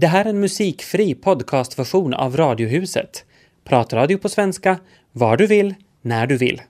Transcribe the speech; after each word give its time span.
Det 0.00 0.06
här 0.06 0.24
är 0.24 0.28
en 0.28 0.40
musikfri 0.40 1.14
podcastversion 1.14 2.14
av 2.14 2.36
Radiohuset. 2.36 3.24
Pratradio 3.64 4.18
på 4.18 4.28
svenska, 4.28 4.78
var 5.12 5.36
du 5.36 5.46
vill, 5.46 5.74
när 6.02 6.26
du 6.26 6.36
vill. 6.36 6.62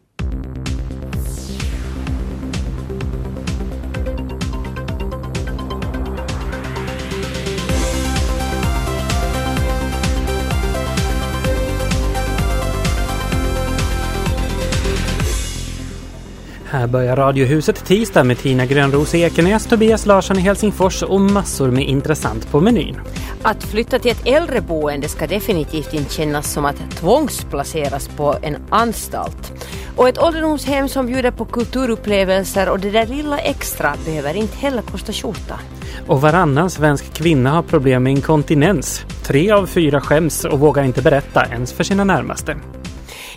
Här 16.64 16.86
börjar 16.86 17.16
Radiohuset 17.16 17.84
tisdag 17.84 18.24
med 18.24 18.38
Tina 18.38 18.66
Grönros 18.66 19.14
i 19.14 19.20
Ekenäs, 19.22 19.66
Tobias 19.66 20.06
Larsson 20.06 20.38
i 20.38 20.40
Helsingfors 20.40 21.02
och 21.02 21.20
massor 21.20 21.70
med 21.70 21.84
intressant 21.88 22.50
på 22.50 22.60
menyn. 22.60 22.96
Att 23.42 23.64
flytta 23.64 23.98
till 23.98 24.10
ett 24.10 24.26
äldreboende 24.26 25.08
ska 25.08 25.26
definitivt 25.26 25.94
inte 25.94 26.14
kännas 26.14 26.52
som 26.52 26.64
att 26.64 26.90
tvångsplaceras 26.90 28.08
på 28.08 28.36
en 28.42 28.56
anstalt. 28.70 29.52
Och 29.96 30.08
ett 30.08 30.18
ålderdomshem 30.18 30.88
som 30.88 31.06
bjuder 31.06 31.30
på 31.30 31.44
kulturupplevelser 31.44 32.68
och 32.68 32.80
det 32.80 32.90
där 32.90 33.06
lilla 33.06 33.38
extra 33.38 33.94
behöver 34.04 34.34
inte 34.34 34.56
heller 34.56 34.82
kosta 34.82 35.12
skjorta. 35.12 35.60
Och 36.06 36.20
varannan 36.20 36.70
svensk 36.70 37.12
kvinna 37.12 37.50
har 37.50 37.62
problem 37.62 38.02
med 38.02 38.12
inkontinens. 38.12 39.04
Tre 39.22 39.50
av 39.50 39.66
fyra 39.66 40.00
skäms 40.00 40.44
och 40.44 40.60
vågar 40.60 40.82
inte 40.82 41.02
berätta 41.02 41.46
ens 41.46 41.72
för 41.72 41.84
sina 41.84 42.04
närmaste. 42.04 42.56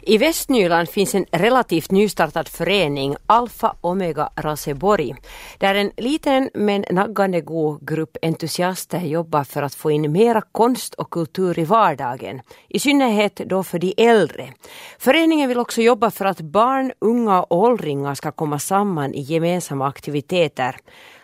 I 0.05 0.17
Västnyland 0.17 0.89
finns 0.89 1.15
en 1.15 1.25
relativt 1.31 1.91
nystartad 1.91 2.47
förening, 2.47 3.15
Alfa 3.25 3.75
Omega 3.81 4.29
Raseborg, 4.35 5.15
där 5.57 5.75
en 5.75 5.91
liten 5.97 6.49
men 6.53 6.85
naggande 6.89 7.41
god 7.41 7.87
grupp 7.87 8.17
entusiaster 8.21 8.99
jobbar 8.99 9.43
för 9.43 9.63
att 9.63 9.75
få 9.75 9.91
in 9.91 10.11
mera 10.11 10.41
konst 10.41 10.93
och 10.93 11.09
kultur 11.09 11.59
i 11.59 11.65
vardagen, 11.65 12.41
i 12.67 12.79
synnerhet 12.79 13.35
då 13.35 13.63
för 13.63 13.79
de 13.79 13.93
äldre. 13.97 14.53
Föreningen 14.99 15.49
vill 15.49 15.59
också 15.59 15.81
jobba 15.81 16.11
för 16.11 16.25
att 16.25 16.41
barn, 16.41 16.91
unga 16.99 17.41
och 17.43 17.57
åldringar 17.57 18.15
ska 18.15 18.31
komma 18.31 18.59
samman 18.59 19.13
i 19.13 19.21
gemensamma 19.21 19.87
aktiviteter. 19.87 20.75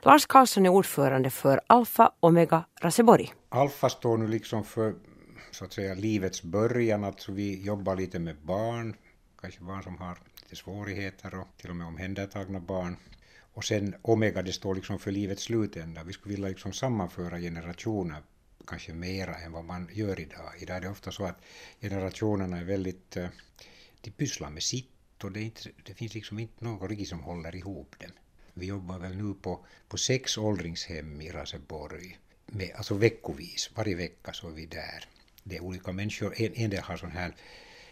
Lars 0.01 0.25
Karlsson 0.25 0.65
är 0.65 0.69
ordförande 0.69 1.29
för 1.29 1.61
Alfa 1.67 2.11
Omega 2.19 2.63
Raseborg. 2.81 3.33
Alfa 3.49 3.89
står 3.89 4.17
nu 4.17 4.27
liksom 4.27 4.63
för 4.63 4.93
så 5.51 5.65
att 5.65 5.73
säga 5.73 5.93
livets 5.93 6.43
början, 6.43 7.03
alltså 7.03 7.31
vi 7.31 7.61
jobbar 7.63 7.95
lite 7.95 8.19
med 8.19 8.35
barn, 8.41 8.95
kanske 9.41 9.63
barn 9.63 9.83
som 9.83 9.97
har 9.97 10.17
lite 10.41 10.55
svårigheter 10.55 11.35
och 11.35 11.47
till 11.57 11.69
och 11.69 11.75
med 11.75 11.87
omhändertagna 11.87 12.59
barn. 12.59 12.95
Och 13.53 13.65
sen 13.65 13.95
Omega, 14.01 14.41
det 14.41 14.53
står 14.53 14.75
liksom 14.75 14.99
för 14.99 15.11
livets 15.11 15.43
slutända. 15.43 16.03
Vi 16.03 16.13
skulle 16.13 16.35
vilja 16.35 16.49
liksom 16.49 16.73
sammanföra 16.73 17.39
generationer 17.39 18.23
kanske 18.67 18.93
mera 18.93 19.35
än 19.35 19.51
vad 19.51 19.65
man 19.65 19.89
gör 19.93 20.19
idag. 20.19 20.51
Idag 20.59 20.77
är 20.77 20.81
det 20.81 20.89
ofta 20.89 21.11
så 21.11 21.25
att 21.25 21.41
generationerna 21.81 22.57
är 22.57 22.63
väldigt, 22.63 23.17
eh, 23.17 23.27
de 24.01 24.11
pysslar 24.11 24.49
med 24.49 24.63
sitt 24.63 25.23
och 25.23 25.31
det, 25.31 25.41
inte, 25.41 25.69
det 25.83 25.93
finns 25.93 26.13
liksom 26.13 26.39
inte 26.39 26.65
någon 26.65 26.89
riktigt 26.89 27.07
som 27.07 27.19
håller 27.19 27.55
ihop 27.55 27.99
dem. 27.99 28.11
Vi 28.53 28.65
jobbar 28.65 28.99
väl 28.99 29.15
nu 29.15 29.33
på, 29.33 29.65
på 29.87 29.97
sex 29.97 30.37
åldringshem 30.37 31.21
i 31.21 31.31
Raseborg, 31.31 32.19
med, 32.45 32.71
alltså 32.75 32.93
veckovis, 32.93 33.71
varje 33.75 33.95
vecka 33.95 34.33
så 34.33 34.47
är 34.47 34.51
vi 34.51 34.65
där 34.65 35.05
det 35.43 35.55
är 35.55 35.61
olika 35.61 35.91
människor. 35.91 36.33
En, 36.37 36.53
en 36.53 36.69
del 36.69 36.83
har 36.83 36.97
sån 36.97 37.11
här 37.11 37.35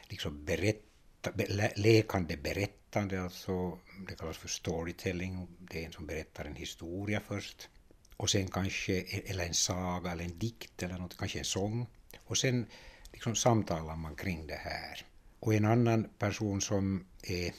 liksom 0.07 0.45
berätta, 0.45 1.31
be, 1.31 1.71
lekande 1.75 2.37
berättande, 2.37 3.21
alltså 3.21 3.79
det 4.07 4.15
kallas 4.15 4.37
för 4.37 4.47
storytelling. 4.47 5.47
Det 5.59 5.81
är 5.81 5.85
en 5.85 5.91
som 5.91 6.05
berättar 6.07 6.45
en 6.45 6.55
historia 6.55 7.21
först. 7.27 7.69
Och 8.17 8.29
sen 8.29 8.47
kanske, 8.47 8.93
e-, 8.93 9.21
eller 9.25 9.45
en 9.45 9.53
saga 9.53 10.11
eller 10.11 10.23
en 10.23 10.39
dikt 10.39 10.83
eller 10.83 10.97
något, 10.97 11.17
kanske 11.17 11.39
en 11.39 11.45
sång. 11.45 11.87
Och 12.25 12.37
sen 12.37 12.65
liksom 13.11 13.35
samtalar 13.35 13.95
man 13.95 14.15
kring 14.15 14.47
det 14.47 14.55
här. 14.55 15.05
Och 15.39 15.53
en 15.53 15.65
annan 15.65 16.09
person 16.19 16.61
som 16.61 17.05
är 17.23 17.53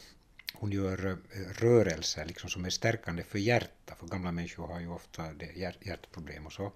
hon 0.54 0.72
gör 0.72 1.06
eh, 1.06 1.38
rörelser 1.38 2.24
liksom 2.24 2.50
som 2.50 2.64
är 2.64 2.70
stärkande 2.70 3.22
för 3.22 3.38
hjärtat, 3.38 3.98
för 3.98 4.06
gamla 4.06 4.32
människor 4.32 4.66
har 4.66 4.80
ju 4.80 4.88
ofta 4.88 5.32
hjärtproblem 5.80 6.46
och 6.46 6.52
så 6.52 6.72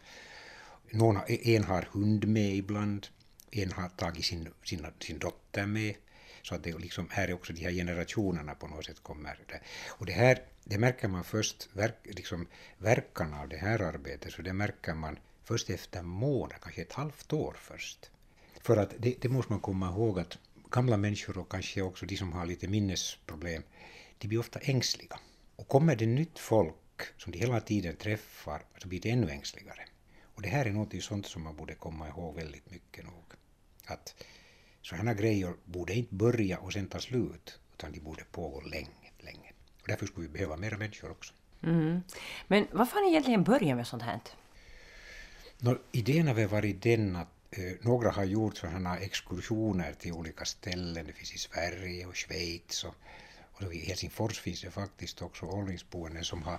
någon, 0.92 1.16
e- 1.16 1.56
en 1.56 1.64
har 1.64 1.88
hund 1.92 2.28
med 2.28 2.56
ibland, 2.56 3.06
en 3.50 3.72
har 3.72 3.88
tagit 3.88 4.24
sin, 4.24 4.48
sin, 4.64 4.86
sin 5.00 5.18
dotter 5.18 5.66
med. 5.66 5.94
Så 6.42 6.54
att 6.54 6.64
det 6.64 6.78
liksom, 6.78 7.08
här 7.10 7.28
är 7.28 7.32
också 7.32 7.52
de 7.52 7.64
här 7.64 7.72
generationerna 7.72 8.54
på 8.54 8.66
något 8.66 8.84
sätt 8.84 9.02
kommer. 9.02 9.38
Där. 9.48 9.62
Och 9.88 10.06
det 10.06 10.12
här, 10.12 10.42
det 10.64 10.78
märker 10.78 11.08
man 11.08 11.24
först, 11.24 11.68
verk, 11.72 11.94
liksom, 12.04 12.46
verkan 12.78 13.34
av 13.34 13.48
det 13.48 13.56
här 13.56 13.82
arbetet, 13.82 14.32
så 14.32 14.42
det 14.42 14.52
märker 14.52 14.94
man 14.94 15.18
först 15.44 15.70
efter 15.70 16.02
månad, 16.02 16.60
kanske 16.60 16.82
ett 16.82 16.92
halvt 16.92 17.32
år 17.32 17.56
först. 17.60 18.10
För 18.60 18.76
att 18.76 18.94
det, 18.98 19.16
det 19.20 19.28
måste 19.28 19.52
man 19.52 19.60
komma 19.60 19.88
ihåg 19.88 20.20
att 20.20 20.38
gamla 20.70 20.96
människor 20.96 21.38
och 21.38 21.50
kanske 21.50 21.82
också 21.82 22.06
de 22.06 22.16
som 22.16 22.32
har 22.32 22.46
lite 22.46 22.68
minnesproblem, 22.68 23.62
de 24.18 24.28
blir 24.28 24.38
ofta 24.38 24.58
ängsliga. 24.58 25.20
Och 25.56 25.68
kommer 25.68 25.96
det 25.96 26.06
nytt 26.06 26.38
folk 26.38 26.74
som 27.16 27.32
de 27.32 27.38
hela 27.38 27.60
tiden 27.60 27.96
träffar, 27.96 28.62
så 28.78 28.88
blir 28.88 29.00
de 29.00 29.10
ännu 29.10 29.30
ängsligare. 29.30 29.84
Och 30.34 30.42
det 30.42 30.48
här 30.48 30.64
är 30.64 30.72
något 30.72 31.02
sånt 31.02 31.26
som 31.26 31.42
man 31.42 31.56
borde 31.56 31.74
komma 31.74 32.08
ihåg 32.08 32.34
väldigt 32.34 32.70
mycket 32.70 33.04
nog. 33.04 33.24
Att 33.86 34.14
sådana 34.82 35.14
grejer 35.14 35.54
borde 35.64 35.94
inte 35.94 36.14
börja 36.14 36.58
och 36.58 36.72
sen 36.72 36.88
ta 36.88 37.00
slut, 37.00 37.58
utan 37.74 37.92
de 37.92 38.00
borde 38.00 38.24
pågå 38.24 38.60
länge, 38.60 39.10
länge. 39.18 39.52
Och 39.82 39.88
därför 39.88 40.06
skulle 40.06 40.26
vi 40.26 40.32
behöva 40.32 40.56
mera 40.56 40.78
människor 40.78 41.10
också. 41.10 41.34
Mm. 41.62 42.02
Men 42.48 42.66
varför 42.72 42.94
har 42.94 43.02
ni 43.02 43.10
egentligen 43.10 43.44
börjat 43.44 43.76
med 43.76 43.86
sånt 43.86 44.02
här? 44.02 44.20
Nå, 45.58 45.78
idén 45.92 46.26
har 46.26 46.34
väl 46.34 46.48
varit 46.48 46.82
den 46.82 47.16
att 47.16 47.28
eh, 47.50 47.72
några 47.80 48.10
har 48.10 48.24
gjort 48.24 48.56
sådana 48.56 48.98
exkursioner 48.98 49.92
till 49.92 50.12
olika 50.12 50.44
ställen. 50.44 51.06
Det 51.06 51.12
finns 51.12 51.34
i 51.34 51.38
Sverige 51.38 52.06
och 52.06 52.16
Schweiz 52.16 52.84
och, 52.84 52.94
och 53.52 53.74
i 53.74 53.78
Helsingfors 53.78 54.40
finns 54.40 54.62
det 54.62 54.70
faktiskt 54.70 55.22
också 55.22 55.46
åldringsboenden 55.46 56.24
som 56.24 56.42
har 56.42 56.58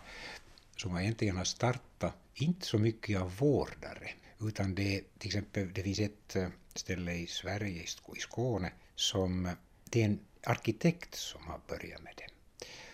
som 0.77 0.97
egentligen 0.97 1.37
har 1.37 1.43
startat, 1.43 2.15
inte 2.33 2.65
så 2.65 2.77
mycket 2.77 3.21
av 3.21 3.37
vårdare, 3.37 4.09
utan 4.41 4.75
det, 4.75 5.01
till 5.17 5.27
exempel, 5.27 5.73
det 5.73 5.83
finns 5.83 5.99
ett 5.99 6.35
eh, 6.35 6.47
ställe 6.75 7.13
i 7.13 7.27
Sverige, 7.27 7.83
i 8.15 8.19
Skåne, 8.19 8.71
som 8.95 9.45
eh, 9.45 9.51
det 9.89 10.01
är 10.01 10.05
en 10.05 10.19
arkitekt 10.43 11.15
som 11.15 11.41
har 11.47 11.59
börjat 11.67 12.03
med 12.03 12.13
det. 12.17 12.27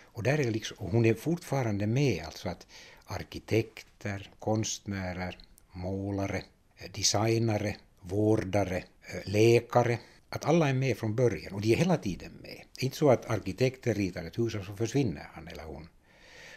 Och, 0.02 0.22
där 0.22 0.38
är 0.38 0.50
liksom, 0.50 0.76
och 0.78 0.90
hon 0.90 1.04
är 1.04 1.14
fortfarande 1.14 1.86
med, 1.86 2.24
alltså 2.24 2.48
att 2.48 2.66
arkitekter, 3.04 4.30
konstnärer, 4.38 5.38
målare, 5.72 6.42
eh, 6.76 6.90
designare, 6.92 7.76
vårdare, 8.00 8.84
läkare, 9.24 9.98
att 10.28 10.44
alla 10.44 10.68
är 10.68 10.74
med 10.74 10.98
från 10.98 11.14
början 11.14 11.52
och 11.52 11.60
de 11.60 11.72
är 11.72 11.76
hela 11.76 11.96
tiden 11.96 12.32
med. 12.32 12.62
Det 12.74 12.82
är 12.82 12.84
inte 12.84 12.96
så 12.96 13.10
att 13.10 13.30
arkitekten 13.30 13.94
ritar 13.94 14.24
ett 14.24 14.38
hus 14.38 14.54
och 14.54 14.64
så 14.64 14.76
försvinner 14.76 15.28
han 15.32 15.48
eller 15.48 15.64
hon 15.64 15.88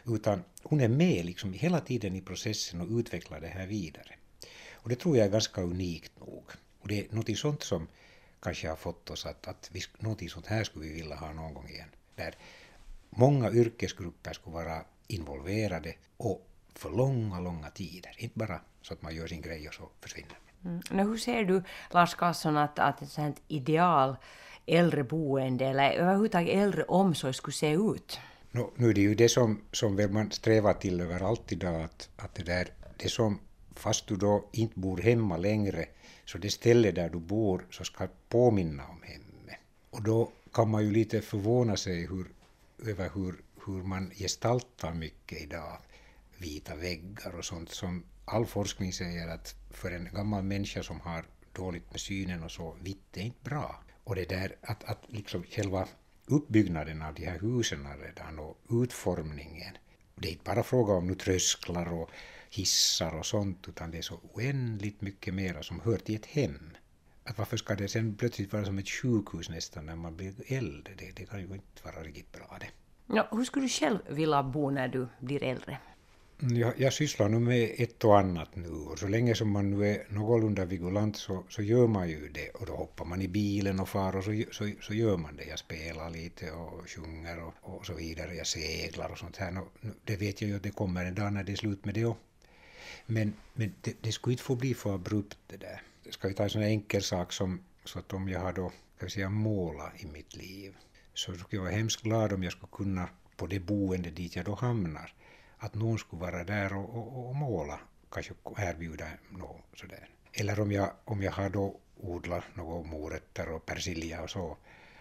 utan 0.06 0.44
hon 0.64 0.81
är 0.81 0.88
med 0.88 1.25
liksom 1.25 1.53
hela 1.53 1.80
tiden 1.80 2.16
i 2.16 2.22
processen 2.22 2.81
och 2.81 2.88
utvecklar 2.90 3.40
det 3.40 3.47
här 3.47 3.68
vidare. 3.68 4.16
Och 4.74 4.90
det 4.90 4.96
tror 4.96 5.18
jag 5.18 5.25
är 5.25 5.31
ganska 5.31 5.62
unikt 5.62 6.19
nog. 6.19 6.44
Och 6.80 6.88
det 6.88 7.00
är 7.00 7.16
något 7.16 7.38
sånt 7.38 7.64
som 7.64 7.88
kanske 8.40 8.69
har 8.69 8.75
fått 8.75 9.09
oss 9.09 9.25
att, 9.25 9.47
att 9.47 9.69
vi, 9.74 9.81
något 10.00 10.31
sånt 10.31 10.47
här 10.47 10.64
skulle 10.64 10.86
vi 10.86 10.94
vilja 10.94 11.16
ha 11.16 11.34
någon 11.34 11.53
gång 11.53 11.68
igen. 11.69 11.90
Där 12.16 12.36
många 13.09 13.52
yrkesgrupper 13.52 14.34
skulle 14.34 14.53
vara 14.53 14.86
involverade 15.08 15.94
och 16.18 16.47
för 16.75 16.90
långa, 16.90 17.40
långa 17.40 17.70
tider. 17.70 18.16
Inte 18.18 18.40
bara 18.40 18.62
så 18.81 18.94
att 18.94 19.02
man 19.02 19.16
gör 19.16 19.28
sin 19.28 19.41
grej 19.41 19.68
och 19.68 19.74
så 19.74 19.90
försvinner. 20.02 20.38
Mm. 20.66 20.81
Men 20.90 21.08
hur 21.08 21.18
ser 21.18 21.44
du, 21.44 21.64
Lars 21.91 22.16
Karlsson, 22.16 22.58
att, 22.58 22.80
att 22.80 23.02
ett 23.02 23.12
sånt 23.12 23.41
ideal 23.47 24.16
äldreboende 24.66 25.66
eller 25.66 25.91
överhuvudtaget 25.91 26.56
äldreomsorg 26.56 27.34
skulle 27.34 27.53
se 27.53 27.72
ut? 27.72 28.20
No, 28.56 28.72
nu 28.75 28.90
är 28.90 28.94
det 28.94 29.02
ju 29.02 29.16
det 29.16 29.30
som, 29.30 29.62
som 29.72 29.96
väl 29.96 30.12
man 30.12 30.31
strävar 30.31 30.74
till 30.74 31.02
överallt 31.02 31.52
idag, 31.52 31.81
att, 31.81 32.09
att 32.16 32.36
det 32.36 32.44
där, 32.44 32.74
det 32.97 33.09
som, 33.09 33.40
fast 33.75 34.08
du 34.08 34.16
då 34.16 34.50
inte 34.52 34.80
bor 34.80 34.97
hemma 34.97 35.38
längre, 35.38 35.86
så 36.26 36.38
det 36.38 36.50
ställe 36.50 36.91
där 36.91 37.09
du 37.09 37.20
bor 37.20 37.66
så 37.72 37.84
ska 37.84 38.08
påminna 38.29 38.88
om 38.88 39.02
hemmet. 39.03 39.59
Och 39.90 40.03
då 40.03 40.32
kan 40.53 40.70
man 40.70 40.85
ju 40.85 40.91
lite 40.91 41.22
förvåna 41.22 41.78
sig 41.78 42.08
hur, 42.08 42.28
över 42.91 43.09
hur, 43.16 43.35
hur 43.66 43.84
man 43.84 44.11
gestaltar 44.16 44.94
mycket 44.94 45.41
idag. 45.41 45.78
Vita 46.38 46.76
väggar 46.76 47.35
och 47.38 47.46
sånt 47.46 47.70
som 47.70 48.03
all 48.26 48.46
forskning 48.46 48.94
säger 48.94 49.28
att 49.28 49.56
för 49.72 49.91
en 49.91 50.09
gammal 50.14 50.44
människa 50.44 50.84
som 50.84 50.99
har 50.99 51.26
dåligt 51.53 51.91
med 51.91 51.99
synen 51.99 52.44
och 52.44 52.52
så, 52.52 52.76
vitt 52.82 53.17
är 53.17 53.22
inte 53.22 53.49
bra. 53.49 53.84
Och 54.03 54.16
det 54.16 54.29
där 54.29 54.56
att, 54.61 54.84
att 54.84 54.99
liksom 55.08 55.44
själva 55.44 55.88
uppbyggnaden 56.28 57.02
av 57.02 57.14
de 57.14 57.25
här 57.25 57.40
husen 57.40 57.87
redan 58.02 58.40
och 58.40 58.58
utformningen. 58.70 59.78
Det 60.16 60.28
är 60.28 60.31
inte 60.31 60.43
bara 60.43 60.64
fråga 60.64 60.93
om 60.93 61.08
nu 61.08 61.16
trösklar 61.16 61.93
och 61.93 62.09
hissar 62.49 63.16
och 63.20 63.25
sånt, 63.25 63.67
utan 63.67 63.91
det 63.91 63.97
är 63.97 64.02
så 64.02 64.20
oändligt 64.34 65.02
mycket 65.02 65.34
mera 65.34 65.64
som 65.64 65.79
hör 65.79 65.97
till 65.97 66.16
ett 66.16 66.25
hem. 66.25 66.70
Att 67.23 67.37
varför 67.37 67.58
ska 67.58 67.75
det 67.75 67.87
sen 67.87 68.16
plötsligt 68.16 68.53
vara 68.53 68.66
som 68.66 68.78
ett 68.78 68.90
sjukhus 68.90 69.49
nästan 69.49 69.85
när 69.85 69.96
man 69.96 70.16
blir 70.17 70.34
äldre? 70.47 70.93
Det, 70.97 71.11
det 71.16 71.25
kan 71.25 71.40
ju 71.40 71.46
inte 71.46 71.84
vara 71.84 72.03
riktigt 72.03 72.31
bra 72.31 72.58
det. 72.59 72.70
Ja, 73.16 73.28
hur 73.31 73.43
skulle 73.43 73.66
du 73.66 73.70
själv 73.70 73.99
vilja 74.09 74.43
bo 74.43 74.70
när 74.70 74.87
du 74.87 75.08
blir 75.20 75.43
äldre? 75.43 75.78
Jag, 76.51 76.73
jag 76.78 76.93
sysslar 76.93 77.29
nu 77.29 77.40
med 77.40 77.75
ett 77.78 78.03
och 78.03 78.19
annat 78.19 78.55
nu 78.55 78.69
och 78.69 78.99
så 78.99 79.07
länge 79.07 79.35
som 79.35 79.49
man 79.51 79.69
nu 79.69 79.87
är 79.87 80.05
någorlunda 80.09 80.66
vigulant 80.66 81.17
så, 81.17 81.43
så 81.49 81.61
gör 81.61 81.87
man 81.87 82.09
ju 82.09 82.29
det 82.29 82.49
och 82.49 82.66
då 82.66 82.75
hoppar 82.75 83.05
man 83.05 83.22
i 83.22 83.28
bilen 83.28 83.79
och 83.79 83.90
far 83.90 84.16
och 84.16 84.23
så, 84.23 84.43
så, 84.51 84.69
så 84.81 84.93
gör 84.93 85.17
man 85.17 85.35
det. 85.35 85.43
Jag 85.45 85.59
spelar 85.59 86.09
lite 86.09 86.51
och 86.51 86.90
sjunger 86.90 87.43
och, 87.43 87.53
och 87.61 87.85
så 87.85 87.93
vidare. 87.93 88.35
Jag 88.35 88.47
seglar 88.47 89.09
och 89.09 89.17
sånt 89.17 89.37
här. 89.37 89.51
Nå, 89.51 89.67
det 90.03 90.16
vet 90.16 90.41
jag 90.41 90.49
ju 90.49 90.55
att 90.55 90.63
det 90.63 90.72
kommer 90.72 91.05
en 91.05 91.16
dag 91.16 91.34
när 91.34 91.43
det 91.43 91.51
är 91.51 91.55
slut 91.55 91.85
med 91.85 91.93
det 91.93 92.05
också. 92.05 92.22
Men, 93.05 93.34
men 93.53 93.73
det, 93.81 93.93
det 94.01 94.11
skulle 94.11 94.34
inte 94.34 94.43
få 94.43 94.55
bli 94.55 94.73
för 94.73 94.96
abrupt 94.96 95.37
det 95.47 95.57
där. 95.57 95.81
Ska 96.09 96.28
vi 96.28 96.34
ta 96.34 96.43
en 96.43 96.49
sån 96.49 96.61
enkel 96.63 97.03
sak 97.03 97.34
som 97.34 97.63
så 97.85 97.99
att 97.99 98.13
om 98.13 98.29
jag 98.29 98.39
har 98.39 98.53
då, 98.53 98.72
ska 98.96 99.05
vi 99.05 99.11
säga 99.11 99.29
måla 99.29 99.91
i 99.97 100.05
mitt 100.05 100.35
liv 100.35 100.75
så 101.13 101.34
skulle 101.34 101.46
jag 101.49 101.61
vara 101.61 101.75
hemskt 101.75 102.01
glad 102.01 102.34
om 102.34 102.43
jag 102.43 102.51
skulle 102.51 102.72
kunna 102.72 103.09
på 103.35 103.47
det 103.47 103.59
boende 103.59 104.09
dit 104.09 104.35
jag 104.35 104.46
då 104.46 104.55
hamnar 104.55 105.13
att 105.63 105.75
någon 105.75 105.99
skulle 105.99 106.21
vara 106.21 106.43
där 106.43 106.73
och, 106.73 106.89
och, 106.97 107.29
och 107.29 107.35
måla, 107.35 107.79
kanske 108.11 108.33
erbjuda 108.57 109.07
något 109.29 109.65
sådär. 109.73 110.09
Eller 110.33 110.59
om 110.59 110.71
jag, 110.71 110.91
om 111.05 111.21
jag 111.21 111.31
har 111.31 111.49
då 111.49 111.79
odlat 111.97 112.43
några 112.53 112.83
morötter 112.83 113.49
och 113.49 113.65
persilja 113.65 114.21
och 114.21 114.29
så, 114.29 114.57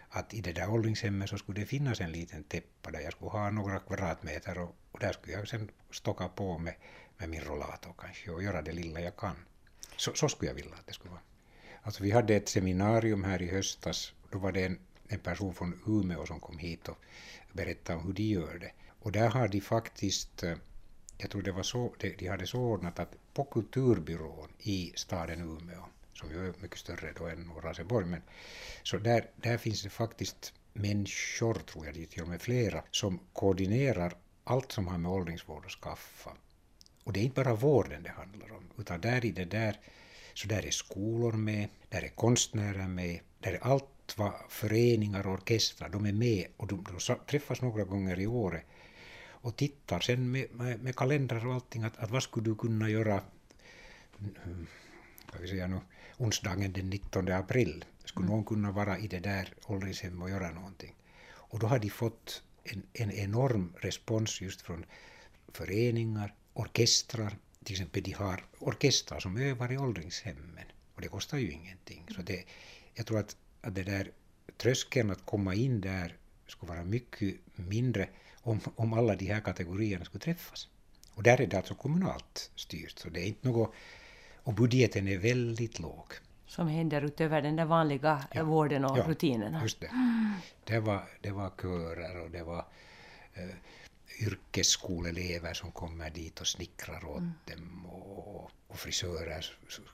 att 0.09 0.35
i 0.35 0.41
det 0.41 0.53
där 0.53 0.71
åldringshemmet 0.71 1.31
så 1.31 1.39
skulle 1.39 1.61
det 1.61 1.67
finnas 1.67 2.01
en 2.01 2.13
liten 2.13 2.45
täppa 2.45 2.91
där 2.91 3.01
jag 3.01 3.13
skulle 3.13 3.31
ha 3.31 3.51
några 3.51 3.79
kvadratmeter 3.79 4.59
och, 4.59 4.77
och 4.93 5.01
där 5.01 5.13
skulle 5.13 5.33
jag 5.33 5.49
sen 5.49 5.71
stocka 5.91 6.29
på 6.29 6.59
med, 6.59 6.75
med 7.19 7.29
min 7.29 7.41
rollator 7.41 7.95
kanske 7.99 8.31
och 8.31 8.43
göra 8.43 8.63
det 8.63 8.73
lilla 8.73 9.01
jag 9.01 9.17
kan. 9.17 9.37
Så, 9.97 10.15
så 10.15 10.29
skulle 10.29 10.51
jag 10.51 10.55
vilja 10.55 10.75
att 10.75 10.87
det 10.87 10.93
skulle 10.93 11.11
vara. 11.11 11.23
Alltså 11.83 12.03
vi 12.03 12.11
hade 12.11 12.35
ett 12.35 12.49
seminarium 12.49 13.25
här 13.25 13.43
i 13.43 13.49
höstas, 13.49 14.15
då 14.31 14.39
var 14.39 14.53
det 14.53 14.65
en, 14.65 14.79
en 15.09 15.19
person 15.19 15.55
från 15.55 15.81
Umeå 15.87 16.27
som 16.27 16.41
kom 16.41 16.59
hit 16.59 16.89
och 16.89 16.99
berättade 17.53 17.99
om 17.99 18.07
hur 18.07 18.13
de 18.13 18.23
gör 18.23 18.59
det. 18.59 18.73
Och 19.03 19.13
där 19.13 19.29
har 19.29 19.49
de 19.49 19.61
faktiskt, 19.61 20.43
eh, 20.43 20.57
jag 21.19 21.31
tror 21.31 21.43
det 21.43 21.53
var 21.53 21.63
så, 21.63 21.95
de 22.19 22.29
hade 22.29 22.47
så 22.47 22.59
ordnat 22.59 22.99
att 22.99 23.15
på 23.35 23.45
kulturbyrån 23.45 24.49
i 24.59 24.93
staden 24.95 25.41
Umeå, 25.41 25.85
som 26.15 26.31
ju 26.31 26.49
är 26.49 26.55
mycket 26.59 26.79
större 26.79 27.13
då 27.19 27.27
än 27.27 27.51
Raseborg, 27.63 28.07
men 28.07 28.23
så 28.83 28.99
där, 28.99 29.31
där 29.37 29.59
finns 29.59 29.83
det 29.83 29.91
faktiskt 29.91 30.53
människor, 30.73 31.55
tror 31.55 31.87
jag, 31.87 31.95
till 31.95 32.23
och 32.23 32.29
med 32.29 32.43
flera, 32.43 32.85
som 32.91 33.21
koordinerar 33.33 34.15
allt 34.45 34.73
som 34.73 34.87
har 34.87 34.99
med 34.99 35.13
åldringsvård 35.13 35.65
att 35.67 35.73
skaffa. 35.73 36.31
Och 37.05 37.13
det 37.13 37.21
är 37.21 37.25
inte 37.25 37.45
bara 37.45 37.55
vården 37.55 38.03
det 38.03 38.11
handlar 38.11 38.53
om, 38.53 38.71
utan 38.79 39.01
där 39.01 39.25
i 39.25 39.31
det 39.31 39.45
där, 39.45 39.81
så 40.35 40.49
där 40.49 40.67
är 40.67 40.71
skolor 40.71 41.33
med, 41.33 41.69
där 41.89 42.03
är 42.03 42.09
konstnärer 42.09 42.89
med, 42.89 43.21
där 43.41 43.53
är 43.53 43.65
allt 43.65 44.15
vad 44.17 44.33
föreningar 44.49 45.27
och 45.27 45.33
orkestrar, 45.33 45.89
de 45.89 46.07
är 46.07 46.13
med 46.13 46.47
och 46.57 46.67
de, 46.67 46.85
de 47.07 47.17
träffas 47.27 47.61
några 47.61 47.85
gånger 47.85 48.21
i 48.21 48.27
året 48.27 48.65
och 49.43 49.57
tittar 49.57 50.01
sen 50.01 50.31
med, 50.31 50.47
med, 50.53 50.83
med 50.83 50.97
kalendrar 50.97 51.47
och 51.47 51.55
allting 51.55 51.83
att, 51.83 51.97
att 51.97 52.11
vad 52.11 52.23
skulle 52.23 52.45
du 52.45 52.55
kunna 52.55 52.89
göra 52.89 53.23
ska 55.29 55.39
vi 55.39 55.49
säga 55.49 55.67
nu, 55.67 55.81
onsdagen 56.19 56.73
den 56.73 56.91
19 56.91 57.29
april. 57.29 57.85
Skulle 58.05 58.27
mm. 58.27 58.37
någon 58.37 58.45
kunna 58.45 58.73
vara 58.73 58.99
i 58.99 59.07
det 59.09 59.19
där 59.19 59.55
ålderdomshemmet 59.67 60.23
och 60.23 60.31
göra 60.31 60.51
någonting? 60.51 60.95
Och 61.53 61.59
då 61.59 61.67
har 61.67 61.79
de 61.79 61.91
fått 61.91 62.43
en, 62.65 62.83
en 62.93 63.11
enorm 63.11 63.73
respons 63.81 64.41
just 64.41 64.63
från 64.63 64.85
föreningar, 65.53 66.35
orkestrar, 66.55 67.37
till 67.65 67.75
exempel 67.75 68.03
de 68.03 68.13
har 68.13 68.45
orkestrar 68.59 69.21
som 69.21 69.37
övar 69.37 69.73
i 69.73 69.79
åldringshemmen 69.79 70.67
och 70.95 71.01
det 71.01 71.09
kostar 71.09 71.39
ju 71.39 71.51
ingenting. 71.51 72.07
Så 72.17 72.23
det, 72.23 72.45
jag 72.95 73.07
tror 73.07 73.19
att, 73.19 73.37
att 73.61 73.75
det 73.75 73.83
där 73.83 74.11
tröskeln 74.57 75.11
att 75.11 75.27
komma 75.27 75.55
in 75.55 75.81
där 75.81 76.17
skulle 76.47 76.73
vara 76.73 76.85
mycket 76.85 77.35
mindre 77.55 78.09
om, 78.43 78.61
om 78.77 78.93
alla 78.93 79.17
de 79.17 79.27
här 79.27 79.41
kategorierna 79.41 80.05
skulle 80.05 80.25
träffas. 80.25 80.69
Och 81.15 81.23
där 81.23 81.41
är 81.41 81.47
det 81.47 81.57
alltså 81.57 81.75
kommunalt 81.75 82.51
styrt, 82.57 82.99
så 82.99 83.09
det 83.09 83.21
är 83.21 83.27
inte 83.27 83.49
något... 83.49 83.75
Och 84.45 84.55
budgeten 84.55 85.09
är 85.09 85.19
väldigt 85.19 85.79
låg. 85.79 86.07
Som 86.47 86.69
händer 86.69 87.03
utöver 87.03 87.43
den 87.43 87.57
där 87.57 87.65
vanliga 87.65 88.25
ja, 88.33 88.45
vården 88.45 88.85
och 88.85 88.99
ja, 88.99 89.03
rutinerna. 89.09 89.63
just 89.63 89.81
det. 89.81 89.91
Det 90.65 90.81
var, 90.81 91.03
det 91.21 91.31
var 91.31 91.51
körer 91.63 92.21
och 92.21 92.31
det 92.31 92.43
var 92.43 92.65
eh, 93.35 94.25
yrkesskoleelever 94.27 95.55
som 95.55 95.73
kommer 95.73 96.11
dit 96.11 96.41
och 96.41 96.47
snickrar 96.47 97.05
åt 97.05 97.19
mm. 97.19 97.33
dem 97.45 97.87
och, 97.87 98.51
och 98.69 98.79
frisörer, 98.79 99.47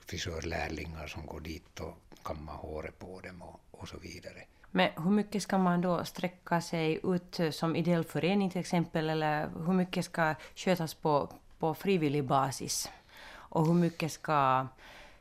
frisörlärlingar 0.07 1.07
som 1.07 1.27
går 1.27 1.41
dit 1.41 1.81
och 1.81 1.99
kammar 2.23 2.55
håret 2.55 2.99
på 2.99 3.21
dem 3.21 3.43
och, 3.43 3.61
och 3.71 3.89
så 3.89 3.99
vidare. 3.99 4.45
Men 4.71 4.91
hur 4.97 5.11
mycket 5.11 5.43
ska 5.43 5.59
man 5.59 5.81
då 5.81 6.05
sträcka 6.05 6.61
sig 6.61 7.01
ut 7.05 7.55
som 7.55 7.77
ideell 7.77 8.05
förening 8.05 8.51
till 8.51 8.61
exempel, 8.61 9.11
eller 9.11 9.51
hur 9.67 9.73
mycket 9.73 10.05
ska 10.05 10.35
skötas 10.55 10.95
på, 10.95 11.31
på 11.59 11.75
frivillig 11.75 12.25
basis? 12.25 12.91
Och 13.31 13.67
hur 13.67 13.75
mycket 13.75 14.13
ska 14.13 14.67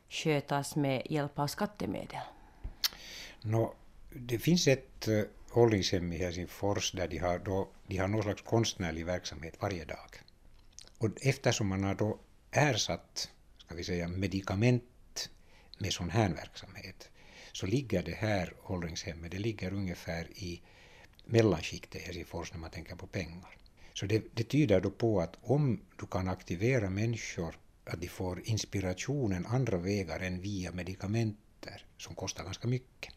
skötas 0.08 0.76
med 0.76 1.02
hjälp 1.10 1.38
av 1.38 1.46
skattemedel? 1.46 2.20
No, 3.40 3.74
det 4.12 4.38
finns 4.38 4.68
ett 4.68 5.08
eh, 5.08 5.22
åldringshem 5.52 6.12
i 6.12 6.18
Helsingfors 6.18 6.92
där 6.92 7.08
de 7.08 7.18
har, 7.18 7.38
då, 7.38 7.68
de 7.86 7.96
har 7.96 8.08
någon 8.08 8.22
slags 8.22 8.42
konstnärlig 8.42 9.06
verksamhet 9.06 9.54
varje 9.60 9.84
dag. 9.84 10.10
Och 10.98 11.08
eftersom 11.20 11.66
man 11.66 11.84
har 11.84 11.94
då 11.94 12.18
ersatt, 12.50 13.30
ska 13.58 13.74
vi 13.74 13.84
säga, 13.84 14.08
medicament 14.08 15.30
med 15.78 15.92
sån 15.92 16.10
här 16.10 16.28
verksamhet, 16.28 17.10
så 17.58 17.66
ligger 17.66 18.02
det 18.02 18.14
här 18.14 18.52
åldringshemmet, 18.66 19.30
det 19.30 19.38
ligger 19.38 19.72
ungefär 19.72 20.24
i 20.34 20.62
mellanskiktet 21.24 22.02
i 22.02 22.04
Helsingfors 22.04 22.52
när 22.52 22.60
man 22.60 22.70
tänker 22.70 22.96
på 22.96 23.06
pengar. 23.06 23.56
Så 23.94 24.06
det, 24.06 24.24
det 24.34 24.44
tyder 24.44 24.80
då 24.80 24.90
på 24.90 25.20
att 25.20 25.36
om 25.42 25.80
du 26.00 26.06
kan 26.06 26.28
aktivera 26.28 26.90
människor, 26.90 27.54
att 27.84 28.00
de 28.00 28.08
får 28.08 28.40
inspirationen 28.44 29.46
andra 29.46 29.76
vägar 29.76 30.20
än 30.20 30.40
via 30.40 30.72
medikamenter 30.72 31.86
som 31.96 32.14
kostar 32.14 32.44
ganska 32.44 32.68
mycket, 32.68 33.14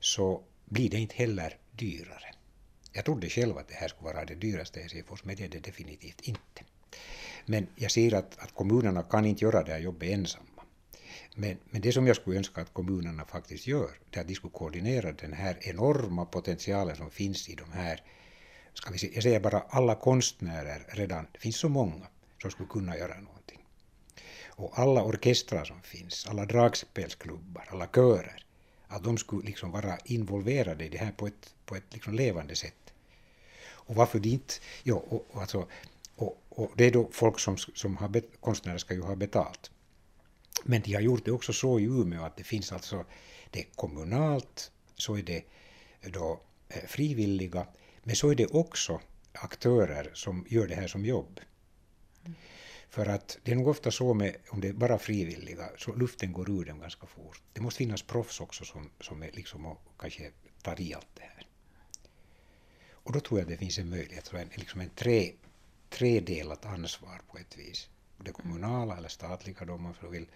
så 0.00 0.42
blir 0.64 0.90
det 0.90 0.98
inte 0.98 1.14
heller 1.14 1.58
dyrare. 1.72 2.34
Jag 2.92 3.04
trodde 3.04 3.28
själv 3.28 3.58
att 3.58 3.68
det 3.68 3.74
här 3.74 3.88
skulle 3.88 4.12
vara 4.12 4.24
det 4.24 4.34
dyraste 4.34 4.78
i 4.78 4.82
Helsingfors, 4.82 5.24
men 5.24 5.36
det 5.36 5.44
är 5.44 5.48
det 5.48 5.60
definitivt 5.60 6.20
inte. 6.20 6.64
Men 7.46 7.66
jag 7.76 7.90
ser 7.90 8.14
att, 8.14 8.38
att 8.38 8.54
kommunerna 8.54 9.02
kan 9.02 9.24
inte 9.26 9.44
göra 9.44 9.62
det 9.62 9.72
här 9.72 9.80
jobbet 9.80 10.10
ensamma. 10.10 10.53
Men, 11.34 11.58
men 11.70 11.80
det 11.80 11.92
som 11.92 12.06
jag 12.06 12.16
skulle 12.16 12.38
önska 12.38 12.60
att 12.60 12.74
kommunerna 12.74 13.24
faktiskt 13.24 13.66
gör, 13.66 13.90
det 14.10 14.18
är 14.18 14.20
att 14.20 14.28
de 14.28 14.34
skulle 14.34 14.52
koordinera 14.52 15.12
den 15.12 15.32
här 15.32 15.58
enorma 15.60 16.24
potentialen 16.24 16.96
som 16.96 17.10
finns 17.10 17.48
i 17.48 17.54
de 17.54 17.72
här, 17.72 18.02
ska 18.74 18.92
vi 18.92 18.98
se, 18.98 19.10
jag 19.14 19.22
säger 19.22 19.40
bara 19.40 19.60
alla 19.60 19.94
konstnärer 19.94 20.86
redan, 20.88 21.26
det 21.32 21.38
finns 21.38 21.56
så 21.56 21.68
många 21.68 22.06
som 22.42 22.50
skulle 22.50 22.68
kunna 22.68 22.98
göra 22.98 23.20
någonting. 23.20 23.60
Och 24.46 24.78
alla 24.78 25.04
orkestrar 25.04 25.64
som 25.64 25.82
finns, 25.82 26.26
alla 26.26 26.44
dragspelsklubbar, 26.44 27.68
alla 27.70 27.86
körer, 27.86 28.44
att 28.88 29.04
de 29.04 29.18
skulle 29.18 29.46
liksom 29.46 29.70
vara 29.70 29.98
involverade 30.04 30.84
i 30.84 30.88
det 30.88 30.98
här 30.98 31.12
på 31.12 31.26
ett, 31.26 31.54
på 31.66 31.76
ett 31.76 31.92
liksom 31.92 32.14
levande 32.14 32.56
sätt. 32.56 32.92
Och 33.86 33.94
varför 33.94 34.18
det 34.18 34.28
inte, 34.28 34.54
ja, 34.82 34.94
och, 34.94 35.26
och, 35.30 35.40
alltså, 35.40 35.68
och, 36.16 36.42
och 36.48 36.70
det 36.76 36.84
är 36.84 36.90
då 36.90 37.08
folk 37.12 37.38
som, 37.38 37.56
som 37.56 37.96
har, 37.96 38.08
bet, 38.08 38.30
konstnärer 38.40 38.78
ska 38.78 38.94
ju 38.94 39.02
ha 39.02 39.16
betalt. 39.16 39.70
Men 40.66 40.82
de 40.82 40.94
har 40.94 41.00
gjort 41.00 41.24
det 41.24 41.32
också 41.32 41.52
så 41.52 41.80
i 41.80 41.84
Umeå 41.84 42.22
att 42.22 42.36
det 42.36 42.44
finns 42.44 42.72
alltså, 42.72 43.04
det 43.50 43.60
är 43.60 43.66
kommunalt, 43.74 44.70
så 44.94 45.16
är 45.16 45.22
det 45.22 45.44
eh, 46.00 46.10
då 46.12 46.40
eh, 46.68 46.86
frivilliga, 46.86 47.66
men 48.02 48.16
så 48.16 48.30
är 48.30 48.34
det 48.34 48.46
också 48.46 49.00
aktörer 49.32 50.10
som 50.14 50.46
gör 50.48 50.66
det 50.66 50.74
här 50.74 50.88
som 50.88 51.04
jobb. 51.04 51.40
Mm. 52.24 52.34
För 52.88 53.06
att 53.06 53.38
det 53.42 53.52
är 53.52 53.56
nog 53.56 53.68
ofta 53.68 53.90
så 53.90 54.14
med, 54.14 54.36
om 54.48 54.60
det 54.60 54.68
är 54.68 54.72
bara 54.72 54.98
frivilliga, 54.98 55.70
så 55.78 55.94
luften 55.94 56.32
går 56.32 56.50
ur 56.50 56.64
dem 56.64 56.80
ganska 56.80 57.06
fort. 57.06 57.42
Det 57.52 57.60
måste 57.60 57.78
finnas 57.78 58.02
proffs 58.02 58.40
också 58.40 58.64
som, 58.64 58.90
som 59.00 59.22
är 59.22 59.30
liksom 59.32 59.66
och 59.66 59.80
kanske 59.98 60.30
tar 60.62 60.80
i 60.80 60.94
allt 60.94 61.14
det 61.14 61.22
här. 61.22 61.46
Och 62.90 63.12
då 63.12 63.20
tror 63.20 63.40
jag 63.40 63.44
att 63.44 63.50
det 63.50 63.56
finns 63.56 63.78
en 63.78 63.90
möjlighet, 63.90 64.32
en, 64.32 64.48
liksom 64.54 64.80
en 64.80 64.90
tre, 64.90 65.32
tredelat 65.90 66.64
ansvar 66.64 67.20
på 67.30 67.38
ett 67.38 67.58
vis 67.58 67.88
det 68.24 68.32
kommunala 68.32 68.96
eller 68.96 69.08
statliga 69.08 69.64
då 69.64 69.76
man 69.76 69.94
så 70.00 70.08
vill, 70.08 70.26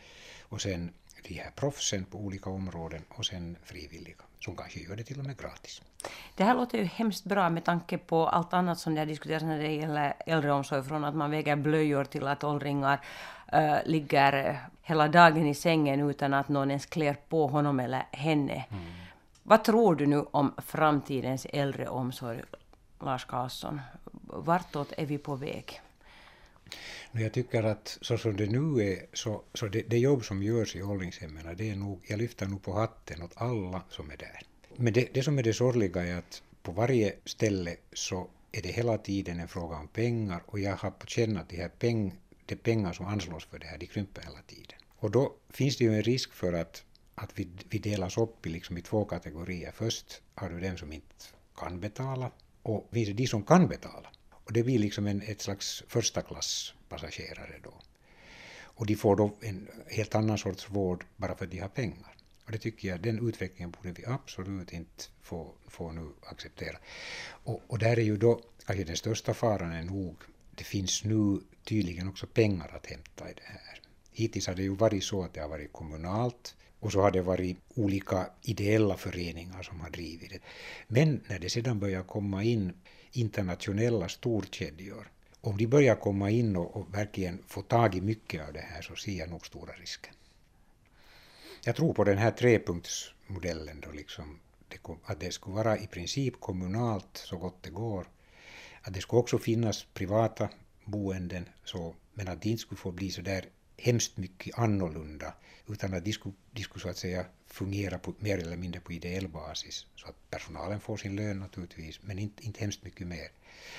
och 0.42 0.60
sen 0.60 0.92
de 1.22 1.34
här 1.34 1.50
proffsen 1.50 2.04
på 2.04 2.18
olika 2.18 2.50
områden 2.50 3.02
och 3.08 3.26
sen 3.26 3.56
frivilliga 3.64 4.24
som 4.40 4.56
kanske 4.56 4.80
gör 4.80 4.96
det 4.96 5.04
till 5.04 5.18
och 5.18 5.24
med 5.24 5.38
gratis. 5.38 5.82
Det 6.34 6.44
här 6.44 6.54
låter 6.54 6.78
ju 6.78 6.84
hemskt 6.84 7.24
bra 7.24 7.50
med 7.50 7.64
tanke 7.64 7.98
på 7.98 8.28
allt 8.28 8.52
annat 8.52 8.78
som 8.78 8.94
det 8.94 9.00
har 9.00 9.06
diskuterats 9.06 9.44
när 9.44 9.58
det 9.58 9.72
gäller 9.72 10.14
äldreomsorg, 10.26 10.82
från 10.82 11.04
att 11.04 11.14
man 11.14 11.30
väger 11.30 11.56
blöjor 11.56 12.04
till 12.04 12.26
att 12.26 12.44
åldringar 12.44 13.00
äh, 13.52 13.76
ligger 13.84 14.60
hela 14.82 15.08
dagen 15.08 15.46
i 15.46 15.54
sängen 15.54 16.10
utan 16.10 16.34
att 16.34 16.48
någon 16.48 16.70
ens 16.70 16.86
klär 16.86 17.16
på 17.28 17.46
honom 17.46 17.80
eller 17.80 18.06
henne. 18.12 18.64
Mm. 18.70 18.84
Vad 19.42 19.64
tror 19.64 19.94
du 19.94 20.06
nu 20.06 20.24
om 20.30 20.54
framtidens 20.58 21.46
äldreomsorg, 21.52 22.42
Lars 23.00 23.24
Karlsson? 23.24 23.80
Vartåt 24.22 24.92
är 24.96 25.06
vi 25.06 25.18
på 25.18 25.34
väg? 25.34 25.80
Jag 27.12 27.32
tycker 27.32 27.62
att 27.62 27.98
så 28.00 28.18
som 28.18 28.36
det 28.36 28.46
nu 28.46 28.92
är, 28.92 29.06
så, 29.12 29.42
så 29.54 29.68
det, 29.68 29.82
det 29.82 29.98
jobb 29.98 30.24
som 30.24 30.42
görs 30.42 30.76
i 30.76 30.82
åldringshemmen, 30.82 31.56
det 31.56 31.70
är 31.70 31.76
nog, 31.76 32.04
jag 32.06 32.18
lyfter 32.18 32.46
nog 32.46 32.62
på 32.62 32.72
hatten 32.72 33.22
åt 33.22 33.32
alla 33.34 33.82
som 33.88 34.10
är 34.10 34.16
där. 34.16 34.40
Men 34.76 34.92
det, 34.92 35.08
det 35.14 35.22
som 35.22 35.38
är 35.38 35.42
det 35.42 35.54
sorgliga 35.54 36.02
är 36.02 36.18
att 36.18 36.42
på 36.62 36.72
varje 36.72 37.14
ställe 37.24 37.76
så 37.92 38.30
är 38.52 38.62
det 38.62 38.68
hela 38.68 38.98
tiden 38.98 39.40
en 39.40 39.48
fråga 39.48 39.76
om 39.76 39.88
pengar 39.88 40.42
och 40.46 40.60
jag 40.60 40.76
har 40.76 40.90
på 40.90 41.06
känn 41.06 41.36
att 41.36 41.48
de, 41.48 41.56
här 41.56 41.68
peng, 41.68 42.14
de 42.46 42.56
pengar 42.56 42.92
som 42.92 43.06
anslås 43.06 43.44
för 43.44 43.58
det 43.58 43.66
här, 43.66 43.78
de 43.78 43.86
krymper 43.86 44.22
hela 44.22 44.42
tiden. 44.42 44.78
Och 44.98 45.10
då 45.10 45.34
finns 45.50 45.76
det 45.76 45.84
ju 45.84 45.94
en 45.94 46.02
risk 46.02 46.32
för 46.32 46.52
att, 46.52 46.84
att 47.14 47.30
vi, 47.34 47.48
vi 47.70 47.78
delas 47.78 48.18
upp 48.18 48.46
i, 48.46 48.50
liksom 48.50 48.78
i 48.78 48.82
två 48.82 49.04
kategorier. 49.04 49.72
Först 49.72 50.22
har 50.34 50.50
du 50.50 50.60
dem 50.60 50.76
som 50.76 50.92
inte 50.92 51.14
kan 51.56 51.80
betala 51.80 52.30
och 52.62 52.88
finns 52.92 53.08
det 53.08 53.14
de 53.14 53.26
som 53.26 53.42
kan 53.42 53.68
betala. 53.68 54.10
Och 54.30 54.52
det 54.52 54.62
blir 54.62 54.78
liksom 54.78 55.06
en, 55.06 55.22
ett 55.22 55.40
slags 55.40 55.84
första 55.88 56.22
klass 56.22 56.74
passagerare 56.88 57.54
då. 57.62 57.74
Och 58.60 58.86
de 58.86 58.96
får 58.96 59.16
då 59.16 59.30
en 59.40 59.68
helt 59.86 60.14
annan 60.14 60.38
sorts 60.38 60.70
vård 60.70 61.04
bara 61.16 61.36
för 61.36 61.44
att 61.44 61.50
de 61.50 61.58
har 61.58 61.68
pengar. 61.68 62.14
Och 62.44 62.52
det 62.52 62.58
tycker 62.58 62.88
jag, 62.88 63.00
den 63.00 63.28
utvecklingen 63.28 63.70
borde 63.70 63.92
vi 63.92 64.06
absolut 64.06 64.72
inte 64.72 65.04
få, 65.22 65.52
få 65.66 65.92
nu 65.92 66.08
acceptera. 66.22 66.78
Och, 67.28 67.62
och 67.66 67.78
där 67.78 67.98
är 67.98 68.02
ju 68.02 68.16
då 68.16 68.40
kanske 68.66 68.84
den 68.84 68.96
största 68.96 69.34
faran 69.34 69.72
är 69.72 69.82
nog, 69.82 70.16
det 70.54 70.64
finns 70.64 71.04
nu 71.04 71.40
tydligen 71.64 72.08
också 72.08 72.26
pengar 72.26 72.76
att 72.76 72.86
hämta 72.86 73.30
i 73.30 73.34
det 73.34 73.42
här. 73.44 73.80
Hittills 74.12 74.46
har 74.46 74.54
det 74.54 74.62
ju 74.62 74.74
varit 74.74 75.04
så 75.04 75.22
att 75.22 75.34
det 75.34 75.40
har 75.40 75.48
varit 75.48 75.72
kommunalt 75.72 76.56
och 76.80 76.92
så 76.92 77.00
har 77.00 77.10
det 77.10 77.22
varit 77.22 77.56
olika 77.74 78.30
ideella 78.42 78.96
föreningar 78.96 79.62
som 79.62 79.80
har 79.80 79.90
drivit 79.90 80.30
det. 80.30 80.40
Men 80.88 81.20
när 81.28 81.38
det 81.38 81.50
sedan 81.50 81.78
börjar 81.78 82.02
komma 82.02 82.44
in 82.44 82.72
internationella 83.12 84.08
storkedjor, 84.08 85.10
om 85.40 85.56
de 85.56 85.66
börjar 85.66 85.94
komma 85.96 86.30
in 86.30 86.56
och, 86.56 86.76
och 86.76 86.94
verkligen 86.94 87.42
få 87.46 87.62
tag 87.62 87.94
i 87.94 88.00
mycket 88.00 88.46
av 88.46 88.52
det 88.52 88.60
här 88.60 88.82
så 88.82 88.96
ser 88.96 89.12
jag 89.12 89.30
nog 89.30 89.46
stora 89.46 89.72
risker. 89.72 90.12
Jag 91.64 91.76
tror 91.76 91.94
på 91.94 92.04
den 92.04 92.18
här 92.18 92.30
trepunktsmodellen 92.30 93.80
då 93.80 93.90
liksom, 93.90 94.40
att 95.04 95.20
det 95.20 95.32
skulle 95.32 95.56
vara 95.56 95.78
i 95.78 95.86
princip 95.86 96.40
kommunalt 96.40 97.08
så 97.12 97.36
gott 97.36 97.62
det 97.62 97.70
går. 97.70 98.08
Att 98.82 98.94
det 98.94 99.00
skulle 99.00 99.20
också 99.20 99.38
finnas 99.38 99.86
privata 99.94 100.48
boenden 100.84 101.48
så, 101.64 101.94
men 102.14 102.28
att 102.28 102.42
det 102.42 102.48
inte 102.48 102.60
skulle 102.60 102.78
få 102.78 102.92
bli 102.92 103.10
så 103.10 103.20
där 103.20 103.44
hemskt 103.76 104.16
mycket 104.16 104.58
annorlunda 104.58 105.34
utan 105.66 105.94
att 105.94 106.04
de 106.04 106.12
skulle, 106.12 106.34
de 106.52 106.62
skulle 106.62 106.82
så 106.82 106.88
att 106.88 106.96
säga 106.96 107.24
fungera 107.48 107.98
på, 107.98 108.14
mer 108.18 108.38
eller 108.38 108.56
mindre 108.56 108.80
på 108.80 108.92
ideell 108.92 109.28
basis. 109.28 109.86
Så 109.96 110.06
att 110.08 110.30
personalen 110.30 110.80
får 110.80 110.96
sin 110.96 111.16
lön 111.16 111.38
naturligtvis, 111.38 112.00
men 112.02 112.18
inte, 112.18 112.46
inte 112.46 112.60
hemskt 112.60 112.82
mycket 112.82 113.06
mer. 113.06 113.28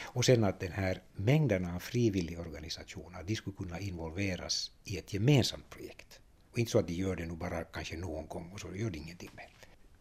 Och 0.02 0.26
sen 0.26 0.44
att 0.44 0.60
den 0.60 0.72
här 0.72 1.02
mängden 1.16 1.66
av 1.66 1.80
frivilligorganisationer, 1.80 3.24
de 3.24 3.36
skulle 3.36 3.56
kunna 3.56 3.80
involveras 3.80 4.72
i 4.84 4.98
ett 4.98 5.14
gemensamt 5.14 5.70
projekt. 5.70 6.20
Och 6.52 6.60
inte 6.60 6.72
så 6.72 6.80
att 6.80 6.88
de 6.88 6.94
gör 6.94 7.16
det 7.16 7.26
nu 7.26 7.36
bara 7.36 7.64
kanske 7.64 7.98
någon 7.98 8.28
gång 8.28 8.52
och 8.52 8.60
så 8.60 8.76
gör 8.76 8.90
de 8.90 8.98
ingenting 8.98 9.30
mer. 9.36 9.50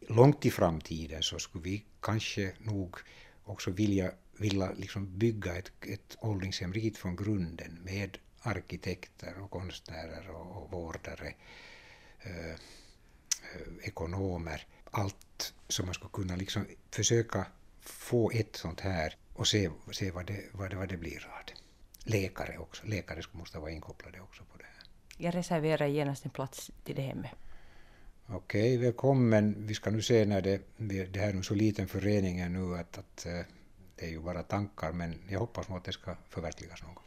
Långt 0.01 0.47
i 0.47 0.51
framtiden 0.51 1.23
så 1.23 1.39
skulle 1.39 1.65
vi 1.65 1.85
kanske 2.01 2.53
nog 2.59 2.97
också 3.45 3.71
vilja, 3.71 4.13
vilja 4.39 4.73
liksom 4.73 5.19
bygga 5.19 5.57
ett, 5.57 5.73
ett 5.81 6.17
åldringshem 6.21 6.73
riktigt 6.73 6.99
från 6.99 7.17
grunden 7.17 7.79
med 7.85 8.19
arkitekter 8.41 9.41
och 9.41 9.51
konstnärer 9.51 10.31
och, 10.31 10.63
och 10.63 10.71
vårdare, 10.71 11.35
Uh, 12.27 12.55
ekonomer, 13.83 14.67
allt 14.91 15.55
som 15.69 15.87
man 15.87 15.95
skulle 15.95 16.11
kunna 16.13 16.37
liksom 16.37 16.67
försöka 16.91 17.47
få 17.81 18.31
ett 18.31 18.57
sånt 18.57 18.81
här 18.81 19.17
och 19.35 19.47
se, 19.47 19.71
se 19.93 20.11
vad, 20.11 20.27
det, 20.27 20.45
vad, 20.53 20.71
det, 20.71 20.77
vad 20.77 20.89
det 20.89 20.97
blir 20.97 21.27
av 21.27 21.45
det. 21.47 21.55
Läkare 22.11 22.59
också, 22.59 22.87
läkare 22.87 23.23
måste 23.33 23.59
vara 23.59 23.71
inkopplade 23.71 24.21
också 24.21 24.43
på 24.45 24.59
det 24.59 24.65
här. 24.65 24.85
Jag 25.17 25.35
reserverar 25.35 25.87
genast 25.87 26.25
en 26.25 26.31
plats 26.31 26.71
till 26.85 26.97
det 26.97 27.03
hemmet. 27.03 27.31
Okej, 28.27 28.77
välkommen. 28.77 29.67
Vi 29.67 29.75
ska 29.75 29.91
nu 29.91 30.03
se 30.03 30.25
när 30.25 30.43
det, 30.43 30.61
det 31.13 31.21
här 31.21 31.29
är 31.29 31.33
en 31.33 31.45
så 31.45 31.55
liten 31.55 31.89
förening 31.89 32.53
nu 32.53 32.75
att, 32.75 32.99
att 32.99 33.27
eh, 33.27 33.41
det 33.97 34.07
är 34.07 34.11
ju 34.11 34.21
bara 34.21 34.43
tankar 34.43 34.93
men 34.93 35.15
jag 35.29 35.39
hoppas 35.39 35.69
nog 35.69 35.79
att 35.79 35.85
det 35.85 35.93
ska 35.93 36.17
förverkligas 36.29 36.83
någon 36.83 36.95
gång. 36.95 37.05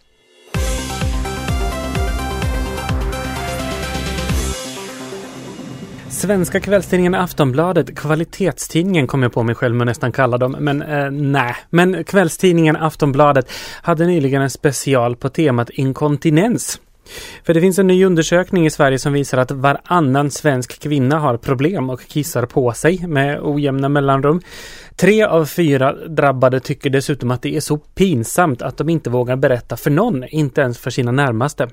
Svenska 6.11 6.59
kvällstidningen 6.59 7.15
Aftonbladet, 7.15 7.97
kvalitetstidningen 7.97 9.07
kom 9.07 9.23
jag 9.23 9.33
på 9.33 9.43
mig 9.43 9.55
själv 9.55 9.75
med 9.75 9.81
att 9.81 9.87
nästan 9.87 10.11
kalla 10.11 10.37
dem, 10.37 10.55
men 10.59 10.81
eh, 10.81 11.11
nej. 11.11 11.55
Men 11.69 12.03
kvällstidningen 12.03 12.75
Aftonbladet 12.75 13.51
hade 13.81 14.05
nyligen 14.05 14.41
en 14.41 14.49
special 14.49 15.15
på 15.15 15.29
temat 15.29 15.69
inkontinens. 15.69 16.81
För 17.43 17.53
det 17.53 17.61
finns 17.61 17.79
en 17.79 17.87
ny 17.87 18.05
undersökning 18.05 18.65
i 18.65 18.69
Sverige 18.69 18.99
som 18.99 19.13
visar 19.13 19.37
att 19.37 19.51
varannan 19.51 20.31
svensk 20.31 20.81
kvinna 20.81 21.19
har 21.19 21.37
problem 21.37 21.89
och 21.89 22.01
kissar 22.07 22.45
på 22.45 22.73
sig 22.73 23.07
med 23.07 23.39
ojämna 23.41 23.89
mellanrum. 23.89 24.41
Tre 24.95 25.23
av 25.23 25.45
fyra 25.45 25.93
drabbade 26.07 26.59
tycker 26.59 26.89
dessutom 26.89 27.31
att 27.31 27.41
det 27.41 27.55
är 27.55 27.61
så 27.61 27.77
pinsamt 27.77 28.61
att 28.61 28.77
de 28.77 28.89
inte 28.89 29.09
vågar 29.09 29.35
berätta 29.35 29.77
för 29.77 29.91
någon, 29.91 30.23
inte 30.23 30.61
ens 30.61 30.77
för 30.77 30.89
sina 30.91 31.11
närmaste. 31.11 31.67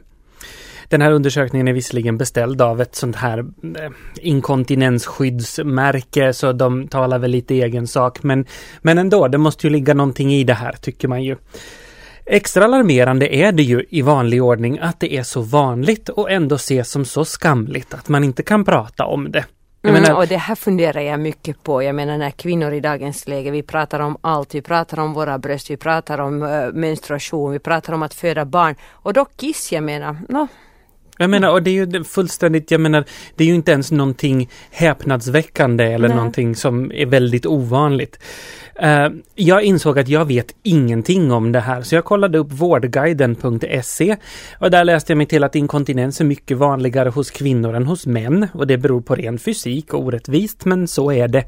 Den 0.89 1.01
här 1.01 1.13
undersökningen 1.13 1.69
är 1.69 1.73
visserligen 1.73 2.19
beställd 2.19 2.63
av 2.63 2.81
ett 2.81 2.95
sånt 2.95 3.17
här 3.17 3.39
eh, 3.39 3.45
inkontinensskyddsmärke 4.21 6.33
så 6.33 6.53
de 6.53 6.89
talar 6.89 7.19
väl 7.19 7.31
lite 7.31 7.55
egen 7.55 7.87
sak 7.87 8.23
men, 8.23 8.47
men 8.83 8.99
ändå, 8.99 9.29
det 9.29 9.39
måste 9.39 9.67
ju 9.67 9.73
ligga 9.73 9.95
någonting 9.95 10.33
i 10.33 10.45
det 10.45 10.55
här 10.55 10.73
tycker 10.73 11.09
man 11.09 11.23
ju. 11.23 11.37
Extra 12.27 12.65
alarmerande 12.65 13.35
är 13.35 13.53
det 13.53 13.63
ju 13.63 13.85
i 13.91 14.03
vanlig 14.03 14.43
ordning 14.43 14.79
att 14.79 15.01
det 15.01 15.17
är 15.17 15.23
så 15.23 15.41
vanligt 15.41 16.09
och 16.09 16.31
ändå 16.31 16.55
ses 16.55 16.91
som 16.91 17.05
så 17.05 17.25
skamligt 17.25 17.95
att 17.95 18.09
man 18.09 18.25
inte 18.25 18.43
kan 18.43 18.65
prata 18.65 19.05
om 19.05 19.31
det. 19.31 19.45
Mm, 19.83 20.03
menar, 20.03 20.17
och 20.17 20.27
det 20.27 20.37
här 20.37 20.55
funderar 20.55 21.01
jag 21.01 21.21
mycket 21.21 21.63
på. 21.63 21.83
Jag 21.83 21.95
menar 21.95 22.19
när 22.19 22.31
kvinnor 22.31 22.73
i 22.73 22.81
dagens 22.81 23.29
läge, 23.29 23.51
vi 23.51 23.63
pratar 23.63 24.01
om 24.01 24.17
allt. 24.21 24.55
Vi 24.55 24.63
pratar 24.63 25.01
om 25.01 25.13
våra 25.13 25.39
bröst, 25.39 25.71
vi 25.71 25.77
pratar 25.77 26.21
om 26.21 26.43
uh, 26.43 26.73
menstruation, 26.73 27.53
vi 27.53 27.59
pratar 27.59 27.93
om 27.93 28.03
att 28.03 28.15
föda 28.15 28.45
barn. 28.45 28.75
Och 28.91 29.13
då 29.13 29.25
kiss, 29.25 29.73
jag 29.73 29.85
menar, 29.85 30.17
no, 30.29 30.49
jag 31.19 31.31
menar, 31.31 31.51
och 31.51 31.63
det 31.63 31.71
är 31.71 31.87
ju 31.87 32.05
fullständigt, 32.05 32.71
jag 32.71 32.81
menar, 32.81 33.05
det 33.37 33.45
är 33.45 33.49
ju 33.49 33.55
inte 33.55 33.73
ens 33.73 33.93
någonting 33.93 34.49
häpnadsväckande 34.71 35.85
eller 35.85 36.09
Nej. 36.09 36.17
någonting 36.17 36.57
som 36.57 36.93
är 36.93 37.07
väldigt 37.07 37.47
ovanligt. 37.47 38.19
Uh, 38.83 39.09
jag 39.35 39.63
insåg 39.63 39.99
att 39.99 40.09
jag 40.09 40.25
vet 40.25 40.55
ingenting 40.63 41.33
om 41.33 41.53
det 41.53 41.61
här 41.61 41.83
så 41.83 41.95
jag 41.95 42.05
kollade 42.05 42.39
upp 42.39 42.53
vårdguiden.se 42.53 44.17
och 44.59 44.71
där 44.71 44.85
läste 44.85 45.13
jag 45.13 45.17
mig 45.17 45.27
till 45.27 45.45
att 45.45 45.55
inkontinens 45.55 46.21
är 46.21 46.25
mycket 46.25 46.57
vanligare 46.57 47.09
hos 47.09 47.31
kvinnor 47.31 47.75
än 47.75 47.87
hos 47.87 48.07
män 48.07 48.47
och 48.55 48.67
det 48.67 48.79
beror 48.79 49.01
på 49.01 49.15
ren 49.15 49.39
fysik 49.39 49.95
och 49.95 50.01
orättvist 50.01 50.65
men 50.65 50.89
så 50.89 51.13
är 51.13 51.29
det. 51.29 51.45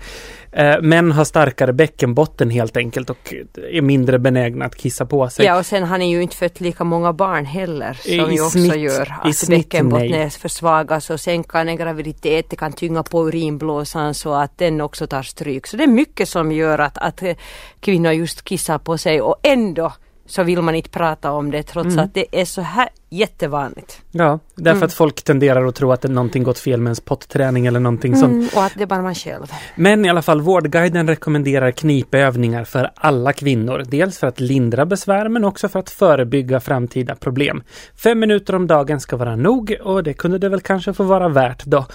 Uh, 0.59 0.83
män 0.83 1.13
har 1.13 1.25
starkare 1.25 1.73
bäckenbotten 1.73 2.51
helt 2.51 2.77
enkelt 2.77 3.11
och 3.11 3.35
är 3.73 3.83
mindre 3.83 4.19
benägna 4.19 4.65
att 4.65 4.77
kissa 4.77 5.07
på 5.07 5.29
sig. 5.29 5.47
Ja 5.47 5.59
och 5.59 5.67
sen 5.67 5.83
har 5.83 5.99
ni 5.99 6.11
ju 6.11 6.23
inte 6.23 6.37
fött 6.37 6.61
lika 6.61 6.85
många 6.85 7.13
barn 7.13 7.45
heller 7.45 7.95
som 7.95 8.13
I 8.13 8.35
ju 8.35 8.43
också 8.43 8.51
snitt, 8.51 8.77
gör 8.77 9.15
att 9.23 9.37
bäckenbotten 9.63 10.31
försvagas 10.31 11.11
och 11.11 11.21
sen 11.21 11.45
kan 11.45 11.69
en 11.69 11.77
graviditet 11.77 12.51
det 12.51 12.57
kan 12.57 12.73
tynga 12.73 13.03
på 13.03 13.29
urinblåsan 13.29 14.15
så 14.15 14.35
att 14.35 14.59
den 14.59 14.81
också 14.81 15.07
tar 15.07 15.23
stryk. 15.23 15.67
Så 15.67 15.77
det 15.77 15.85
är 15.85 15.89
mycket 15.89 16.29
som 16.29 16.53
gör 16.53 16.79
att, 16.79 16.99
att 16.99 17.11
att 17.23 17.37
kvinnor 17.81 18.13
just 18.13 18.45
kissar 18.45 18.79
på 18.79 18.99
sig 18.99 19.21
och 19.21 19.37
ändå 19.43 19.93
så 20.27 20.43
vill 20.43 20.63
man 20.63 20.75
inte 20.75 20.91
prata 20.91 21.33
om 21.33 21.51
det 21.51 21.63
trots 21.63 21.87
mm. 21.87 22.05
att 22.05 22.15
det 22.15 22.41
är 22.41 22.45
så 22.45 22.63
här 22.63 22.89
jättevanligt. 23.11 24.03
Ja, 24.11 24.39
därför 24.55 24.77
mm. 24.77 24.87
att 24.87 24.93
folk 24.93 25.23
tenderar 25.23 25.67
att 25.67 25.75
tro 25.75 25.93
att 25.93 26.01
det 26.01 26.09
någonting 26.09 26.43
gått 26.43 26.59
fel 26.59 26.81
med 26.81 26.89
ens 26.89 27.01
potträning 27.01 27.67
eller 27.67 27.81
någonting 27.81 28.13
mm, 28.13 28.21
sånt. 28.21 28.57
Och 28.57 28.65
att 28.65 28.73
det 28.77 28.83
är 28.83 28.87
bara 28.87 29.03
man 29.03 29.15
själv. 29.15 29.53
Men 29.75 30.05
i 30.05 30.11
alla 30.11 30.23
fall, 30.23 30.41
Vårdguiden 30.41 31.09
rekommenderar 31.09 31.71
knipövningar 31.71 32.65
för 32.65 32.91
alla 32.95 33.33
kvinnor. 33.33 33.85
Dels 33.89 34.19
för 34.19 34.27
att 34.27 34.41
lindra 34.41 34.87
besvär 34.87 35.29
men 35.29 35.45
också 35.45 35.69
för 35.69 35.79
att 35.79 35.91
förebygga 35.91 36.61
framtida 36.61 37.15
problem. 37.15 37.63
Fem 37.97 38.19
minuter 38.19 38.55
om 38.55 38.67
dagen 38.67 39.01
ska 39.01 39.17
vara 39.17 39.37
nog 39.37 39.77
och 39.83 40.03
det 40.03 40.15
kunde 40.15 40.39
det 40.39 40.49
väl 40.49 40.61
kanske 40.61 40.93
få 40.93 41.05
vara 41.05 41.29
värt 41.29 41.65
då. 41.65 41.87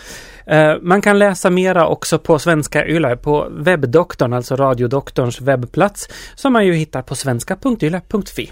Uh, 0.51 0.75
man 0.81 1.01
kan 1.01 1.19
läsa 1.19 1.49
mera 1.49 1.87
också 1.87 2.19
på 2.19 2.39
Svenska 2.39 2.87
Yle 2.87 3.15
på 3.15 3.47
webbdoktorn, 3.51 4.33
alltså 4.33 4.55
radiodoktorns 4.55 5.41
webbplats 5.41 6.07
som 6.35 6.53
man 6.53 6.65
ju 6.65 6.73
hittar 6.73 7.01
på 7.01 7.15
svenska.yle.fi. 7.15 8.51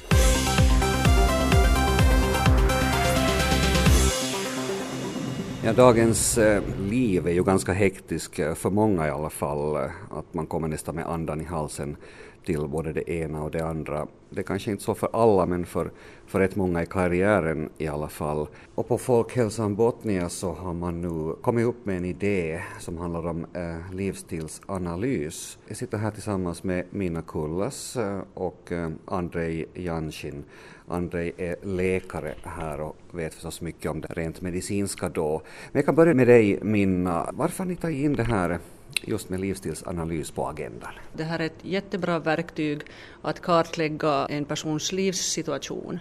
Ja, 5.65 5.73
dagens 5.73 6.37
eh, 6.37 6.63
liv 6.79 7.27
är 7.27 7.31
ju 7.31 7.43
ganska 7.43 7.73
hektiskt 7.73 8.39
eh, 8.39 8.53
för 8.53 8.69
många 8.69 9.07
i 9.07 9.09
alla 9.09 9.29
fall. 9.29 9.75
Eh, 9.75 9.91
att 10.09 10.33
man 10.33 10.45
kommer 10.45 10.67
nästan 10.67 10.95
med 10.95 11.05
andan 11.05 11.41
i 11.41 11.43
halsen 11.43 11.97
till 12.45 12.67
både 12.67 12.93
det 12.93 13.09
ena 13.09 13.43
och 13.43 13.51
det 13.51 13.65
andra. 13.65 14.07
Det 14.29 14.39
är 14.39 14.43
kanske 14.43 14.71
inte 14.71 14.83
så 14.83 14.95
för 14.95 15.09
alla, 15.13 15.45
men 15.45 15.65
för, 15.65 15.91
för 16.25 16.39
rätt 16.39 16.55
många 16.55 16.83
i 16.83 16.85
karriären 16.85 17.69
i 17.77 17.87
alla 17.87 18.07
fall. 18.07 18.47
Och 18.75 18.87
på 18.87 18.97
Folkhälsan 18.97 19.75
Botnia 19.75 20.29
så 20.29 20.53
har 20.53 20.73
man 20.73 21.01
nu 21.01 21.35
kommit 21.41 21.65
upp 21.65 21.85
med 21.85 21.97
en 21.97 22.05
idé 22.05 22.61
som 22.79 22.97
handlar 22.97 23.27
om 23.27 23.45
eh, 23.53 23.93
livsstilsanalys. 23.93 25.57
Jag 25.67 25.77
sitter 25.77 25.97
här 25.97 26.11
tillsammans 26.11 26.63
med 26.63 26.85
Mina 26.89 27.21
Kullas 27.21 27.97
och 28.33 28.71
eh, 28.71 28.89
Andrei 29.05 29.65
Janshin. 29.73 30.43
Andrei 30.87 31.33
är 31.37 31.55
läkare 31.61 32.33
här 32.43 32.81
och 32.81 32.95
vet 33.11 33.33
förstås 33.33 33.61
mycket 33.61 33.91
om 33.91 34.01
det 34.01 34.07
rent 34.07 34.41
medicinska 34.41 35.09
då. 35.09 35.41
Men 35.71 35.79
jag 35.79 35.85
kan 35.85 35.95
börja 35.95 36.13
med 36.13 36.27
dig 36.27 36.59
Minna. 36.61 37.29
Varför 37.33 37.63
har 37.63 37.65
ni 37.65 37.75
tagit 37.75 38.05
in 38.05 38.13
det 38.13 38.23
här 38.23 38.59
just 39.01 39.29
med 39.29 39.39
livsstilsanalys 39.39 40.31
på 40.31 40.47
agendan? 40.47 40.91
Det 41.13 41.23
här 41.23 41.39
är 41.39 41.45
ett 41.45 41.59
jättebra 41.61 42.19
verktyg 42.19 42.81
att 43.21 43.41
kartlägga 43.41 44.27
en 44.29 44.45
persons 44.45 44.91
livssituation. 44.91 45.99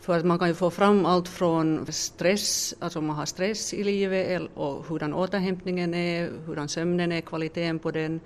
För 0.00 0.18
att 0.18 0.24
man 0.24 0.38
kan 0.38 0.48
ju 0.48 0.54
få 0.54 0.70
fram 0.70 1.06
allt 1.06 1.28
från 1.28 1.86
stress, 1.92 2.74
alltså 2.78 2.98
om 2.98 3.06
man 3.06 3.16
har 3.16 3.26
stress 3.26 3.74
i 3.74 3.84
livet 3.84 4.42
och 4.54 4.86
hurdan 4.86 5.14
återhämtningen 5.14 5.94
är, 5.94 6.30
hurdan 6.46 6.68
sömnen 6.68 7.12
är, 7.12 7.20
kvaliteten 7.20 7.78
på 7.78 7.90
den 7.90 8.20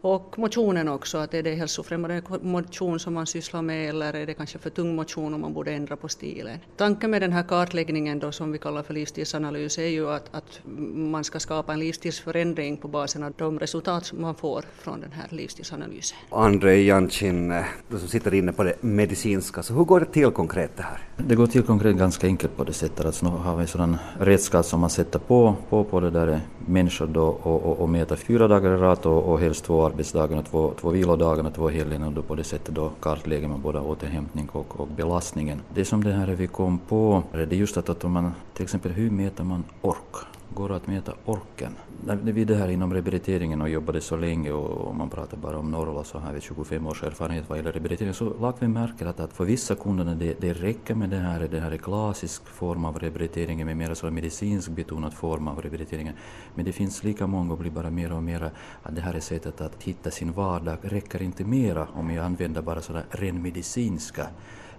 och 0.00 0.38
motionen 0.38 0.88
också, 0.88 1.18
att 1.18 1.34
är 1.34 1.42
det 1.42 1.54
hälsofrämjande 1.54 2.22
motion 2.42 3.00
som 3.00 3.14
man 3.14 3.26
sysslar 3.26 3.62
med 3.62 3.88
eller 3.88 4.12
är 4.14 4.26
det 4.26 4.34
kanske 4.34 4.58
för 4.58 4.70
tung 4.70 4.94
motion 4.94 5.34
och 5.34 5.40
man 5.40 5.52
borde 5.52 5.72
ändra 5.72 5.96
på 5.96 6.08
stilen. 6.08 6.58
Tanken 6.76 7.10
med 7.10 7.22
den 7.22 7.32
här 7.32 7.42
kartläggningen 7.42 8.18
då 8.18 8.32
som 8.32 8.52
vi 8.52 8.58
kallar 8.58 8.82
för 8.82 8.94
livsstilsanalys 8.94 9.78
är 9.78 9.86
ju 9.86 10.10
att, 10.10 10.34
att 10.34 10.60
man 10.94 11.24
ska 11.24 11.40
skapa 11.40 11.72
en 11.72 11.80
livsstilsförändring 11.80 12.76
på 12.76 12.88
basen 12.88 13.22
av 13.22 13.32
de 13.36 13.58
resultat 13.58 14.06
som 14.06 14.22
man 14.22 14.34
får 14.34 14.64
från 14.78 15.00
den 15.00 15.12
här 15.12 15.26
livsstilsanalysen. 15.30 16.18
Andrei 16.30 16.86
Jancin, 16.86 17.50
eh, 17.50 17.64
du 17.88 17.98
som 17.98 18.08
sitter 18.08 18.34
inne 18.34 18.52
på 18.52 18.62
det 18.62 18.82
medicinska, 18.82 19.62
så 19.62 19.74
hur 19.74 19.84
går 19.84 20.00
det 20.00 20.06
till 20.06 20.30
konkret 20.30 20.76
det 20.76 20.82
här? 20.82 21.00
Det 21.16 21.34
går 21.34 21.46
till 21.46 21.62
konkret 21.62 21.96
ganska 21.96 22.26
enkelt 22.26 22.56
på 22.56 22.64
det 22.64 22.72
sättet 22.72 23.06
att 23.06 23.22
nu 23.22 23.28
har 23.28 23.56
vi 23.56 23.62
en 23.62 23.68
sådan 23.68 23.96
redskap 24.20 24.66
som 24.66 24.80
man 24.80 24.90
sätter 24.90 25.18
på, 25.18 25.56
på, 25.68 25.84
på 25.84 26.00
det 26.00 26.10
där 26.10 26.40
människor 26.66 27.06
då 27.06 27.26
och, 27.26 27.66
och, 27.66 27.80
och 27.80 27.88
mäta 27.88 28.16
fyra 28.16 28.48
dagar 28.48 28.70
i 28.70 28.76
rad 28.76 29.06
och, 29.06 29.32
och 29.32 29.40
helst 29.40 29.64
två 29.64 29.86
arbetsdagar, 29.86 30.42
två, 30.42 30.72
två 30.80 30.88
och 30.88 31.54
två 31.54 31.68
helger. 31.68 32.06
och 32.06 32.12
då 32.12 32.22
på 32.22 32.34
det 32.34 32.44
sättet 32.44 32.74
då 32.74 32.90
kartlägger 33.00 33.48
man 33.48 33.60
både 33.60 33.80
återhämtning 33.80 34.48
och, 34.52 34.80
och 34.80 34.88
belastningen. 34.88 35.60
Det 35.74 35.84
som 35.84 36.04
det 36.04 36.12
här 36.12 36.26
vi 36.26 36.46
kom 36.46 36.78
på, 36.78 37.22
det 37.32 37.42
är 37.42 37.52
just 37.52 37.76
att, 37.76 37.88
att 37.88 38.04
om 38.04 38.12
man 38.12 38.32
till 38.54 38.62
exempel 38.62 38.92
hur 38.92 39.10
mäter 39.10 39.44
man 39.44 39.64
ork? 39.82 40.14
Går 40.54 40.72
att 40.72 40.86
mäta 40.86 41.12
orken? 41.24 41.72
När 42.04 42.32
vi 42.32 42.44
det 42.44 42.54
här 42.54 42.68
inom 42.68 42.92
rehabiliteringen 42.92 43.60
och 43.60 43.68
jobbade 43.68 44.00
så 44.00 44.16
länge 44.16 44.52
och 44.52 44.96
man 44.96 45.10
pratar 45.10 45.36
bara 45.36 45.58
om 45.58 45.70
Norrland 45.70 46.06
så 46.06 46.18
har 46.18 46.32
vi 46.32 46.40
25 46.40 46.86
års 46.86 47.02
erfarenhet 47.02 47.44
vad 47.48 47.58
gäller 47.58 47.72
rehabilitering 47.72 48.14
så 48.14 48.34
lagt 48.40 48.62
vi 48.62 48.68
märke 48.68 49.08
att, 49.08 49.20
att 49.20 49.32
för 49.32 49.44
vissa 49.44 49.74
kunder 49.74 50.04
det, 50.04 50.40
det 50.40 50.52
räcker 50.52 50.94
med 50.94 51.10
det 51.10 51.16
här, 51.16 51.48
det 51.50 51.60
här 51.60 51.70
är 51.70 51.76
klassisk 51.76 52.46
form 52.46 52.84
av 52.84 52.98
rehabilitering 52.98 53.64
med 53.66 53.76
mer 53.76 53.94
så 53.94 54.10
medicinsk 54.10 54.70
betonad 54.70 55.14
form 55.14 55.48
av 55.48 55.62
rehabilitering. 55.62 56.12
Men 56.54 56.64
det 56.64 56.72
finns 56.72 57.04
lika 57.04 57.26
många 57.26 57.52
och 57.52 57.58
blir 57.58 57.70
bara 57.70 57.90
mer 57.90 58.12
och 58.12 58.22
mer 58.22 58.50
att 58.82 58.94
det 58.94 59.00
här 59.00 59.14
är 59.14 59.20
sättet 59.20 59.60
att 59.60 59.82
hitta 59.82 60.10
sin 60.10 60.32
vardag 60.32 60.78
räcker 60.82 61.22
inte 61.22 61.44
mera 61.44 61.88
om 61.94 62.10
jag 62.10 62.24
använder 62.24 62.62
bara 62.62 62.80
sådana 62.80 63.04
ren 63.10 63.42
medicinska 63.42 64.26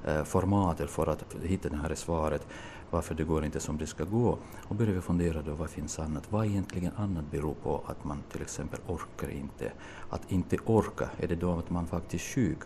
eh, 0.06 0.24
formatet 0.24 0.90
för 0.90 1.08
att 1.08 1.36
hitta 1.44 1.70
det 1.70 1.78
här 1.78 1.96
svaret 1.96 2.48
varför 2.92 3.16
det 3.16 3.24
går 3.24 3.46
inte 3.46 3.60
som 3.60 3.78
det 3.78 3.88
ska 3.88 4.04
gå. 4.04 4.38
Och 4.68 4.76
börjar 4.76 4.94
vi 4.94 5.02
fundera 5.02 5.42
då, 5.42 5.54
vad 5.54 5.70
finns 5.70 6.00
annat? 6.00 6.32
Vad 6.32 6.46
egentligen 6.46 6.92
annat 6.96 7.32
beror 7.32 7.54
på 7.54 7.84
att 7.86 8.04
man 8.04 8.24
till 8.32 8.42
exempel 8.42 8.80
orkar 8.88 9.30
inte? 9.30 9.72
Att 10.10 10.32
inte 10.32 10.58
orka, 10.66 11.10
är 11.18 11.28
det 11.28 11.36
då 11.36 11.54
att 11.54 11.70
man 11.70 11.88
faktiskt 11.88 12.26
är 12.26 12.42
sjuk? 12.42 12.60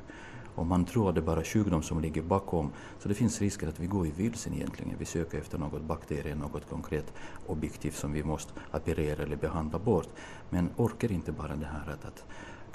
Om 0.56 0.68
man 0.68 0.86
tror 0.86 1.10
att 1.10 1.16
det 1.16 1.22
är 1.22 1.26
bara 1.26 1.44
sjukdom 1.44 1.84
som 1.84 2.02
ligger 2.02 2.22
bakom, 2.22 2.72
så 3.00 3.10
det 3.10 3.16
finns 3.16 3.42
risker 3.42 3.68
att 3.68 3.80
vi 3.80 3.88
går 3.88 4.08
i 4.08 4.12
vilsen 4.12 4.54
egentligen. 4.54 4.96
Vi 5.00 5.06
söker 5.06 5.38
efter 5.38 5.58
något 5.58 5.82
bakterie, 5.82 6.36
något 6.36 6.70
konkret 6.70 7.14
objektivt 7.48 7.96
som 7.96 8.14
vi 8.14 8.24
måste 8.24 8.54
operera 8.74 9.24
eller 9.24 9.36
behandla 9.36 9.80
bort. 9.80 10.10
Men 10.50 10.70
orkar 10.78 11.12
inte 11.12 11.32
bara 11.32 11.56
det 11.56 11.66
här 11.66 11.94
att, 11.94 12.06
att 12.06 12.26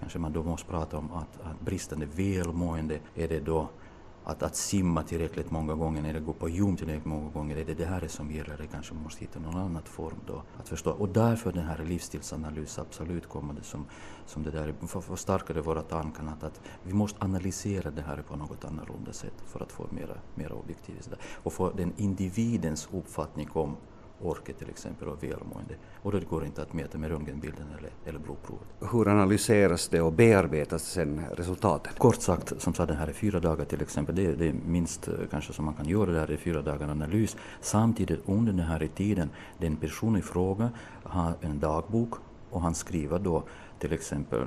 kanske 0.01 0.19
man 0.19 0.33
då 0.33 0.43
måste 0.43 0.71
prata 0.71 0.99
om 0.99 1.13
att, 1.13 1.41
att 1.43 1.61
bristande 1.61 2.07
välmående, 2.07 2.99
är 3.15 3.29
det 3.29 3.41
då 3.41 3.69
att, 4.31 4.43
att 4.43 4.57
simma 4.57 5.03
tillräckligt 5.03 5.51
många 5.51 5.75
gånger 5.75 6.05
eller 6.05 6.21
gå 6.21 6.33
på 6.33 6.49
gym 6.49 6.77
tillräckligt 6.77 7.05
många 7.05 7.31
gånger, 7.31 7.57
är 7.57 7.65
det 7.65 7.75
det 7.75 7.85
här 7.85 8.09
som 8.09 8.33
gäller? 8.33 8.57
Det 8.57 8.67
kanske 8.67 8.95
man 8.95 9.03
måste 9.03 9.21
hitta 9.21 9.39
någon 9.41 9.57
annan 9.57 9.83
form 9.83 10.21
då 10.27 10.43
att 10.61 10.69
förstå. 10.69 10.91
Och 10.91 11.09
därför 11.09 11.53
den 11.53 11.65
här 11.65 11.85
livsstilsanalysen 11.85 12.85
absolut 12.89 13.29
kommer 13.29 13.55
det 13.55 13.63
som, 13.63 13.87
som 14.27 14.43
det 14.43 14.51
där, 14.51 14.75
för 14.87 15.01
för 15.01 15.17
starkare 15.17 15.61
våra 15.61 15.83
tankar 15.83 16.25
att, 16.25 16.45
att 16.45 16.61
vi 16.83 16.93
måste 16.93 17.25
analysera 17.25 17.91
det 17.91 18.03
här 18.03 18.23
på 18.29 18.37
något 18.37 18.65
annorlunda 18.65 19.13
sätt 19.13 19.35
för 19.47 19.63
att 19.63 19.73
få 19.73 19.87
mera, 19.91 20.17
mera 20.35 20.55
objektivitet 20.55 21.19
och 21.43 21.53
få 21.53 21.71
den 21.71 21.93
individens 21.97 22.89
uppfattning 22.93 23.49
om 23.53 23.77
orke 24.23 24.53
till 24.53 24.69
exempel 24.69 25.09
och 25.09 25.25
välmående. 25.25 25.75
Och 26.03 26.13
då 26.13 26.21
går 26.31 26.41
det 26.41 26.47
inte 26.47 26.63
att 26.63 26.73
mäta 26.73 26.99
med 26.99 27.11
röntgenbilden 27.11 27.67
eller, 27.79 27.91
eller 28.05 28.19
blodprovet. 28.19 28.67
Hur 28.93 29.09
analyseras 29.09 29.89
det 29.89 30.01
och 30.01 30.13
bearbetas 30.13 30.83
sen 30.83 31.21
resultaten? 31.37 31.93
Kort 31.99 32.23
sagt, 32.23 32.63
som 32.63 32.75
sa 32.75 32.87
den 32.87 32.97
här 32.97 33.09
är 33.09 33.13
fyra 33.13 33.41
dagar 33.41 33.65
till 33.65 33.83
exempel, 33.83 34.15
det, 34.15 34.35
det 34.35 34.49
är 34.49 34.53
minst 34.53 35.09
eh, 35.09 35.15
kanske 35.31 35.53
som 35.53 35.65
man 35.65 35.75
kan 35.75 35.89
göra 35.89 36.11
där 36.11 36.31
i 36.31 36.37
fyra 36.37 36.63
dagar 36.63 36.89
analys. 36.89 37.37
Samtidigt 37.61 38.21
under 38.27 38.53
den 38.53 38.67
här 38.67 38.89
tiden, 38.95 39.31
den 39.59 39.77
person 39.77 40.17
i 40.17 40.23
fråga 40.23 40.71
har 41.03 41.33
en 41.41 41.61
dagbok 41.61 42.15
och 42.51 42.63
han 42.63 42.75
skriver 42.75 43.19
då 43.19 43.43
till 43.79 43.93
exempel 43.93 44.47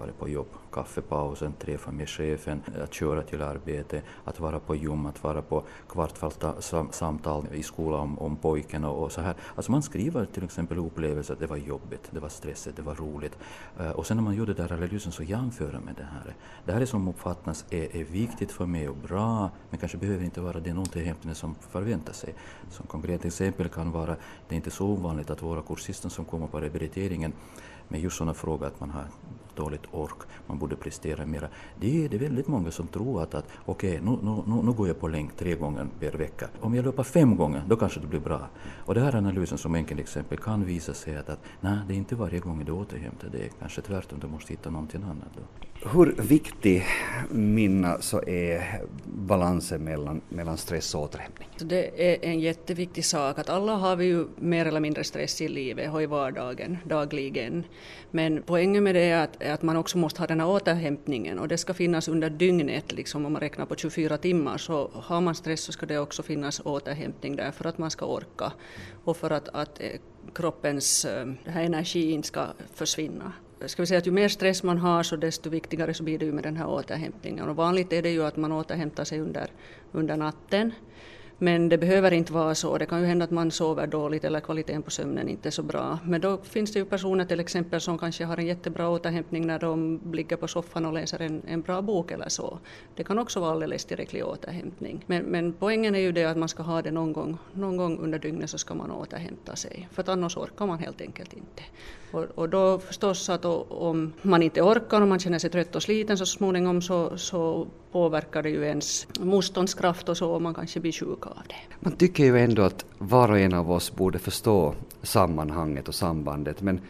varit 0.00 0.18
på 0.18 0.28
jobb, 0.28 0.46
kaffepausen, 0.72 1.52
träffa 1.52 1.90
med 1.90 2.08
chefen, 2.08 2.62
att 2.82 2.94
köra 2.94 3.22
till 3.22 3.42
arbete, 3.42 4.02
att 4.24 4.40
vara 4.40 4.60
på 4.60 4.74
gym, 4.74 5.06
att 5.06 5.22
vara 5.24 5.42
på 5.42 5.64
kvartfallssamtal 5.88 7.46
i 7.52 7.62
skolan 7.62 8.00
om, 8.00 8.18
om 8.18 8.36
pojken 8.36 8.84
och, 8.84 9.04
och, 9.04 9.12
så 9.12 9.20
här. 9.20 9.34
Alltså 9.54 9.72
man 9.72 9.82
skriver 9.82 10.24
till 10.26 10.44
exempel 10.44 10.78
upplevelser, 10.78 11.34
att 11.34 11.40
det 11.40 11.46
var 11.46 11.56
jobbigt, 11.56 12.08
det 12.10 12.20
var 12.20 12.28
stressigt, 12.28 12.76
det 12.76 12.82
var 12.82 12.94
roligt. 12.94 13.38
Eh, 13.78 13.90
och 13.90 14.06
sen 14.06 14.16
när 14.16 14.24
man 14.24 14.36
gör 14.36 14.46
det 14.46 14.54
där 14.54 14.72
analysen 14.72 15.12
så 15.12 15.22
jämför 15.22 15.80
med 15.84 15.94
det 15.96 16.08
här. 16.12 16.34
Det 16.64 16.72
här 16.72 16.80
är 16.80 16.86
som 16.86 17.08
uppfattas 17.08 17.64
är, 17.70 17.96
är 17.96 18.04
viktigt 18.04 18.52
för 18.52 18.66
mig 18.66 18.88
och 18.88 18.96
bra, 18.96 19.50
men 19.70 19.78
kanske 19.78 19.98
behöver 19.98 20.24
inte 20.24 20.40
vara 20.40 20.60
det 20.60 20.74
någonting 20.74 21.34
som 21.34 21.54
förväntar 21.54 22.12
sig. 22.12 22.34
Som 22.70 22.86
konkret 22.86 23.24
exempel 23.24 23.68
kan 23.68 23.92
vara, 23.92 24.16
det 24.48 24.54
är 24.54 24.56
inte 24.56 24.70
så 24.70 24.86
ovanligt 24.86 25.30
att 25.30 25.42
våra 25.42 25.62
kursister 25.62 26.08
som 26.08 26.24
kommer 26.24 26.46
på 26.46 26.60
rehabiliteringen 26.60 27.32
med 27.88 28.00
just 28.00 28.16
sådana 28.16 28.34
frågor 28.34 28.66
att 28.66 28.80
man 28.80 28.90
har 28.90 29.04
dåligt 29.60 29.86
ork, 29.90 30.20
man 30.46 30.58
borde 30.58 30.76
prestera 30.76 31.26
mera. 31.26 31.48
Det 31.80 32.04
är, 32.04 32.08
det 32.08 32.18
väldigt 32.18 32.48
många 32.48 32.70
som 32.70 32.86
tror 32.86 33.22
att, 33.22 33.34
att 33.34 33.48
okej, 33.64 34.00
okay, 34.00 34.20
nu, 34.24 34.42
nu, 34.46 34.62
nu 34.62 34.72
går 34.72 34.88
jag 34.88 35.00
på 35.00 35.08
länk 35.08 35.36
tre 35.36 35.54
gånger 35.54 35.86
per 36.00 36.12
vecka. 36.12 36.48
Om 36.60 36.74
jag 36.74 36.84
löper 36.84 37.02
fem 37.02 37.36
gånger, 37.36 37.62
då 37.68 37.76
kanske 37.76 38.00
det 38.00 38.06
blir 38.06 38.20
bra. 38.20 38.40
Och 38.86 38.94
det 38.94 39.00
här 39.00 39.16
analysen 39.16 39.58
som 39.58 39.74
enkelt 39.74 40.00
exempel 40.00 40.38
kan 40.38 40.64
visa 40.64 40.94
sig 40.94 41.16
att, 41.16 41.28
att 41.28 41.40
nej, 41.60 41.78
det 41.88 41.94
är 41.94 41.96
inte 41.96 42.14
varje 42.14 42.38
gång 42.38 42.64
du 42.64 42.72
återhämtar 42.72 43.28
det 43.32 43.38
är 43.38 43.50
kanske 43.60 43.82
tvärtom, 43.82 44.18
du 44.20 44.26
måste 44.26 44.52
hitta 44.52 44.70
någonting 44.70 45.02
annat. 45.02 45.28
Då. 45.36 45.42
Hur 45.92 46.14
viktig, 46.22 46.84
Minna, 47.30 48.00
så 48.00 48.22
är 48.22 48.82
balansen 49.04 49.84
mellan, 49.84 50.20
mellan 50.28 50.56
stress 50.56 50.94
och 50.94 51.02
återhämtning? 51.02 51.48
Det 51.58 52.12
är 52.12 52.30
en 52.30 52.40
jätteviktig 52.40 53.04
sak 53.04 53.38
att 53.38 53.48
alla 53.48 53.72
har 53.72 53.96
vi 53.96 54.04
ju 54.04 54.26
mer 54.36 54.66
eller 54.66 54.80
mindre 54.80 55.04
stress 55.04 55.40
i 55.40 55.48
livet 55.48 55.92
och 55.92 56.02
i 56.02 56.06
vardagen, 56.06 56.78
dagligen. 56.84 57.64
Men 58.10 58.42
poängen 58.46 58.84
med 58.84 58.94
det 58.94 59.00
är 59.00 59.24
att, 59.24 59.42
att 59.54 59.62
man 59.62 59.76
också 59.76 59.98
måste 59.98 60.20
ha 60.20 60.26
den 60.26 60.40
här 60.40 60.48
återhämtningen 60.48 61.38
och 61.38 61.48
det 61.48 61.58
ska 61.58 61.74
finnas 61.74 62.08
under 62.08 62.30
dygnet, 62.30 62.92
liksom 62.92 63.26
om 63.26 63.32
man 63.32 63.40
räknar 63.40 63.66
på 63.66 63.76
24 63.76 64.18
timmar 64.18 64.58
så 64.58 64.90
har 64.94 65.20
man 65.20 65.34
stress 65.34 65.60
så 65.60 65.72
ska 65.72 65.86
det 65.86 65.98
också 65.98 66.22
finnas 66.22 66.60
återhämtning 66.64 67.36
där 67.36 67.50
för 67.50 67.64
att 67.66 67.78
man 67.78 67.90
ska 67.90 68.06
orka 68.06 68.52
och 69.04 69.16
för 69.16 69.30
att, 69.30 69.48
att 69.48 69.80
eh, 69.80 70.00
kroppens 70.34 71.04
eh, 71.04 71.26
energi 71.56 72.10
inte 72.10 72.28
ska 72.28 72.46
försvinna 72.74 73.32
ska 73.66 73.82
vi 73.82 73.86
säga 73.86 73.98
att 73.98 74.06
ju 74.06 74.10
mer 74.10 74.28
stress 74.28 74.62
man 74.62 74.78
har 74.78 75.02
så 75.02 75.16
desto 75.16 75.50
viktigare 75.50 75.94
så 75.94 76.02
blir 76.02 76.18
det 76.18 76.24
ju 76.24 76.32
med 76.32 76.44
den 76.44 76.56
här 76.56 76.68
återhämtningen. 76.68 77.48
Och 77.48 77.56
vanligt 77.56 77.92
är 77.92 78.02
det 78.02 78.10
ju 78.10 78.24
att 78.24 78.36
man 78.36 78.52
återhämtar 78.52 79.04
sig 79.04 79.20
under, 79.20 79.50
under 79.92 80.16
natten. 80.16 80.72
Men 81.42 81.68
det 81.68 81.78
behöver 81.78 82.12
inte 82.12 82.32
vara 82.32 82.54
så. 82.54 82.78
Det 82.78 82.86
kan 82.86 83.00
ju 83.00 83.06
hända 83.06 83.24
att 83.24 83.30
man 83.30 83.50
sover 83.50 83.86
dåligt 83.86 84.24
eller 84.24 84.40
kvaliteten 84.40 84.82
på 84.82 84.90
sömnen 84.90 85.28
inte 85.28 85.48
är 85.48 85.50
så 85.50 85.62
bra. 85.62 85.98
Men 86.04 86.20
då 86.20 86.38
finns 86.42 86.72
det 86.72 86.78
ju 86.78 86.84
personer 86.84 87.24
till 87.24 87.40
exempel 87.40 87.80
som 87.80 87.98
kanske 87.98 88.24
har 88.24 88.36
en 88.36 88.46
jättebra 88.46 88.88
återhämtning 88.88 89.46
när 89.46 89.58
de 89.58 90.00
ligger 90.12 90.36
på 90.36 90.48
soffan 90.48 90.86
och 90.86 90.92
läser 90.92 91.22
en, 91.22 91.42
en 91.46 91.62
bra 91.62 91.82
bok 91.82 92.10
eller 92.10 92.28
så. 92.28 92.58
Det 92.94 93.04
kan 93.04 93.18
också 93.18 93.40
vara 93.40 93.50
alldeles 93.50 93.84
tillräcklig 93.84 94.26
återhämtning. 94.26 95.04
Men, 95.06 95.22
men 95.22 95.52
poängen 95.52 95.94
är 95.94 95.98
ju 95.98 96.12
det 96.12 96.24
att 96.24 96.36
man 96.36 96.48
ska 96.48 96.62
ha 96.62 96.82
det 96.82 96.90
någon 96.90 97.12
gång, 97.12 97.38
någon 97.52 97.76
gång 97.76 97.98
under 97.98 98.18
dygnet 98.18 98.50
så 98.50 98.58
ska 98.58 98.74
man 98.74 98.90
återhämta 98.90 99.56
sig. 99.56 99.88
För 99.92 100.02
att 100.02 100.08
annars 100.08 100.36
orkar 100.36 100.66
man 100.66 100.78
helt 100.78 101.00
enkelt 101.00 101.32
inte. 101.32 101.62
Och, 102.12 102.24
och 102.34 102.48
då 102.48 102.78
förstås 102.78 103.28
att 103.28 103.44
om 103.44 104.12
man 104.22 104.42
inte 104.42 104.62
orkar 104.62 105.00
och 105.00 105.08
man 105.08 105.18
känner 105.18 105.38
sig 105.38 105.50
trött 105.50 105.76
och 105.76 105.82
sliten 105.82 106.18
så 106.18 106.26
småningom 106.26 106.82
så, 106.82 107.18
så 107.18 107.66
påverkar 107.92 108.42
det 108.42 108.50
ju 108.50 108.64
ens 108.64 109.06
motståndskraft 109.20 110.08
och 110.08 110.16
så 110.16 110.30
och 110.30 110.42
man 110.42 110.54
kanske 110.54 110.80
blir 110.80 110.92
sjuk 110.92 111.26
av 111.26 111.38
det. 111.48 111.76
Man 111.80 111.92
tycker 111.92 112.24
ju 112.24 112.38
ändå 112.38 112.62
att 112.62 112.84
var 112.98 113.30
och 113.30 113.38
en 113.38 113.54
av 113.54 113.70
oss 113.70 113.92
borde 113.94 114.18
förstå 114.18 114.74
sammanhanget 115.02 115.88
och 115.88 115.94
sambandet 115.94 116.60
men 116.60 116.80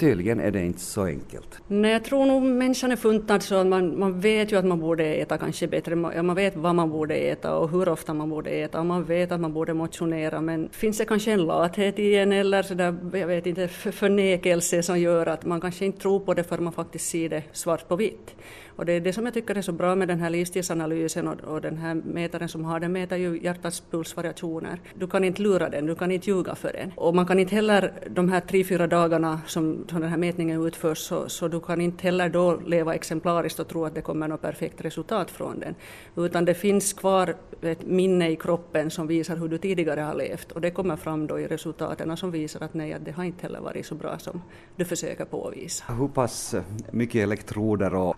tydligen 0.00 0.40
är 0.40 0.50
det 0.50 0.64
inte 0.64 0.80
så 0.80 1.04
enkelt. 1.04 1.60
Nej, 1.66 1.92
jag 1.92 2.04
tror 2.04 2.26
nog 2.26 2.42
människan 2.42 2.92
är 2.92 2.96
funtad 2.96 3.42
så 3.42 3.54
att 3.54 3.66
man, 3.66 3.98
man 3.98 4.20
vet 4.20 4.52
ju 4.52 4.58
att 4.58 4.64
man 4.64 4.80
borde 4.80 5.04
äta 5.04 5.38
kanske 5.38 5.66
bättre. 5.66 5.96
Man, 5.96 6.26
man 6.26 6.36
vet 6.36 6.56
vad 6.56 6.74
man 6.74 6.90
borde 6.90 7.14
äta 7.14 7.56
och 7.56 7.70
hur 7.70 7.88
ofta 7.88 8.14
man 8.14 8.30
borde 8.30 8.50
äta 8.50 8.80
och 8.80 8.86
man 8.86 9.04
vet 9.04 9.32
att 9.32 9.40
man 9.40 9.52
borde 9.52 9.74
motionera 9.74 10.40
men 10.40 10.68
finns 10.72 10.98
det 10.98 11.04
kanske 11.04 11.32
en 11.32 11.44
lathet 11.46 11.98
i 11.98 12.14
en 12.14 12.32
eller 12.32 12.62
så 12.62 12.74
där, 12.74 12.94
jag 13.12 13.26
vet 13.26 13.46
inte, 13.46 13.68
förnekelse 13.68 14.82
som 14.82 15.00
gör 15.00 15.26
att 15.26 15.44
man 15.44 15.60
kanske 15.60 15.84
inte 15.84 16.00
tror 16.00 16.20
på 16.20 16.34
det 16.34 16.44
för 16.44 16.58
man 16.58 16.72
faktiskt 16.72 17.08
ser 17.08 17.28
det 17.28 17.42
svart 17.52 17.88
på 17.88 17.96
vitt. 17.96 18.34
Och 18.80 18.86
det 18.86 18.92
är 18.92 19.00
det 19.00 19.12
som 19.12 19.24
jag 19.24 19.34
tycker 19.34 19.54
är 19.54 19.62
så 19.62 19.72
bra 19.72 19.94
med 19.94 20.08
den 20.08 20.20
här 20.20 20.30
livsstilsanalysen 20.30 21.28
och, 21.28 21.40
och 21.40 21.60
den 21.60 21.76
här 21.76 21.94
mätaren 21.94 22.48
som 22.48 22.64
har 22.64 22.80
den 22.80 22.92
mäter 22.92 23.18
ju 23.18 23.40
hjärtats 23.42 23.82
pulsvariationer. 23.90 24.80
Du 24.94 25.06
kan 25.06 25.24
inte 25.24 25.42
lura 25.42 25.68
den, 25.68 25.86
du 25.86 25.94
kan 25.94 26.10
inte 26.10 26.30
ljuga 26.30 26.54
för 26.54 26.72
den. 26.72 26.92
Och 26.96 27.14
man 27.14 27.26
kan 27.26 27.38
inte 27.38 27.54
heller 27.54 27.92
de 28.10 28.28
här 28.28 28.40
tre, 28.40 28.64
fyra 28.64 28.86
dagarna 28.86 29.40
som 29.46 29.70
som 29.90 30.00
den 30.00 30.10
här 30.10 30.16
mätningen 30.16 30.66
utförs 30.66 30.98
så, 30.98 31.28
så 31.28 31.48
du 31.48 31.60
kan 31.60 31.80
inte 31.80 32.02
heller 32.02 32.28
då 32.28 32.60
leva 32.66 32.94
exemplariskt 32.94 33.60
och 33.60 33.68
tro 33.68 33.84
att 33.84 33.94
det 33.94 34.02
kommer 34.02 34.28
något 34.28 34.42
perfekt 34.42 34.80
resultat 34.80 35.30
från 35.30 35.60
den. 35.60 35.74
Utan 36.16 36.44
det 36.44 36.54
finns 36.54 36.92
kvar 36.92 37.36
ett 37.62 37.86
minne 37.86 38.30
i 38.30 38.36
kroppen 38.36 38.90
som 38.90 39.06
visar 39.06 39.36
hur 39.36 39.48
du 39.48 39.58
tidigare 39.58 40.00
har 40.00 40.14
levt 40.14 40.52
och 40.52 40.60
det 40.60 40.70
kommer 40.70 40.96
fram 40.96 41.26
då 41.26 41.40
i 41.40 41.46
resultaten 41.46 42.16
som 42.16 42.30
visar 42.30 42.60
att 42.60 42.74
nej, 42.74 42.92
att 42.92 43.04
det 43.04 43.10
har 43.10 43.24
inte 43.24 43.42
heller 43.42 43.60
varit 43.60 43.86
så 43.86 43.94
bra 43.94 44.18
som 44.18 44.42
du 44.76 44.84
försöker 44.84 45.24
påvisa. 45.24 45.92
Hur 45.92 46.08
pass 46.08 46.54
mycket 46.90 47.22
elektroder 47.22 47.94
och 47.94 48.14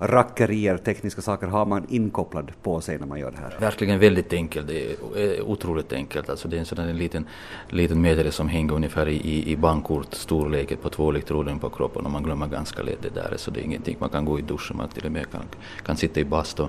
batterier, 0.53 0.77
tekniska 0.77 1.23
saker 1.23 1.47
har 1.47 1.67
man 1.67 1.87
inkopplad 1.89 2.53
på 2.63 2.81
sig 2.81 2.99
när 2.99 3.07
man 3.07 3.21
gör 3.21 3.31
det 3.31 3.39
här? 3.39 3.57
Verkligen 3.61 3.99
väldigt 3.99 4.33
enkelt, 4.33 4.67
det 4.67 4.93
är 4.93 5.39
eh, 5.39 5.51
otroligt 5.51 5.93
enkelt. 5.93 6.31
Alltså 6.31 6.49
det 6.49 6.57
är 6.57 6.61
en 6.61 6.67
sån 6.67 6.79
en 6.79 6.99
liten, 6.99 7.27
liten 7.71 8.01
mätare 8.01 8.33
som 8.33 8.49
hänger 8.49 8.75
ungefär 8.75 9.09
i, 9.09 9.51
i 9.53 9.57
bankkortstorleken 9.57 10.79
på 10.83 10.89
två 10.89 11.11
elektroder 11.11 11.55
på 11.55 11.71
kroppen 11.71 12.05
och 12.05 12.13
man 12.13 12.23
glömmer 12.23 12.47
ganska 12.47 12.83
lätt 12.83 13.03
det 13.03 13.15
där. 13.15 13.35
Så 13.37 13.51
det 13.51 13.61
är 13.61 13.65
ingenting, 13.65 13.97
man 13.99 14.11
kan 14.11 14.25
gå 14.25 14.39
i 14.39 14.43
duschen, 14.43 14.77
man 14.77 14.89
till 14.89 15.07
och 15.07 15.13
med 15.13 15.31
kan, 15.31 15.43
kan 15.85 15.97
sitta 15.97 16.21
i 16.21 16.25
bastu. 16.25 16.67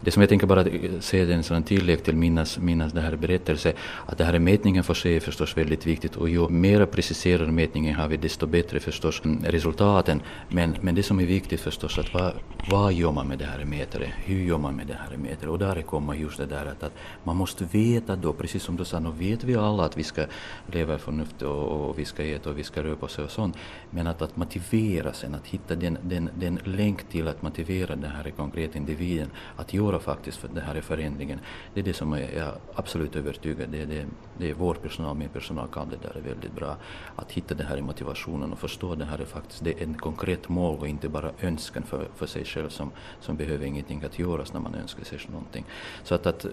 Det 0.00 0.10
som 0.10 0.22
jag 0.22 0.28
tänker 0.28 0.46
bara 0.46 0.60
eh, 0.60 1.00
säga 1.00 1.34
en 1.34 1.42
sån 1.42 1.62
tillägg 1.62 2.04
till 2.04 2.16
minnas, 2.16 2.58
minnas 2.58 2.92
det 2.92 3.00
här 3.00 3.16
berättelse, 3.16 3.72
att 4.06 4.18
det 4.18 4.24
här 4.24 4.38
mätningen 4.38 4.84
för 4.84 4.94
sig 4.94 5.16
är 5.16 5.20
förstås 5.20 5.56
väldigt 5.56 5.86
viktigt 5.86 6.16
och 6.16 6.28
ju 6.28 6.48
mer 6.48 6.86
preciserad 6.86 7.52
mätningen 7.52 7.94
har 7.94 8.08
vi 8.08 8.16
desto 8.16 8.46
bättre 8.46 8.80
förstås 8.80 9.20
mm, 9.24 9.44
resultaten. 9.44 10.22
Men, 10.48 10.76
men 10.80 10.94
det 10.94 11.02
som 11.02 11.20
är 11.20 11.26
viktigt 11.26 11.60
förstås 11.60 11.98
att 11.98 12.14
vad, 12.14 12.32
vad 12.70 12.92
gör 12.92 13.12
man 13.12 13.28
med 13.28 13.38
det 13.38 13.44
här 13.44 13.64
mätare? 13.64 14.12
Hur 14.24 14.40
gör 14.40 14.58
man 14.58 14.76
med 14.76 14.86
det 14.86 14.98
här 15.10 15.16
mätare? 15.16 15.50
Och 15.50 15.58
där 15.58 15.82
kommer 15.82 16.14
just 16.14 16.38
det 16.38 16.46
där 16.46 16.66
att, 16.66 16.82
att 16.82 16.92
man 17.24 17.36
måste 17.36 17.64
veta 17.64 18.16
då, 18.16 18.32
precis 18.32 18.62
som 18.62 18.76
du 18.76 18.84
sa, 18.84 19.00
nu 19.00 19.10
vet 19.18 19.44
vi 19.44 19.56
alla 19.56 19.84
att 19.84 19.96
vi 19.96 20.02
ska 20.02 20.24
leva 20.66 20.94
i 20.94 20.98
förnuft 20.98 21.42
och, 21.42 21.88
och 21.88 21.98
vi 21.98 22.04
ska 22.04 22.24
äta 22.24 22.50
och 22.50 22.58
vi 22.58 22.64
ska 22.64 22.82
röra 22.82 22.96
på 22.96 23.08
sig 23.08 23.24
och 23.24 23.30
sånt. 23.30 23.56
Men 23.90 24.06
att, 24.06 24.22
att 24.22 24.36
motivera 24.36 25.12
sen, 25.12 25.34
att 25.34 25.46
hitta 25.46 25.74
den, 25.74 25.98
den, 26.02 26.30
den 26.34 26.58
länk 26.64 27.08
till 27.08 27.28
att 27.28 27.42
motivera 27.42 27.96
den 27.96 28.10
här 28.10 28.30
konkreta 28.30 28.78
individen 28.78 29.30
att 29.56 29.74
göra 29.86 29.98
faktiskt 29.98 30.38
för 30.38 30.48
den 30.48 30.62
här 30.62 30.80
förändringen. 30.80 31.40
Det 31.74 31.80
är 31.80 31.84
det 31.84 31.94
som 31.94 32.12
jag 32.12 32.20
är 32.20 32.52
absolut 32.74 33.16
övertygad 33.16 33.68
det, 33.68 33.84
det, 33.84 34.06
det 34.38 34.50
är 34.50 34.54
vår 34.54 34.74
personal, 34.74 35.16
min 35.16 35.28
personal 35.28 35.68
kan 35.68 35.88
det 35.88 35.96
där 36.02 36.16
är 36.16 36.20
väldigt 36.20 36.52
bra. 36.52 36.76
Att 37.16 37.32
hitta 37.32 37.54
den 37.54 37.66
här 37.66 37.80
motivationen 37.80 38.52
och 38.52 38.58
förstå 38.58 38.92
att 38.92 38.98
det 38.98 39.04
här 39.04 39.18
är 39.18 39.24
faktiskt 39.24 39.64
det 39.64 39.80
är 39.80 39.82
en 39.82 39.94
konkret 39.94 40.48
mål 40.48 40.78
och 40.78 40.88
inte 40.88 41.08
bara 41.08 41.30
önskan 41.40 41.82
för, 41.82 42.08
för 42.14 42.26
sig 42.26 42.44
själv 42.44 42.68
som, 42.68 42.90
som 43.20 43.36
behöver 43.36 43.66
ingenting 43.66 44.04
att 44.04 44.18
göras 44.18 44.52
när 44.52 44.60
man 44.60 44.74
önskar 44.74 45.04
sig 45.04 45.18
någonting. 45.28 45.64
Så 46.02 46.14
att, 46.14 46.26
att 46.26 46.46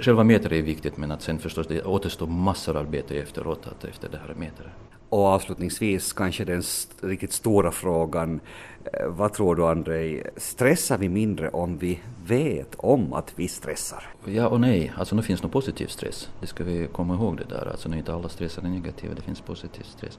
själva 0.00 0.24
metret 0.24 0.52
är 0.52 0.62
viktigt 0.62 0.96
men 0.96 1.10
att 1.10 1.22
sen 1.22 1.38
förstås 1.38 1.66
det 1.66 1.82
återstår 1.82 2.26
massor 2.26 2.76
av 2.76 2.86
arbete 2.86 3.16
efteråt 3.16 3.66
att, 3.66 3.84
efter 3.84 4.08
det 4.08 4.18
här 4.18 4.34
metret. 4.34 4.72
Och 5.08 5.24
avslutningsvis 5.24 6.12
kanske 6.12 6.44
den 6.44 6.62
riktigt 7.00 7.32
stora 7.32 7.70
frågan. 7.70 8.40
Eh, 8.84 9.06
vad 9.06 9.32
tror 9.32 9.56
du 9.56 9.66
Andrei, 9.66 10.22
stressar 10.36 10.98
vi 10.98 11.08
mindre 11.08 11.48
om 11.48 11.78
vi 11.78 12.00
vet 12.26 12.74
om 12.74 13.12
att 13.12 13.32
vi 13.36 13.48
stressar? 13.48 14.04
Ja 14.24 14.48
och 14.48 14.60
nej, 14.60 14.92
alltså 14.96 15.16
nu 15.16 15.22
finns 15.22 15.42
nog 15.42 15.52
positiv 15.52 15.86
stress. 15.86 16.30
Det 16.40 16.46
ska 16.46 16.64
vi 16.64 16.88
komma 16.92 17.14
ihåg 17.14 17.36
det 17.36 17.54
där. 17.54 17.68
Alltså 17.70 17.88
nu 17.88 17.98
inte 17.98 18.14
alla 18.14 18.28
stressar 18.28 18.62
är 18.62 18.68
negativa, 18.68 19.14
det 19.14 19.22
finns 19.22 19.40
positiv 19.40 19.82
stress. 19.82 20.18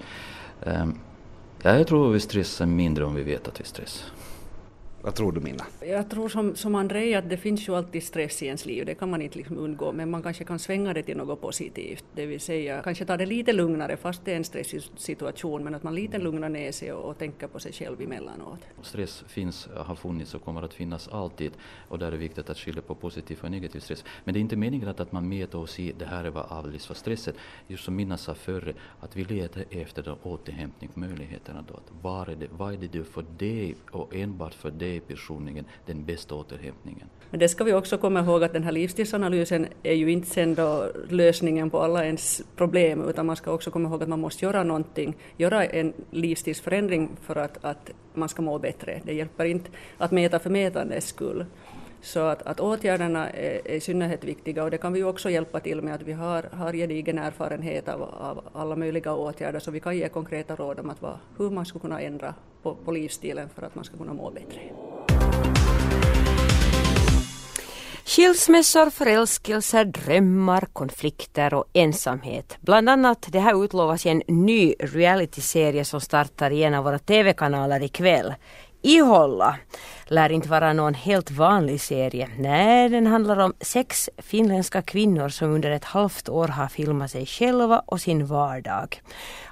Um, 0.63 0.99
ja, 1.61 1.77
jag 1.77 1.87
tror 1.87 2.11
vi 2.11 2.19
stressar 2.19 2.65
mindre 2.65 3.05
om 3.05 3.15
vi 3.15 3.23
vet 3.23 3.47
att 3.47 3.59
vi 3.59 3.63
stressar. 3.63 4.09
Vad 5.01 5.15
tror 5.15 5.31
du 5.31 5.39
Minna? 5.39 5.65
Jag 5.81 6.09
tror 6.09 6.29
som, 6.29 6.55
som 6.55 6.75
André 6.75 7.15
att 7.15 7.29
det 7.29 7.37
finns 7.37 7.69
ju 7.69 7.75
alltid 7.75 8.03
stress 8.03 8.43
i 8.43 8.45
ens 8.45 8.65
liv, 8.65 8.85
det 8.85 8.95
kan 8.95 9.09
man 9.09 9.21
inte 9.21 9.37
liksom 9.37 9.57
undgå, 9.57 9.91
men 9.91 10.09
man 10.09 10.23
kanske 10.23 10.43
kan 10.43 10.59
svänga 10.59 10.93
det 10.93 11.03
till 11.03 11.17
något 11.17 11.41
positivt, 11.41 12.03
det 12.15 12.25
vill 12.25 12.39
säga 12.39 12.81
kanske 12.81 13.05
ta 13.05 13.17
det 13.17 13.25
lite 13.25 13.53
lugnare 13.53 13.97
fast 13.97 14.25
det 14.25 14.31
är 14.31 14.35
en 14.35 14.43
stressig 14.43 14.81
situation, 14.97 15.63
men 15.63 15.75
att 15.75 15.83
man 15.83 15.95
lite 15.95 16.17
lugnar 16.17 16.49
ner 16.49 16.71
sig 16.71 16.93
och, 16.93 17.09
och 17.09 17.17
tänker 17.17 17.47
på 17.47 17.59
sig 17.59 17.73
själv 17.73 18.01
emellanåt. 18.01 18.59
Stress 18.81 19.23
finns, 19.27 19.69
har 19.75 19.95
funnits 19.95 20.35
och 20.35 20.43
kommer 20.43 20.61
att 20.61 20.73
finnas 20.73 21.07
alltid 21.07 21.51
och 21.87 21.99
där 21.99 22.07
är 22.07 22.11
det 22.11 22.17
viktigt 22.17 22.49
att 22.49 22.57
skilja 22.57 22.81
på 22.81 22.95
positiv 22.95 23.39
och 23.41 23.51
negativ 23.51 23.79
stress. 23.79 24.05
Men 24.23 24.33
det 24.33 24.39
är 24.39 24.41
inte 24.41 24.55
meningen 24.55 24.87
att, 24.87 24.99
att 24.99 25.11
man 25.11 25.29
mäter 25.29 25.59
och 25.59 25.69
ser 25.69 25.93
det 25.93 26.05
här 26.05 26.29
var 26.29 26.45
alldeles 26.49 26.85
för 26.85 26.93
stressigt. 26.93 27.37
Just 27.67 27.83
som 27.83 27.95
Minna 27.95 28.17
sa 28.17 28.33
förr, 28.35 28.73
att 28.99 29.15
vi 29.15 29.23
letar 29.23 29.65
efter 29.69 30.03
de 30.03 30.17
återhämtningsmöjligheterna 30.23 31.65
då. 31.67 31.73
Att 31.73 31.91
var 32.01 32.29
är 32.29 32.35
det, 32.35 32.47
vad 32.51 32.73
är 32.73 32.77
det 32.77 32.87
du 32.87 33.03
för 33.03 33.25
dig 33.37 33.75
och 33.91 34.15
enbart 34.15 34.53
för 34.53 34.71
dig 34.71 34.88
är 34.95 34.99
personligen 34.99 35.65
den 35.85 36.05
bästa 36.05 36.35
återhämtningen. 36.35 37.07
Men 37.29 37.39
det 37.39 37.49
ska 37.49 37.63
vi 37.63 37.73
också 37.73 37.97
komma 37.97 38.19
ihåg 38.19 38.43
att 38.43 38.53
den 38.53 38.63
här 38.63 38.71
livsstilsanalysen 38.71 39.67
är 39.83 39.93
ju 39.93 40.11
inte 40.11 40.27
sen 40.27 40.55
då 40.55 40.91
lösningen 41.09 41.69
på 41.69 41.79
alla 41.79 42.05
ens 42.05 42.41
problem 42.55 43.09
utan 43.09 43.25
man 43.25 43.35
ska 43.35 43.51
också 43.51 43.71
komma 43.71 43.89
ihåg 43.89 44.03
att 44.03 44.09
man 44.09 44.19
måste 44.19 44.45
göra 44.45 44.63
någonting, 44.63 45.15
göra 45.37 45.65
en 45.65 45.93
livsstilsförändring 46.11 47.09
för 47.21 47.35
att, 47.35 47.65
att 47.65 47.91
man 48.13 48.29
ska 48.29 48.41
må 48.41 48.59
bättre. 48.59 49.01
Det 49.05 49.13
hjälper 49.13 49.45
inte 49.45 49.69
att 49.97 50.11
mäta 50.11 50.39
för 50.39 50.49
mätandets 50.49 51.07
skull. 51.07 51.45
Så 52.01 52.19
att, 52.19 52.41
att 52.41 52.59
åtgärderna 52.59 53.29
är, 53.29 53.67
är 53.67 53.75
i 53.75 53.79
synnerhet 53.79 54.23
viktiga 54.23 54.63
och 54.63 54.71
det 54.71 54.77
kan 54.77 54.93
vi 54.93 55.03
också 55.03 55.29
hjälpa 55.29 55.59
till 55.59 55.81
med 55.81 55.95
att 55.95 56.01
vi 56.01 56.13
har, 56.13 56.43
har 56.51 56.73
gedigen 56.73 57.17
erfarenhet 57.17 57.89
av, 57.89 58.01
av 58.01 58.49
alla 58.53 58.75
möjliga 58.75 59.13
åtgärder 59.13 59.59
så 59.59 59.71
vi 59.71 59.79
kan 59.79 59.97
ge 59.97 60.09
konkreta 60.09 60.55
råd 60.55 60.79
om 60.79 60.89
att 60.89 61.01
vad, 61.01 61.17
hur 61.37 61.49
man 61.49 61.65
skulle 61.65 61.81
kunna 61.81 62.01
ändra 62.01 62.33
på, 62.63 62.75
på 62.75 62.91
livsstilen 62.91 63.49
för 63.55 63.61
att 63.61 63.75
man 63.75 63.83
ska 63.83 63.97
kunna 63.97 64.13
må 64.13 64.31
bättre. 64.31 64.61
Skilsmässor, 68.09 68.89
förälskelser, 68.89 69.85
drömmar, 69.85 70.67
konflikter 70.73 71.53
och 71.53 71.65
ensamhet. 71.73 72.57
Bland 72.61 72.89
annat 72.89 73.27
det 73.29 73.39
här 73.39 73.63
utlovas 73.65 74.05
i 74.05 74.09
en 74.09 74.21
ny 74.27 74.73
realityserie 74.79 75.85
som 75.85 76.01
startar 76.01 76.51
i 76.51 76.63
en 76.63 76.73
av 76.73 76.83
våra 76.83 76.99
TV-kanaler 76.99 77.83
ikväll. 77.83 78.33
Iholla 78.81 79.55
lär 80.07 80.31
inte 80.31 80.49
vara 80.49 80.73
någon 80.73 80.93
helt 80.93 81.31
vanlig 81.31 81.81
serie. 81.81 82.29
Nej, 82.37 82.89
den 82.89 83.07
handlar 83.07 83.37
om 83.37 83.53
sex 83.61 84.09
finländska 84.17 84.81
kvinnor 84.81 85.29
som 85.29 85.51
under 85.51 85.71
ett 85.71 85.85
halvt 85.85 86.29
år 86.29 86.47
har 86.47 86.67
filmat 86.67 87.11
sig 87.11 87.25
själva 87.25 87.83
och 87.85 88.01
sin 88.01 88.25
vardag. 88.25 89.01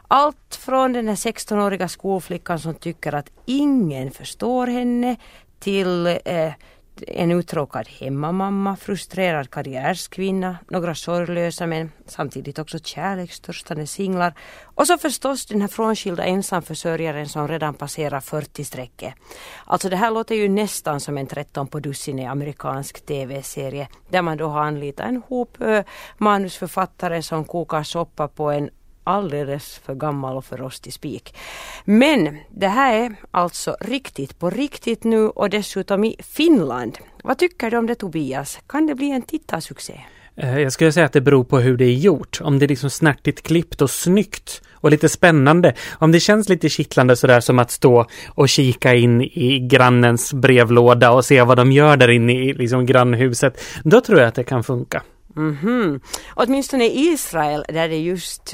Allt 0.08 0.60
från 0.60 0.94
den 0.94 1.08
här 1.08 1.16
16-åriga 1.16 1.88
skolflickan 1.88 2.60
som 2.60 2.74
tycker 2.74 3.16
att 3.16 3.32
ingen 3.46 4.12
förstår 4.12 4.68
henne 4.68 5.16
till 5.60 6.08
eh, 6.26 6.52
en 7.08 7.32
uttråkad 7.32 7.88
hemmamamma, 7.88 8.76
frustrerad 8.76 9.50
karriärskvinna, 9.50 10.58
några 10.70 10.96
sorglösa 10.96 11.68
men 11.68 11.92
samtidigt 12.06 12.60
också 12.60 12.80
kärlekstörstande 12.80 13.88
singlar 13.88 14.34
och 14.64 14.88
så 14.88 14.98
förstås 14.98 15.46
den 15.46 15.62
här 15.62 15.68
frånskilda 15.68 16.26
ensamförsörjaren 16.26 17.30
som 17.30 17.48
redan 17.48 17.74
passerar 17.74 18.20
40-strecket. 18.20 19.14
Alltså 19.66 19.90
det 19.90 19.96
här 19.96 20.12
låter 20.12 20.36
ju 20.36 20.50
nästan 20.50 21.00
som 21.00 21.18
en 21.18 21.28
13 21.28 21.68
på 21.68 21.80
dussinet 21.80 22.32
amerikansk 22.32 23.06
tv-serie 23.06 23.88
där 24.10 24.22
man 24.22 24.38
då 24.38 24.48
har 24.48 24.62
anlitat 24.62 25.08
en 25.08 25.22
hop 25.28 25.62
eh, 25.62 25.84
manusförfattare 26.18 27.22
som 27.22 27.46
kokar 27.46 27.84
soppa 27.84 28.28
på 28.28 28.52
en 28.52 28.70
alldeles 29.08 29.82
för 29.86 29.96
gammal 29.96 30.38
och 30.38 30.46
för 30.46 30.58
rostig 30.58 30.94
spik. 30.94 31.36
Men 31.86 32.38
det 32.50 32.68
här 32.68 32.94
är 32.94 33.16
alltså 33.32 33.78
riktigt 33.82 34.40
på 34.40 34.50
riktigt 34.50 35.04
nu 35.04 35.28
och 35.28 35.50
dessutom 35.50 36.04
i 36.04 36.16
Finland. 36.20 36.98
Vad 37.24 37.38
tycker 37.38 37.72
du 37.72 37.78
om 37.78 37.88
det 37.88 37.96
Tobias? 37.96 38.60
Kan 38.68 38.88
det 38.88 38.96
bli 38.96 39.12
en 39.12 39.22
tittarsuccé? 39.22 40.00
Eh, 40.36 40.60
jag 40.60 40.72
skulle 40.72 40.92
säga 40.92 41.06
att 41.06 41.14
det 41.14 41.22
beror 41.22 41.44
på 41.44 41.60
hur 41.60 41.78
det 41.78 41.86
är 41.86 41.94
gjort. 41.94 42.40
Om 42.42 42.60
det 42.60 42.66
är 42.66 42.68
liksom 42.68 42.90
snärtigt 42.90 43.48
klippt 43.48 43.82
och 43.82 43.90
snyggt 43.90 44.62
och 44.74 44.92
lite 44.92 45.10
spännande. 45.10 45.74
Om 46.00 46.12
det 46.12 46.20
känns 46.20 46.50
lite 46.50 46.70
kittlande 46.70 47.16
sådär 47.16 47.40
som 47.40 47.60
att 47.60 47.72
stå 47.72 48.06
och 48.28 48.50
kika 48.50 48.96
in 48.96 49.22
i 49.22 49.60
grannens 49.60 50.34
brevlåda 50.34 51.12
och 51.12 51.26
se 51.26 51.44
vad 51.44 51.58
de 51.58 51.72
gör 51.72 51.98
där 51.98 52.10
inne 52.10 52.34
i 52.34 52.54
liksom 52.54 52.86
grannhuset. 52.86 53.62
Då 53.84 54.02
tror 54.02 54.20
jag 54.20 54.28
att 54.28 54.36
det 54.36 54.44
kan 54.44 54.64
funka. 54.64 55.02
Mm 55.38 55.56
-hmm. 55.56 56.02
Åtminstone 56.36 56.86
i 56.86 57.00
Israel, 57.00 57.66
där 57.70 57.90
det 57.90 57.98
just 57.98 58.54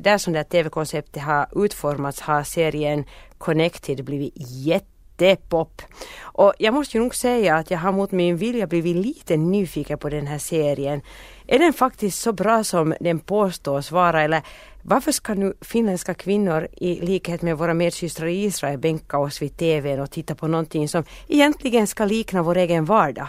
där 0.00 0.18
som 0.18 0.32
det 0.32 0.44
tv-konceptet 0.44 1.22
har 1.22 1.64
utformats, 1.64 2.20
har 2.20 2.42
serien 2.42 3.04
Connected 3.38 4.04
blivit 4.04 4.34
jättepop. 4.36 5.82
Och 6.20 6.52
jag 6.58 6.74
måste 6.74 6.96
ju 6.96 7.02
nog 7.02 7.14
säga 7.14 7.56
att 7.56 7.70
jag 7.70 7.78
har 7.78 7.92
mot 7.92 8.12
min 8.12 8.36
vilja 8.36 8.66
blivit 8.66 8.96
lite 8.96 9.36
nyfiken 9.36 9.98
på 9.98 10.08
den 10.08 10.26
här 10.26 10.38
serien. 10.38 11.00
Är 11.46 11.58
den 11.58 11.72
faktiskt 11.72 12.20
så 12.20 12.32
bra 12.32 12.64
som 12.64 12.94
den 13.00 13.18
påstås 13.18 13.92
vara 13.92 14.22
eller 14.22 14.42
varför 14.82 15.12
ska 15.12 15.34
nu 15.34 15.54
finländska 15.60 16.14
kvinnor 16.14 16.68
i 16.76 16.94
likhet 17.00 17.42
med 17.42 17.58
våra 17.58 17.74
medsystrar 17.74 18.26
i 18.26 18.44
Israel 18.44 18.78
bänka 18.78 19.18
oss 19.18 19.42
vid 19.42 19.56
TVn 19.56 20.00
och 20.00 20.10
titta 20.10 20.34
på 20.34 20.48
någonting 20.48 20.88
som 20.88 21.04
egentligen 21.28 21.86
ska 21.86 22.04
likna 22.04 22.42
vår 22.42 22.56
egen 22.56 22.84
vardag? 22.84 23.28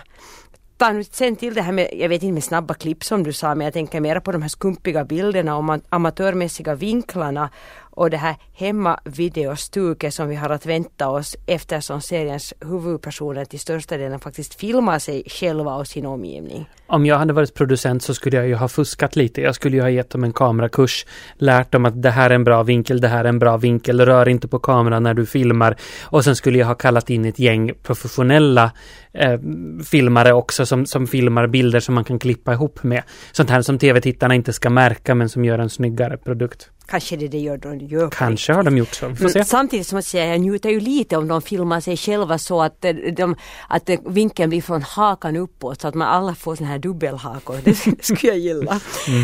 Ta 0.81 0.91
nu 0.91 1.03
sen 1.03 1.35
till 1.35 1.53
det 1.53 1.61
här 1.61 1.71
med, 1.71 1.89
jag 1.93 2.09
vet 2.09 2.23
inte 2.23 2.33
med 2.33 2.43
snabba 2.43 2.73
klipp 2.73 3.03
som 3.03 3.23
du 3.23 3.33
sa, 3.33 3.55
men 3.55 3.65
jag 3.65 3.73
tänker 3.73 3.99
mera 3.99 4.21
på 4.21 4.31
de 4.31 4.41
här 4.41 4.49
skumpiga 4.49 5.05
bilderna 5.05 5.57
och 5.57 5.79
amatörmässiga 5.89 6.75
vinklarna 6.75 7.49
och 7.91 8.09
det 8.09 8.17
här 8.17 8.35
hemmavideostuket 8.53 10.13
som 10.13 10.29
vi 10.29 10.35
har 10.35 10.49
att 10.49 10.65
vänta 10.65 11.09
oss 11.09 11.35
eftersom 11.45 12.01
seriens 12.01 12.53
huvudpersoner 12.59 13.45
till 13.45 13.59
största 13.59 13.97
delen 13.97 14.19
faktiskt 14.19 14.55
filmar 14.55 14.99
sig 14.99 15.23
själva 15.27 15.75
och 15.75 15.87
sin 15.87 16.05
omgivning. 16.05 16.69
Om 16.87 17.05
jag 17.05 17.17
hade 17.17 17.33
varit 17.33 17.53
producent 17.53 18.03
så 18.03 18.13
skulle 18.13 18.37
jag 18.37 18.47
ju 18.47 18.55
ha 18.55 18.67
fuskat 18.67 19.15
lite. 19.15 19.41
Jag 19.41 19.55
skulle 19.55 19.75
ju 19.75 19.81
ha 19.81 19.89
gett 19.89 20.09
dem 20.09 20.23
en 20.23 20.33
kamerakurs, 20.33 21.05
lärt 21.35 21.71
dem 21.71 21.85
att 21.85 22.01
det 22.01 22.09
här 22.09 22.29
är 22.29 22.35
en 22.35 22.43
bra 22.43 22.63
vinkel, 22.63 23.01
det 23.01 23.07
här 23.07 23.25
är 23.25 23.29
en 23.29 23.39
bra 23.39 23.57
vinkel, 23.57 24.01
rör 24.01 24.27
inte 24.27 24.47
på 24.47 24.59
kameran 24.59 25.03
när 25.03 25.13
du 25.13 25.25
filmar. 25.25 25.77
Och 26.03 26.23
sen 26.23 26.35
skulle 26.35 26.59
jag 26.59 26.67
ha 26.67 26.75
kallat 26.75 27.09
in 27.09 27.25
ett 27.25 27.39
gäng 27.39 27.71
professionella 27.83 28.71
eh, 29.13 29.39
filmare 29.85 30.33
också 30.33 30.65
som, 30.65 30.85
som 30.85 31.07
filmar 31.07 31.47
bilder 31.47 31.79
som 31.79 31.95
man 31.95 32.03
kan 32.03 32.19
klippa 32.19 32.53
ihop 32.53 32.83
med. 32.83 33.03
Sånt 33.31 33.49
här 33.49 33.61
som 33.61 33.77
tv-tittarna 33.77 34.35
inte 34.35 34.53
ska 34.53 34.69
märka 34.69 35.15
men 35.15 35.29
som 35.29 35.45
gör 35.45 35.59
en 35.59 35.69
snyggare 35.69 36.17
produkt. 36.17 36.69
Kanske 36.91 37.15
det, 37.15 37.27
det 37.27 37.39
gör 37.39 37.57
de 37.57 37.77
gör 37.77 38.09
Kanske 38.09 38.53
har 38.53 38.63
de 38.63 38.77
gjort 38.77 38.93
så. 38.93 39.05
Mm, 39.05 39.45
samtidigt 39.45 39.87
som 39.87 39.95
jag 39.95 40.03
säger, 40.03 40.31
jag 40.31 40.41
njuter 40.41 40.69
ju 40.69 40.79
lite 40.79 41.17
om 41.17 41.27
de 41.27 41.41
filmar 41.41 41.79
sig 41.79 41.97
själva 41.97 42.37
så 42.37 42.61
att, 42.61 42.85
de, 43.13 43.35
att 43.67 43.89
vinkeln 44.05 44.49
blir 44.49 44.61
från 44.61 44.81
hakan 44.81 45.35
uppåt 45.35 45.81
så 45.81 45.87
att 45.87 45.95
man 45.95 46.07
alla 46.07 46.35
får 46.35 46.55
såna 46.55 46.69
här 46.69 46.79
dubbelhakor. 46.79 47.57
Det, 47.63 47.75
skulle 48.03 48.31
jag 48.31 48.39
gilla. 48.39 48.79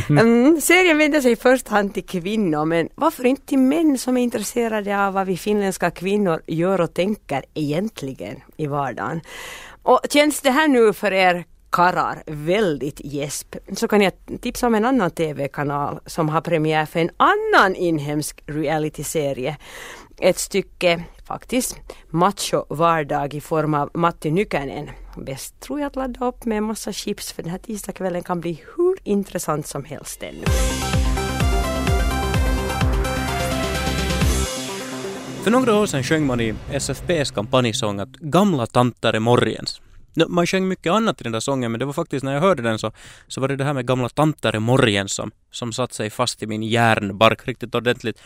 Mm. 0.10 0.18
Mm, 0.18 0.62
serien 0.62 0.98
vänder 0.98 1.22
sig 1.22 1.32
i 1.32 1.36
första 1.36 1.72
hand 1.72 1.94
till 1.94 2.06
kvinnor 2.06 2.66
men 2.66 2.90
varför 2.96 3.26
inte 3.26 3.46
till 3.46 3.60
män 3.60 3.98
som 3.98 4.18
är 4.18 4.22
intresserade 4.22 5.06
av 5.06 5.14
vad 5.14 5.28
vi 5.28 5.38
finländska 5.38 5.92
kvinnor 5.92 6.42
gör 6.48 6.82
och 6.82 6.94
tänker 6.94 7.44
egentligen 7.54 8.36
i 8.58 8.68
vardagen. 8.68 9.22
Och 9.84 10.00
känns 10.10 10.42
det 10.42 10.52
här 10.52 10.68
nu 10.68 10.94
för 10.94 11.14
er 11.14 11.46
karrar 11.70 12.24
väldigt 12.26 13.02
gäsp 13.04 13.56
så 13.74 13.88
kan 13.88 14.02
jag 14.02 14.14
tipsa 14.42 14.68
om 14.68 14.76
en 14.76 14.86
annan 14.86 15.12
TV-kanal 15.12 16.00
som 16.06 16.30
har 16.30 16.42
premiär 16.42 16.86
för 16.86 17.00
en 17.00 17.10
annan 17.18 17.76
inhemsk 17.76 18.44
realityserie. 18.46 19.58
Ett 20.20 20.38
stycke 20.38 21.04
faktiskt 21.28 21.80
macho 22.10 22.66
vardag 22.70 23.34
i 23.34 23.42
form 23.42 23.74
av 23.74 23.90
Matti 23.94 24.32
Nykänen. 24.32 24.90
Bäst 25.18 25.60
tror 25.60 25.80
jag 25.80 25.88
att 25.88 25.96
ladda 25.96 26.26
upp 26.26 26.46
med 26.46 26.58
en 26.58 26.64
massa 26.64 26.92
chips 26.94 27.32
för 27.32 27.44
den 27.44 27.52
här 27.52 27.60
tisdagskvällen 27.60 28.24
kan 28.24 28.40
bli 28.40 28.62
hur 28.76 28.98
intressant 29.04 29.68
som 29.68 29.84
helst 29.84 30.24
ännu. 30.24 30.44
För 35.44 35.52
några 35.52 35.76
år 35.76 35.86
sedan 35.86 36.04
sjöng 36.04 36.26
man 36.26 36.42
i 36.42 36.54
SFPs 36.72 37.32
kampanjsång 37.32 38.00
att 38.00 38.10
gamla 38.10 38.66
tanter 38.66 39.14
är 39.14 39.20
morgens. 39.20 39.82
Man 40.28 40.48
sjöng 40.48 40.68
mycket 40.68 40.92
annat 40.92 41.22
i 41.22 41.24
den 41.24 41.34
där 41.34 41.40
sången 41.40 41.72
men 41.72 41.80
det 41.80 41.86
var 41.86 41.94
faktiskt 41.94 42.24
när 42.24 42.34
jag 42.34 42.42
hörde 42.42 42.62
den 42.64 42.80
så, 42.80 42.92
så 43.28 43.42
var 43.42 43.48
det 43.48 43.56
det 43.56 43.64
här 43.64 43.74
med 43.74 43.88
gamla 43.88 44.10
tanter 44.10 44.56
i 44.56 44.60
morgen 44.60 45.10
som, 45.10 45.32
som 45.52 45.74
satt 45.74 45.94
sig 45.94 46.10
fast 46.10 46.44
i 46.44 46.48
min 46.48 46.64
hjärnbark 46.64 47.48
riktigt 47.48 47.76
ordentligt. 47.76 48.22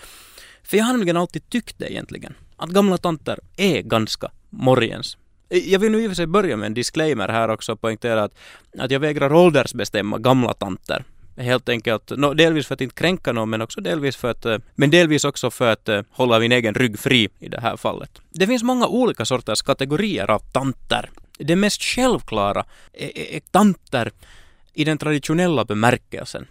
För 0.63 0.77
jag 0.77 0.85
har 0.85 0.93
nämligen 0.93 1.17
alltid 1.17 1.49
tyckt 1.49 1.79
det 1.79 1.91
egentligen. 1.93 2.33
Att 2.57 2.69
gamla 2.69 2.97
tanter 2.97 3.39
är 3.57 3.81
ganska 3.81 4.31
morgens. 4.49 5.17
Jag 5.49 5.79
vill 5.79 5.91
nu 5.91 6.03
i 6.03 6.07
och 6.07 6.11
för 6.11 6.15
sig 6.15 6.27
börja 6.27 6.57
med 6.57 6.65
en 6.65 6.73
disclaimer 6.73 7.27
här 7.27 7.49
också 7.49 7.71
och 7.71 7.81
poängtera 7.81 8.23
att, 8.23 8.33
att 8.77 8.91
jag 8.91 8.99
vägrar 8.99 9.33
åldersbestämma 9.33 10.17
gamla 10.17 10.53
tanter. 10.53 11.03
Helt 11.37 11.69
enkelt, 11.69 12.11
no, 12.17 12.33
delvis 12.33 12.67
för 12.67 12.73
att 12.73 12.81
inte 12.81 12.95
kränka 12.95 13.31
någon 13.31 13.49
men 13.49 13.61
också 13.61 13.81
delvis 13.81 14.15
för 14.15 14.31
att, 14.31 14.45
eh, 14.45 14.57
men 14.75 14.91
delvis 14.91 15.23
också 15.23 15.51
för 15.51 15.71
att 15.71 15.89
eh, 15.89 16.01
hålla 16.11 16.39
min 16.39 16.51
egen 16.51 16.73
rygg 16.73 16.99
fri 16.99 17.29
i 17.39 17.49
det 17.49 17.59
här 17.61 17.77
fallet. 17.77 18.21
Det 18.29 18.47
finns 18.47 18.63
många 18.63 18.87
olika 18.87 19.25
sorters 19.25 19.61
kategorier 19.61 20.31
av 20.31 20.39
tanter 20.39 21.09
det 21.43 21.55
mest 21.55 21.81
självklara 21.81 22.65
är, 22.93 23.17
är, 23.17 23.35
är 23.35 23.39
tanter 23.39 24.11
i 24.73 24.83
den 24.83 24.97
traditionella 24.97 25.65
bemärkelsen. 25.65 26.47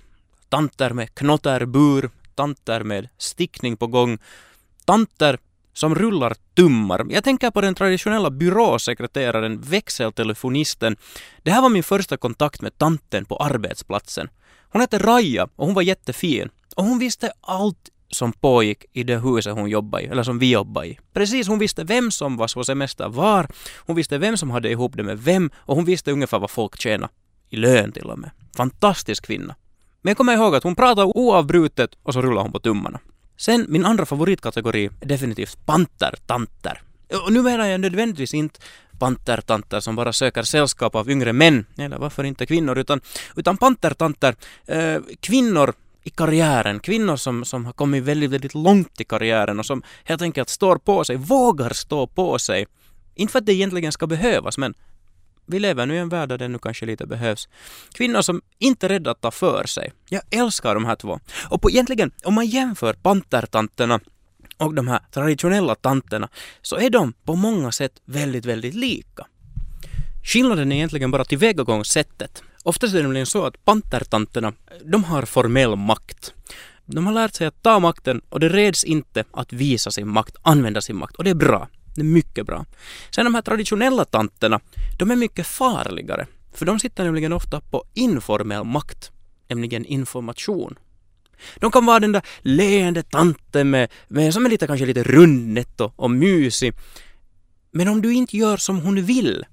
Tanter 0.48 0.90
med 0.90 1.14
knotterbur, 1.14 2.10
tanter 2.34 2.82
med 2.82 3.08
stickning 3.18 3.76
på 3.76 3.86
gång, 3.86 4.18
tanter 4.84 5.38
som 5.72 5.94
rullar 5.94 6.34
tummar. 6.54 7.06
Jag 7.10 7.24
tänker 7.24 7.50
på 7.50 7.60
den 7.60 7.74
traditionella 7.74 8.30
byråsekreteraren, 8.30 9.60
växeltelefonisten. 9.60 10.96
Det 11.42 11.50
här 11.50 11.62
var 11.62 11.68
min 11.68 11.82
första 11.82 12.16
kontakt 12.16 12.62
med 12.62 12.78
tanten 12.78 13.24
på 13.24 13.36
arbetsplatsen. 13.36 14.28
Hon 14.72 14.80
hette 14.80 14.98
Raja 14.98 15.48
och 15.56 15.66
hon 15.66 15.74
var 15.74 15.82
jättefin. 15.82 16.48
Och 16.76 16.84
hon 16.84 16.98
visste 16.98 17.32
allt 17.40 17.90
som 18.10 18.32
pågick 18.32 18.84
i 18.92 19.02
det 19.02 19.18
huset 19.18 19.54
hon 19.54 19.70
jobbade 19.70 20.04
i, 20.04 20.06
eller 20.06 20.22
som 20.22 20.38
vi 20.38 20.50
jobbade 20.50 20.86
i. 20.86 20.98
Precis, 21.12 21.48
hon 21.48 21.58
visste 21.58 21.84
vem 21.84 22.10
som 22.10 22.36
var 22.36 22.54
på 22.54 22.64
semester 22.64 23.08
var, 23.08 23.48
hon 23.86 23.96
visste 23.96 24.18
vem 24.18 24.36
som 24.36 24.50
hade 24.50 24.70
ihop 24.70 24.96
det 24.96 25.02
med 25.02 25.18
vem 25.18 25.50
och 25.56 25.76
hon 25.76 25.84
visste 25.84 26.12
ungefär 26.12 26.38
vad 26.38 26.50
folk 26.50 26.80
tjänade. 26.80 27.12
I 27.48 27.56
lön 27.56 27.92
till 27.92 28.10
och 28.10 28.18
med. 28.18 28.30
Fantastisk 28.56 29.26
kvinna. 29.26 29.54
Men 30.02 30.10
jag 30.10 30.16
kommer 30.16 30.34
ihåg 30.34 30.54
att 30.54 30.62
hon 30.62 30.74
pratade 30.74 31.12
oavbrutet 31.14 31.90
och 32.02 32.12
så 32.12 32.22
rullade 32.22 32.42
hon 32.42 32.52
på 32.52 32.58
tummarna. 32.58 33.00
Sen, 33.36 33.66
min 33.68 33.84
andra 33.84 34.06
favoritkategori 34.06 34.90
är 35.00 35.06
definitivt 35.06 35.66
pantertanter. 35.66 36.82
Och 37.24 37.32
nu 37.32 37.42
menar 37.42 37.66
jag 37.66 37.80
nödvändigtvis 37.80 38.34
inte 38.34 38.60
pantertanter 38.98 39.80
som 39.80 39.96
bara 39.96 40.12
söker 40.12 40.42
sällskap 40.42 40.94
av 40.94 41.10
yngre 41.10 41.32
män, 41.32 41.66
eller 41.78 41.98
varför 41.98 42.24
inte 42.24 42.46
kvinnor, 42.46 42.78
utan, 42.78 43.00
utan 43.36 43.56
pantertanter, 43.56 44.34
eh, 44.66 45.00
kvinnor 45.20 45.74
i 46.10 46.12
karriären, 46.12 46.80
kvinnor 46.80 47.16
som, 47.16 47.44
som 47.44 47.66
har 47.66 47.72
kommit 47.72 48.04
väldigt, 48.04 48.30
väldigt 48.30 48.54
långt 48.54 49.00
i 49.00 49.04
karriären 49.04 49.58
och 49.58 49.66
som 49.66 49.82
helt 50.04 50.22
enkelt 50.22 50.48
står 50.48 50.76
på 50.76 51.04
sig, 51.04 51.16
vågar 51.16 51.70
stå 51.70 52.06
på 52.06 52.38
sig. 52.38 52.66
Inte 53.14 53.32
för 53.32 53.38
att 53.38 53.46
det 53.46 53.52
egentligen 53.52 53.92
ska 53.92 54.06
behövas, 54.06 54.58
men 54.58 54.74
vi 55.46 55.58
lever 55.58 55.86
nu 55.86 55.94
i 55.94 55.98
en 55.98 56.08
värld 56.08 56.28
där 56.28 56.38
det 56.38 56.48
nu 56.48 56.58
kanske 56.58 56.86
lite 56.86 57.06
behövs. 57.06 57.48
Kvinnor 57.92 58.22
som 58.22 58.42
inte 58.58 58.86
är 58.86 58.88
rädda 58.88 59.10
att 59.10 59.20
ta 59.20 59.30
för 59.30 59.64
sig. 59.66 59.92
Jag 60.08 60.22
älskar 60.30 60.74
de 60.74 60.84
här 60.84 60.96
två. 60.96 61.20
Och 61.50 61.62
på, 61.62 61.70
egentligen, 61.70 62.10
om 62.24 62.34
man 62.34 62.46
jämför 62.46 62.92
pantertanterna 62.92 64.00
och 64.56 64.74
de 64.74 64.88
här 64.88 65.00
traditionella 65.10 65.74
tanterna 65.74 66.28
så 66.62 66.76
är 66.76 66.90
de 66.90 67.12
på 67.24 67.34
många 67.34 67.72
sätt 67.72 67.92
väldigt, 68.04 68.46
väldigt 68.46 68.74
lika. 68.74 69.26
Skillnaden 70.24 70.72
är 70.72 70.76
egentligen 70.76 71.10
bara 71.10 71.24
tillvägagångssättet. 71.24 72.42
Oftast 72.62 72.94
är 72.94 72.98
det 72.98 73.02
nämligen 73.02 73.26
så 73.26 73.44
att 73.44 73.64
pantertanterna, 73.64 74.52
de 74.84 75.04
har 75.04 75.22
formell 75.22 75.76
makt. 75.76 76.34
De 76.86 77.06
har 77.06 77.12
lärt 77.12 77.34
sig 77.34 77.46
att 77.46 77.62
ta 77.62 77.78
makten 77.78 78.20
och 78.28 78.40
det 78.40 78.48
reds 78.48 78.84
inte 78.84 79.24
att 79.32 79.52
visa 79.52 79.90
sin 79.90 80.08
makt, 80.08 80.36
använda 80.42 80.80
sin 80.80 80.96
makt 80.96 81.16
och 81.16 81.24
det 81.24 81.30
är 81.30 81.34
bra. 81.34 81.68
Det 81.94 82.00
är 82.00 82.04
mycket 82.04 82.46
bra. 82.46 82.66
Sen 83.10 83.24
de 83.24 83.34
här 83.34 83.42
traditionella 83.42 84.04
tanterna, 84.04 84.60
de 84.98 85.10
är 85.10 85.16
mycket 85.16 85.46
farligare. 85.46 86.26
För 86.52 86.66
de 86.66 86.80
sitter 86.80 87.04
nämligen 87.04 87.32
ofta 87.32 87.60
på 87.60 87.84
informell 87.94 88.64
makt, 88.64 89.10
nämligen 89.48 89.84
information. 89.84 90.78
De 91.56 91.70
kan 91.70 91.86
vara 91.86 92.00
den 92.00 92.12
där 92.12 92.22
leende 92.40 93.02
tanten 93.02 93.70
med, 93.70 93.90
med 94.08 94.34
som 94.34 94.46
är 94.46 94.50
lite 94.50 94.66
kanske 94.66 94.86
lite 94.86 95.02
rundnet 95.02 95.80
och, 95.80 95.92
och 95.96 96.10
mysig. 96.10 96.72
Men 97.72 97.88
om 97.88 98.02
du 98.02 98.14
inte 98.14 98.36
gör 98.36 98.56
som 98.56 98.80
hon 98.80 99.02
vill 99.02 99.44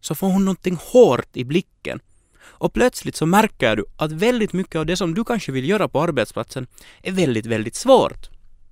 så 0.00 0.14
får 0.14 0.26
hon 0.26 0.44
någonting 0.44 0.78
hårt 0.80 1.36
i 1.36 1.44
blicken. 1.44 2.00
Och 2.42 2.72
plötsligt 2.72 3.16
så 3.16 3.26
märker 3.26 3.76
du 3.76 3.84
att 3.96 4.12
väldigt 4.12 4.52
mycket 4.52 4.76
av 4.76 4.86
det 4.86 4.96
som 4.96 5.14
du 5.14 5.24
kanske 5.24 5.52
vill 5.52 5.68
göra 5.68 5.88
på 5.88 6.02
arbetsplatsen 6.02 6.66
är 7.02 7.12
väldigt, 7.12 7.46
väldigt 7.46 7.74
svårt. 7.74 8.28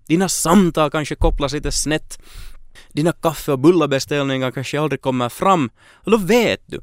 Dina 0.06 0.28
samtal 0.28 0.90
kanske 0.90 1.14
kopplas 1.14 1.52
lite 1.52 1.72
snett. 1.72 2.18
Dina 2.92 3.12
kaffe 3.12 3.52
och 3.52 3.58
bullabeställningar 3.58 4.50
kanske 4.50 4.80
aldrig 4.80 5.00
kommer 5.00 5.28
fram. 5.28 5.70
Och 5.92 6.10
då 6.10 6.16
vet 6.16 6.62
du, 6.66 6.80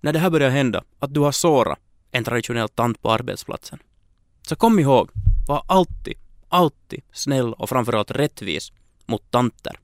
när 0.00 0.12
det 0.12 0.18
här 0.18 0.30
börjar 0.30 0.50
hända, 0.50 0.84
att 0.98 1.14
du 1.14 1.20
har 1.20 1.32
sårat 1.32 1.78
en 2.10 2.24
traditionell 2.24 2.68
tant 2.68 3.02
på 3.02 3.10
arbetsplatsen. 3.10 3.78
Så 4.42 4.56
kom 4.56 4.78
ihåg, 4.78 5.10
var 5.46 5.62
alltid, 5.68 6.14
alltid 6.48 7.02
snäll 7.12 7.52
och 7.52 7.68
framförallt 7.68 8.10
rättvis 8.10 8.72
mot 9.06 9.30
tanter. 9.30 9.78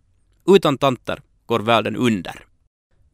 Utan 0.46 0.78
tanter 0.78 1.22
går 1.46 1.60
världen 1.60 1.96
under. 1.96 2.44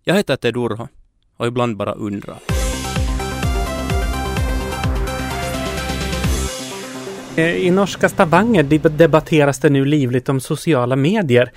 Jag 0.08 0.14
heter 0.14 0.36
Ted 0.36 0.56
Urho 0.56 0.88
och 1.36 1.46
ibland 1.46 1.76
bara 1.76 1.92
undrar. 1.92 2.38
Eh, 7.36 7.56
I 7.56 7.70
norska 7.70 8.08
Stavanger 8.08 8.62
debatteras 8.88 9.58
det 9.58 9.70
nu 9.70 9.84
livligt 9.84 10.28
om 10.28 10.40
sociala 10.40 10.96
medier. 10.96 11.52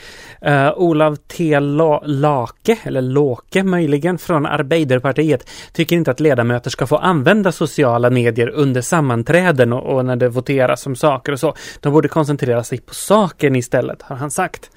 Uh, 0.47 0.73
Olav 0.77 1.15
T. 1.15 1.59
Lake, 2.03 2.77
eller 2.83 3.01
Låke 3.01 3.63
möjligen, 3.63 4.17
från 4.17 4.45
Arbeiderpartiet 4.45 5.49
tycker 5.73 5.95
inte 5.95 6.11
att 6.11 6.19
ledamöter 6.19 6.69
ska 6.69 6.87
få 6.87 6.97
använda 6.97 7.51
sociala 7.51 8.09
medier 8.09 8.49
under 8.49 8.81
sammanträden 8.81 9.73
och, 9.73 9.95
och 9.95 10.05
när 10.05 10.15
det 10.15 10.29
voteras 10.29 10.85
om 10.85 10.95
saker 10.95 11.31
och 11.31 11.39
så. 11.39 11.55
De 11.79 11.93
borde 11.93 12.07
koncentrera 12.07 12.63
sig 12.63 12.81
på 12.81 12.93
saken 12.93 13.55
istället, 13.55 14.01
har 14.01 14.15
han 14.15 14.31
sagt. 14.31 14.71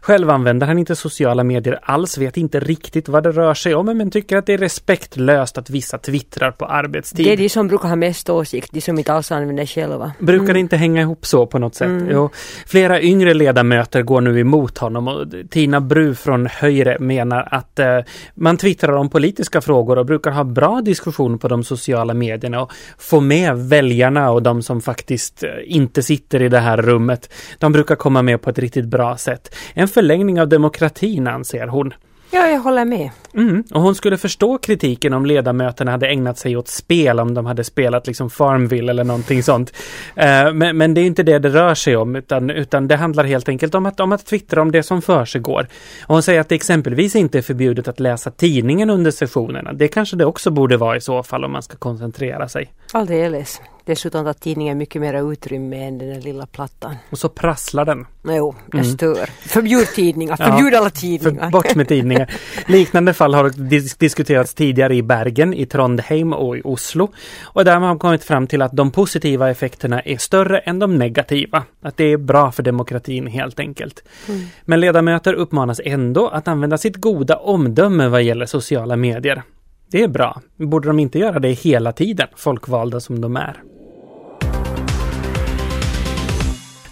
Själv 0.00 0.30
använder 0.30 0.66
han 0.66 0.78
inte 0.78 0.96
sociala 0.96 1.44
medier 1.44 1.78
alls, 1.82 2.18
vet 2.18 2.36
inte 2.36 2.60
riktigt 2.60 3.08
vad 3.08 3.22
det 3.22 3.30
rör 3.30 3.54
sig 3.54 3.74
om, 3.74 3.86
men 3.86 4.10
tycker 4.10 4.36
att 4.36 4.46
det 4.46 4.52
är 4.52 4.58
respektlöst 4.58 5.58
att 5.58 5.70
vissa 5.70 5.98
twittrar 5.98 6.50
på 6.50 6.64
arbetstid. 6.66 7.26
Det 7.26 7.32
är 7.32 7.36
de 7.36 7.48
som 7.48 7.68
brukar 7.68 7.88
ha 7.88 7.96
mest 7.96 8.30
åsikt, 8.30 8.72
de 8.72 8.80
som 8.80 8.98
inte 8.98 9.12
alls 9.12 9.32
använder 9.32 9.66
själva. 9.66 10.12
Brukar 10.18 10.44
mm. 10.44 10.56
inte 10.56 10.76
hänga 10.76 11.00
ihop 11.00 11.26
så 11.26 11.46
på 11.46 11.58
något 11.58 11.74
sätt? 11.74 11.88
Mm. 11.88 12.08
Jo. 12.10 12.30
Flera 12.66 13.00
yngre 13.00 13.34
ledamöter 13.34 14.02
går 14.02 14.20
nu 14.20 14.40
emot 14.40 14.78
honom 14.78 15.08
och 15.08 15.26
Tina 15.50 15.80
Bru 15.80 16.14
från 16.14 16.46
Höjre 16.46 16.98
menar 16.98 17.48
att 17.50 17.78
eh, 17.78 17.98
man 18.34 18.56
twittrar 18.56 18.92
om 18.92 19.10
politiska 19.10 19.60
frågor 19.60 19.98
och 19.98 20.06
brukar 20.06 20.30
ha 20.30 20.44
bra 20.44 20.80
diskussion 20.80 21.38
på 21.38 21.48
de 21.48 21.64
sociala 21.64 22.14
medierna 22.14 22.62
och 22.62 22.72
få 22.98 23.20
med 23.20 23.58
väljarna 23.58 24.30
och 24.30 24.42
de 24.42 24.62
som 24.62 24.80
faktiskt 24.80 25.42
eh, 25.42 25.50
inte 25.64 26.02
sitter 26.02 26.42
i 26.42 26.48
det 26.48 26.60
här 26.60 26.76
rummet. 26.76 27.32
De 27.58 27.72
brukar 27.72 27.96
komma 27.96 28.22
med 28.22 28.42
på 28.42 28.50
ett 28.50 28.58
riktigt 28.58 28.84
bra 28.84 29.16
sätt. 29.16 29.54
En 29.74 29.87
förlängning 29.88 30.40
av 30.40 30.48
demokratin 30.48 31.26
anser 31.26 31.66
hon. 31.66 31.92
Ja, 32.30 32.46
jag 32.46 32.60
håller 32.60 32.84
med. 32.84 33.10
Mm. 33.34 33.64
Och 33.70 33.80
hon 33.80 33.94
skulle 33.94 34.18
förstå 34.18 34.58
kritiken 34.58 35.12
om 35.12 35.26
ledamöterna 35.26 35.90
hade 35.90 36.08
ägnat 36.08 36.38
sig 36.38 36.56
åt 36.56 36.68
spel, 36.68 37.20
om 37.20 37.34
de 37.34 37.46
hade 37.46 37.64
spelat 37.64 38.06
liksom 38.06 38.30
Farmville 38.30 38.90
eller 38.90 39.04
någonting 39.04 39.42
sånt. 39.42 39.72
Uh, 40.16 40.52
men, 40.54 40.76
men, 40.76 40.94
det 40.94 41.00
är 41.00 41.04
inte 41.04 41.22
det 41.22 41.38
det 41.38 41.48
rör 41.48 41.74
sig 41.74 41.96
om, 41.96 42.16
utan, 42.16 42.50
utan 42.50 42.88
det 42.88 42.96
handlar 42.96 43.24
helt 43.24 43.48
enkelt 43.48 43.74
om 43.74 43.86
att, 43.86 44.00
om 44.00 44.12
att 44.12 44.26
twittra 44.26 44.62
om 44.62 44.72
det 44.72 44.82
som 44.82 45.02
för 45.02 45.24
sig 45.24 45.40
går. 45.40 45.66
Och 46.06 46.14
hon 46.14 46.22
säger 46.22 46.40
att 46.40 46.48
det 46.48 46.54
exempelvis 46.54 47.16
inte 47.16 47.38
är 47.38 47.42
förbjudet 47.42 47.88
att 47.88 48.00
läsa 48.00 48.30
tidningen 48.30 48.90
under 48.90 49.10
sessionerna. 49.10 49.72
Det 49.72 49.88
kanske 49.88 50.16
det 50.16 50.24
också 50.24 50.50
borde 50.50 50.76
vara 50.76 50.96
i 50.96 51.00
så 51.00 51.22
fall 51.22 51.44
om 51.44 51.52
man 51.52 51.62
ska 51.62 51.76
koncentrera 51.76 52.48
sig. 52.48 52.72
Alldeles. 52.92 53.60
Dessutom 53.88 54.24
tar 54.24 54.32
tidningen 54.32 54.78
mycket 54.78 55.02
mer 55.02 55.32
utrymme 55.32 55.86
än 55.86 55.98
den 55.98 56.20
lilla 56.20 56.46
plattan. 56.46 56.96
Och 57.10 57.18
så 57.18 57.28
prasslar 57.28 57.84
den. 57.84 58.06
Jo, 58.24 58.54
jag 58.66 58.74
mm. 58.74 58.84
stör. 58.84 59.26
Förbjud 59.40 59.86
tidningar, 59.86 60.36
förbjud 60.36 60.72
ja, 60.72 60.78
alla 60.78 60.90
tidningar. 60.90 61.42
För, 61.44 61.50
bort 61.50 61.74
med 61.74 61.88
tidningar. 61.88 62.30
Liknande 62.66 63.14
fall 63.14 63.34
har 63.34 63.50
dis 63.50 63.96
diskuterats 63.96 64.54
tidigare 64.54 64.94
i 64.94 65.02
Bergen, 65.02 65.54
i 65.54 65.66
Trondheim 65.66 66.32
och 66.32 66.58
i 66.58 66.62
Oslo. 66.64 67.12
Och 67.42 67.64
där 67.64 67.72
har 67.72 67.80
man 67.80 67.98
kommit 67.98 68.24
fram 68.24 68.46
till 68.46 68.62
att 68.62 68.72
de 68.72 68.90
positiva 68.90 69.50
effekterna 69.50 70.00
är 70.00 70.16
större 70.16 70.58
än 70.58 70.78
de 70.78 70.98
negativa. 70.98 71.62
Att 71.82 71.96
det 71.96 72.04
är 72.04 72.16
bra 72.16 72.52
för 72.52 72.62
demokratin 72.62 73.26
helt 73.26 73.60
enkelt. 73.60 74.04
Mm. 74.28 74.40
Men 74.64 74.80
ledamöter 74.80 75.34
uppmanas 75.34 75.80
ändå 75.84 76.28
att 76.28 76.48
använda 76.48 76.78
sitt 76.78 76.96
goda 76.96 77.36
omdöme 77.36 78.08
vad 78.08 78.22
gäller 78.22 78.46
sociala 78.46 78.96
medier. 78.96 79.42
Det 79.90 80.02
är 80.02 80.08
bra. 80.08 80.40
Borde 80.56 80.88
de 80.88 80.98
inte 80.98 81.18
göra 81.18 81.38
det 81.38 81.48
hela 81.48 81.92
tiden, 81.92 82.28
folkvalda 82.36 83.00
som 83.00 83.20
de 83.20 83.36
är? 83.36 83.62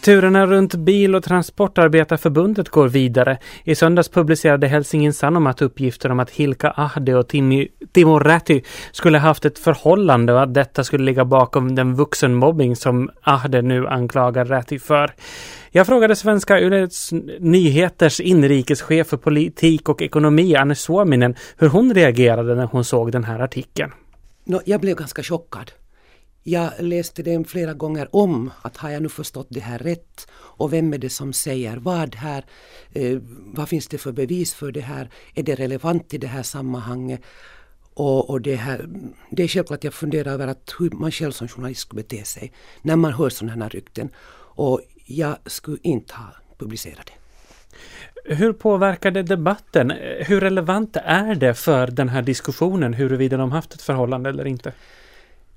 Turerna 0.07 0.47
runt 0.47 0.75
Bil 0.75 1.15
och 1.15 1.23
Transportarbetarförbundet 1.23 2.69
går 2.69 2.89
vidare. 2.89 3.39
I 3.65 3.75
söndags 3.75 4.09
publicerade 4.09 4.67
Helsingin 4.67 5.13
Sanomat 5.13 5.63
uppgifter 5.63 6.11
om 6.11 6.21
att 6.21 6.31
Hilka 6.31 6.71
Ahde 6.71 7.17
och 7.17 7.29
Timi, 7.29 7.69
Timo 7.93 8.19
Räty 8.19 8.63
skulle 8.93 9.19
haft 9.19 9.45
ett 9.45 9.59
förhållande 9.59 10.33
och 10.33 10.43
att 10.43 10.55
detta 10.55 10.85
skulle 10.85 11.05
ligga 11.05 11.25
bakom 11.25 11.75
den 11.75 11.95
vuxenmobbing 11.95 12.77
som 12.77 13.11
Ahde 13.23 13.63
nu 13.63 13.89
anklagar 13.89 14.45
Räty 14.45 14.79
för. 14.79 15.15
Jag 15.71 15.87
frågade 15.87 16.17
Svenska 16.17 16.61
Ylets 16.61 17.13
Nyheters 17.39 18.21
inrikeschef 18.21 19.07
för 19.07 19.17
politik 19.17 19.89
och 19.89 20.03
ekonomi, 20.03 20.57
Anne 20.57 20.75
Suominen, 20.75 21.35
hur 21.57 21.69
hon 21.69 21.95
reagerade 21.95 22.55
när 22.55 22.67
hon 22.67 22.85
såg 22.85 23.13
den 23.13 23.25
här 23.25 23.41
artikeln. 23.41 23.93
No, 24.45 24.61
jag 24.65 24.81
blev 24.81 24.97
ganska 24.97 25.23
chockad. 25.23 25.73
Jag 26.49 26.73
läste 26.79 27.23
den 27.23 27.45
flera 27.45 27.75
gånger 27.75 28.09
om, 28.17 28.51
att 28.63 28.77
har 28.77 28.91
jag 28.91 29.03
nu 29.03 29.09
förstått 29.09 29.47
det 29.51 29.61
här 29.61 29.79
rätt? 29.79 30.29
Och 30.33 30.73
vem 30.73 30.95
är 30.95 30.99
det 30.99 31.11
som 31.11 31.33
säger 31.33 31.77
vad 31.77 32.15
här? 32.15 32.45
Eh, 32.93 33.19
vad 33.55 33.69
finns 33.69 33.89
det 33.89 33.99
för 33.99 34.13
bevis 34.13 34.55
för 34.55 34.73
det 34.73 34.81
här? 34.81 35.11
Är 35.35 35.43
det 35.43 35.55
relevant 35.55 36.15
i 36.15 36.19
det 36.19 36.27
här 36.27 36.43
sammanhanget? 36.43 37.21
Och, 37.95 38.31
och 38.31 38.41
det, 38.41 38.57
här, 38.57 38.89
det 39.31 39.43
är 39.43 39.49
självklart 39.49 39.79
att 39.79 39.85
jag 39.85 39.95
funderar 39.95 40.33
över 40.33 40.47
att 40.47 40.75
hur 40.79 40.91
man 40.91 41.11
själv 41.11 41.33
som 41.33 41.49
journalist 41.49 41.81
skulle 41.81 42.03
bete 42.03 42.25
sig 42.25 42.53
när 42.83 42.97
man 42.97 43.13
hör 43.13 43.29
sådana 43.29 43.65
här 43.65 43.71
rykten. 43.71 44.11
Och 44.57 44.81
jag 45.05 45.37
skulle 45.47 45.79
inte 45.83 46.15
ha 46.15 46.27
publicerat 46.59 47.07
det. 47.07 48.35
Hur 48.35 48.53
påverkar 48.53 49.11
det 49.11 49.23
debatten? 49.23 49.93
Hur 50.21 50.41
relevant 50.41 50.97
är 51.05 51.35
det 51.35 51.55
för 51.55 51.87
den 51.87 52.09
här 52.09 52.23
diskussionen 52.23 52.95
huruvida 52.95 53.37
de 53.37 53.53
haft 53.53 53.75
ett 53.75 53.83
förhållande 53.83 54.31
eller 54.31 54.47
inte? 54.47 54.73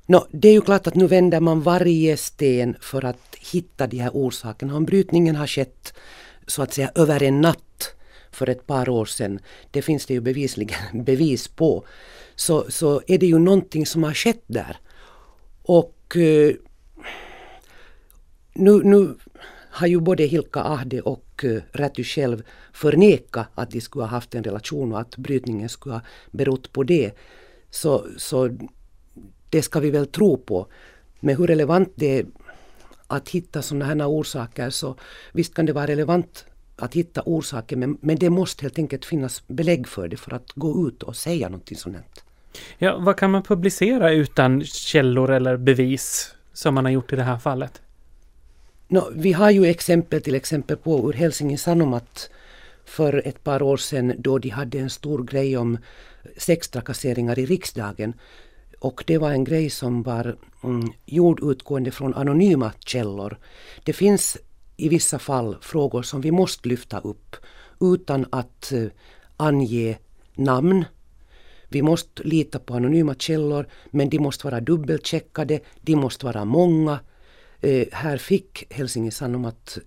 No, 0.10 0.28
det 0.32 0.48
är 0.48 0.54
ju 0.54 0.62
klart 0.62 0.88
att 0.88 0.96
nu 0.96 1.08
vänder 1.08 1.40
man 1.40 1.62
varje 1.62 2.18
sten 2.18 2.76
för 2.82 3.06
att 3.06 3.36
hitta 3.52 3.88
de 3.88 3.98
här 3.98 4.12
orsakerna. 4.14 4.76
Om 4.76 4.86
brytningen 4.86 5.36
har 5.36 5.48
skett 5.48 5.94
så 6.48 6.62
att 6.62 6.74
säga 6.74 6.92
över 6.96 7.24
en 7.24 7.42
natt 7.42 7.96
för 8.32 8.50
ett 8.50 8.68
par 8.68 8.90
år 8.90 9.06
sedan, 9.06 9.40
det 9.72 9.82
finns 9.82 10.06
det 10.06 10.14
ju 10.14 10.22
bevisligen 10.22 10.80
bevis 11.04 11.48
på, 11.48 11.86
så, 12.36 12.72
så 12.72 13.02
är 13.08 13.18
det 13.18 13.26
ju 13.26 13.40
någonting 13.40 13.86
som 13.86 14.04
har 14.04 14.14
skett 14.14 14.44
där. 14.48 14.78
Och 15.64 16.18
eh, 16.18 16.54
nu, 18.54 18.84
nu 18.84 19.16
har 19.72 19.88
ju 19.88 20.00
både 20.00 20.24
Hilka 20.24 20.60
Ahde 20.60 21.02
och 21.02 21.44
uh, 21.44 21.62
själv 22.04 22.44
förnekat 22.74 23.48
att 23.56 23.72
de 23.72 23.82
skulle 23.82 24.04
ha 24.04 24.10
haft 24.10 24.36
en 24.36 24.44
relation 24.44 24.94
och 24.94 25.00
att 25.00 25.18
brytningen 25.18 25.70
skulle 25.70 25.96
ha 25.96 26.02
berott 26.32 26.74
på 26.74 26.84
det. 26.84 27.12
Så, 27.72 28.08
så 28.18 28.58
det 29.50 29.62
ska 29.62 29.80
vi 29.80 29.90
väl 29.90 30.08
tro 30.08 30.38
på. 30.38 30.68
Men 31.20 31.38
hur 31.38 31.48
relevant 31.48 31.92
det 31.96 32.20
är 32.20 32.26
att 33.08 33.30
hitta 33.30 33.62
sådana 33.62 33.86
här 33.86 34.10
orsaker 34.10 34.70
så 34.70 34.96
visst 35.32 35.54
kan 35.54 35.66
det 35.66 35.74
vara 35.74 35.88
relevant 35.88 36.46
att 36.76 36.94
hitta 36.94 37.22
orsaker 37.26 37.76
men, 37.76 37.98
men 38.02 38.16
det 38.16 38.30
måste 38.30 38.62
helt 38.62 38.78
enkelt 38.78 39.06
finnas 39.06 39.48
belägg 39.48 39.88
för 39.88 40.08
det 40.08 40.18
för 40.18 40.34
att 40.34 40.52
gå 40.56 40.88
ut 40.88 41.04
och 41.04 41.16
säga 41.16 41.50
någonting 41.50 41.78
sådant. 41.78 42.24
Ja, 42.78 42.98
vad 42.98 43.18
kan 43.18 43.32
man 43.32 43.44
publicera 43.44 44.12
utan 44.12 44.64
källor 44.64 45.32
eller 45.32 45.58
bevis 45.58 46.36
som 46.54 46.74
man 46.74 46.86
har 46.86 46.92
gjort 46.92 47.14
i 47.14 47.16
det 47.16 47.24
här 47.24 47.38
fallet? 47.38 47.82
No, 48.88 49.12
vi 49.16 49.34
har 49.34 49.52
ju 49.52 49.66
exempel 49.66 50.22
till 50.22 50.36
exempel 50.36 50.78
på 50.78 51.10
ur 51.10 51.14
Helsingin 51.14 51.58
Sanomat 51.58 52.30
för 52.86 53.28
ett 53.28 53.44
par 53.44 53.62
år 53.62 53.78
sedan 53.78 54.14
då 54.18 54.38
de 54.38 54.50
hade 54.50 54.80
en 54.80 54.90
stor 54.90 55.24
grej 55.24 55.58
om 55.58 55.78
sextrakasseringar 56.38 57.40
i 57.40 57.46
riksdagen. 57.46 58.14
Och 58.80 59.04
det 59.08 59.18
var 59.18 59.32
en 59.32 59.44
grej 59.44 59.70
som 59.70 60.04
var 60.04 60.38
mm, 60.64 60.92
gjord 61.06 61.44
utgående 61.44 61.92
från 61.92 62.14
anonyma 62.14 62.72
källor. 62.80 63.38
Det 63.84 63.94
finns 63.94 64.38
i 64.78 64.90
vissa 64.90 65.20
fall 65.20 65.58
frågor 65.62 66.02
som 66.02 66.22
vi 66.22 66.32
måste 66.32 66.70
lyfta 66.70 67.00
upp 67.00 67.36
utan 67.82 68.26
att 68.30 68.72
eh, 68.72 68.86
ange 69.38 69.98
namn. 70.36 70.86
Vi 71.68 71.82
måste 71.82 72.24
lita 72.24 72.60
på 72.60 72.74
anonyma 72.74 73.16
källor 73.16 73.68
men 73.90 74.10
de 74.10 74.20
måste 74.20 74.48
vara 74.48 74.60
dubbelcheckade, 74.60 75.60
de 75.82 75.96
måste 75.96 76.26
vara 76.26 76.46
många. 76.46 77.00
Eh, 77.62 77.88
här 77.92 78.18
fick 78.18 78.74
Helsingin 78.74 79.12
Sanomat 79.12 79.78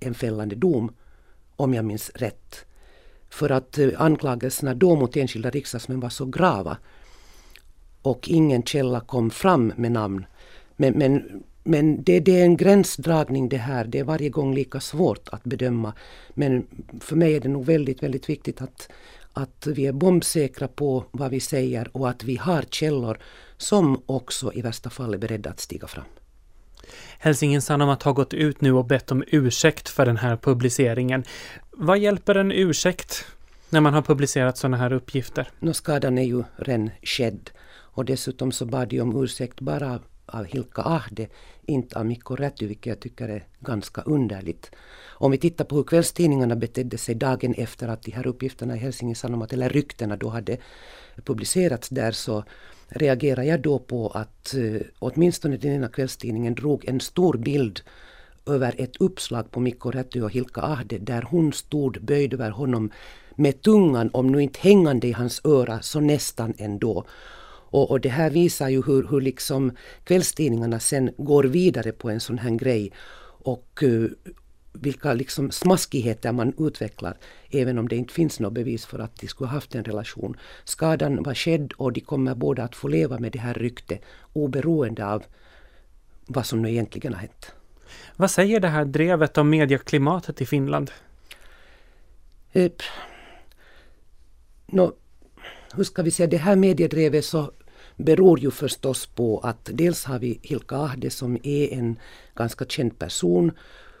en 0.00 0.14
fällande 0.14 0.56
dom, 0.56 0.92
om 1.56 1.74
jag 1.74 1.84
minns 1.84 2.10
rätt. 2.14 2.64
För 3.28 3.50
att 3.50 3.78
eh, 3.78 3.88
anklagelserna 3.96 4.74
då 4.74 4.96
mot 4.96 5.16
enskilda 5.16 5.50
riksdagsmän 5.50 6.00
var 6.00 6.08
så 6.08 6.24
grava 6.26 6.76
och 8.02 8.28
ingen 8.28 8.62
källa 8.62 9.00
kom 9.00 9.30
fram 9.30 9.72
med 9.76 9.92
namn. 9.92 10.26
Men, 10.76 10.98
men, 10.98 11.42
men 11.64 12.02
det, 12.02 12.20
det, 12.20 12.40
är 12.40 12.44
en 12.44 12.56
gränsdragning 12.56 13.48
det 13.48 13.56
här. 13.56 13.84
Det 13.84 13.98
är 13.98 14.04
varje 14.04 14.28
gång 14.28 14.54
lika 14.54 14.80
svårt 14.80 15.28
att 15.28 15.44
bedöma. 15.44 15.92
Men 16.34 16.66
för 17.00 17.16
mig 17.16 17.36
är 17.36 17.40
det 17.40 17.48
nog 17.48 17.64
väldigt, 17.64 18.02
väldigt 18.02 18.28
viktigt 18.28 18.62
att, 18.62 18.88
att 19.32 19.66
vi 19.66 19.86
är 19.86 19.92
bombsäkra 19.92 20.68
på 20.68 21.04
vad 21.10 21.30
vi 21.30 21.40
säger 21.40 21.96
och 21.96 22.08
att 22.08 22.24
vi 22.24 22.36
har 22.36 22.62
källor 22.62 23.18
som 23.56 24.02
också 24.06 24.52
i 24.52 24.62
värsta 24.62 24.90
fall 24.90 25.14
är 25.14 25.18
beredda 25.18 25.50
att 25.50 25.60
stiga 25.60 25.86
fram. 25.86 26.04
Helsingin 27.18 27.62
Sanomat 27.62 28.02
har 28.02 28.12
gått 28.12 28.34
ut 28.34 28.60
nu 28.60 28.72
och 28.72 28.84
bett 28.84 29.10
om 29.10 29.24
ursäkt 29.26 29.88
för 29.88 30.06
den 30.06 30.16
här 30.16 30.36
publiceringen. 30.36 31.24
Vad 31.70 31.98
hjälper 31.98 32.34
en 32.34 32.52
ursäkt 32.52 33.26
när 33.70 33.80
man 33.80 33.94
har 33.94 34.02
publicerat 34.02 34.58
sådana 34.58 34.76
här 34.76 34.92
uppgifter? 34.92 35.50
Nå, 35.58 35.72
skadan 35.72 36.18
är 36.18 36.22
ju 36.22 36.44
redan 36.56 36.90
skedd. 37.02 37.50
Och 37.98 38.04
dessutom 38.04 38.52
så 38.52 38.64
bad 38.66 38.88
de 38.88 39.00
om 39.00 39.22
ursäkt 39.24 39.60
bara 39.60 40.00
av 40.26 40.44
Hilka 40.44 40.82
Ahde, 40.82 41.26
inte 41.66 41.98
av 41.98 42.06
Mikko 42.06 42.36
Räty, 42.36 42.66
vilket 42.66 42.86
jag 42.86 43.00
tycker 43.00 43.28
är 43.28 43.46
ganska 43.60 44.02
underligt. 44.02 44.70
Om 45.08 45.30
vi 45.30 45.38
tittar 45.38 45.64
på 45.64 45.76
hur 45.76 45.82
kvällstidningarna 45.82 46.56
betedde 46.56 46.98
sig 46.98 47.14
dagen 47.14 47.54
efter 47.54 47.88
att 47.88 48.02
de 48.02 48.10
här 48.10 48.26
uppgifterna 48.26 48.76
i 48.76 48.78
Helsingin 48.78 49.16
Sanomat, 49.16 49.52
eller 49.52 49.68
ryktena 49.68 50.16
då 50.16 50.28
hade 50.28 50.56
publicerats 51.24 51.88
där, 51.88 52.12
så 52.12 52.44
reagerar 52.88 53.42
jag 53.42 53.60
då 53.60 53.78
på 53.78 54.08
att 54.08 54.54
uh, 54.56 54.80
åtminstone 54.98 55.56
den 55.56 55.72
ena 55.72 55.88
kvällstidningen 55.88 56.54
drog 56.54 56.84
en 56.88 57.00
stor 57.00 57.34
bild 57.36 57.80
över 58.46 58.74
ett 58.78 58.96
uppslag 59.00 59.50
på 59.50 59.60
Mikko 59.60 59.90
Räty 59.90 60.20
och 60.20 60.30
Hilka 60.30 60.60
Ahde 60.60 60.98
där 60.98 61.22
hon 61.22 61.52
stod 61.52 62.04
böjd 62.04 62.34
över 62.34 62.50
honom 62.50 62.90
med 63.34 63.62
tungan, 63.62 64.10
om 64.12 64.26
nu 64.26 64.42
inte 64.42 64.60
hängande 64.60 65.06
i 65.06 65.12
hans 65.12 65.40
öra, 65.44 65.82
så 65.82 66.00
nästan 66.00 66.54
ändå. 66.58 67.04
Och, 67.70 67.90
och 67.90 68.00
det 68.00 68.08
här 68.08 68.30
visar 68.30 68.68
ju 68.68 68.82
hur, 68.82 69.08
hur 69.08 69.20
liksom 69.20 69.72
kvällstidningarna 70.04 70.80
sen 70.80 71.10
går 71.18 71.44
vidare 71.44 71.92
på 71.92 72.10
en 72.10 72.20
sån 72.20 72.38
här 72.38 72.50
grej 72.50 72.92
och 73.44 73.82
uh, 73.82 74.10
vilka 74.72 75.12
liksom 75.12 75.50
smaskigheter 75.50 76.32
man 76.32 76.52
utvecklar, 76.58 77.16
även 77.50 77.78
om 77.78 77.88
det 77.88 77.96
inte 77.96 78.14
finns 78.14 78.40
något 78.40 78.52
bevis 78.52 78.86
för 78.86 78.98
att 78.98 79.16
de 79.16 79.28
skulle 79.28 79.50
haft 79.50 79.74
en 79.74 79.84
relation. 79.84 80.36
Skadan 80.64 81.22
var 81.22 81.34
skedd 81.34 81.72
och 81.76 81.92
de 81.92 82.00
kommer 82.00 82.34
båda 82.34 82.64
att 82.64 82.76
få 82.76 82.88
leva 82.88 83.18
med 83.18 83.32
det 83.32 83.38
här 83.38 83.54
ryktet 83.54 84.02
oberoende 84.32 85.06
av 85.06 85.24
vad 86.26 86.46
som 86.46 86.62
nu 86.62 86.70
egentligen 86.70 87.12
har 87.12 87.20
hänt. 87.20 87.52
Vad 88.16 88.30
säger 88.30 88.60
det 88.60 88.68
här 88.68 88.84
drevet 88.84 89.38
om 89.38 89.50
medieklimatet 89.50 90.40
i 90.40 90.46
Finland? 90.46 90.90
Eh, 92.52 92.72
no, 94.66 94.92
hur 95.74 95.84
ska 95.84 96.02
vi 96.02 96.10
säga, 96.10 96.26
det 96.26 96.36
här 96.36 96.56
mediedrevet 96.56 97.24
så 97.24 97.52
beror 97.98 98.40
ju 98.40 98.50
förstås 98.50 99.06
på 99.06 99.38
att 99.38 99.70
dels 99.72 100.04
har 100.04 100.18
vi 100.18 100.40
Hilka 100.42 100.76
Ahde 100.76 101.10
som 101.10 101.38
är 101.42 101.72
en 101.72 101.98
ganska 102.34 102.64
känd 102.64 102.98
person. 102.98 103.52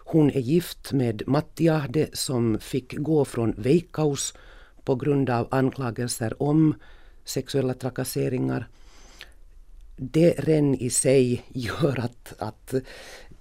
Hon 0.04 0.30
är 0.30 0.40
gift 0.40 0.92
med 0.92 1.22
Matti 1.26 1.68
Ahde 1.68 2.08
som 2.12 2.58
fick 2.58 2.96
gå 2.96 3.24
från 3.24 3.54
Veikkaus 3.56 4.34
på 4.84 4.94
grund 4.94 5.30
av 5.30 5.48
anklagelser 5.50 6.42
om 6.42 6.74
sexuella 7.24 7.74
trakasseringar. 7.74 8.68
Det 9.96 10.30
ren 10.30 10.74
i 10.74 10.90
sig 10.90 11.42
gör 11.48 12.00
att, 12.00 12.34
att 12.38 12.74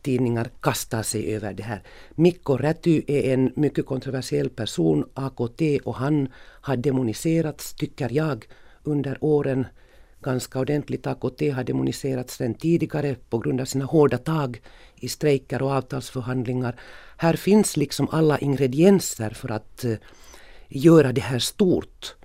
tidningar 0.01 0.49
kastar 0.59 1.03
sig 1.03 1.35
över 1.35 1.53
det 1.53 1.63
här. 1.63 1.83
Mikko 2.15 2.57
Räty 2.57 3.01
är 3.07 3.33
en 3.33 3.51
mycket 3.55 3.85
kontroversiell 3.85 4.49
person, 4.49 5.05
AKT, 5.13 5.61
och 5.83 5.95
han 5.95 6.27
har 6.61 6.77
demoniserats, 6.77 7.73
tycker 7.73 8.09
jag, 8.13 8.45
under 8.83 9.17
åren 9.21 9.65
ganska 10.21 10.59
ordentligt. 10.59 11.07
AKT 11.07 11.41
har 11.41 11.63
demoniserats 11.63 12.35
sedan 12.35 12.53
tidigare 12.53 13.15
på 13.29 13.37
grund 13.37 13.61
av 13.61 13.65
sina 13.65 13.85
hårda 13.85 14.17
tag 14.17 14.61
i 14.95 15.09
strejker 15.09 15.61
och 15.61 15.71
avtalsförhandlingar. 15.71 16.79
Här 17.17 17.33
finns 17.33 17.77
liksom 17.77 18.07
alla 18.11 18.37
ingredienser 18.37 19.29
för 19.29 19.51
att 19.51 19.83
eh, 19.83 19.97
göra 20.67 21.13
det 21.13 21.21
här 21.21 21.39
stort. 21.39 22.15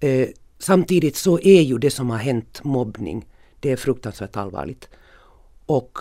Eh, 0.00 0.28
samtidigt 0.58 1.16
så 1.16 1.40
är 1.40 1.62
ju 1.62 1.78
det 1.78 1.90
som 1.90 2.10
har 2.10 2.18
hänt 2.18 2.64
mobbning. 2.64 3.26
Det 3.60 3.70
är 3.70 3.76
fruktansvärt 3.76 4.36
allvarligt. 4.36 4.88
Och 5.66 5.98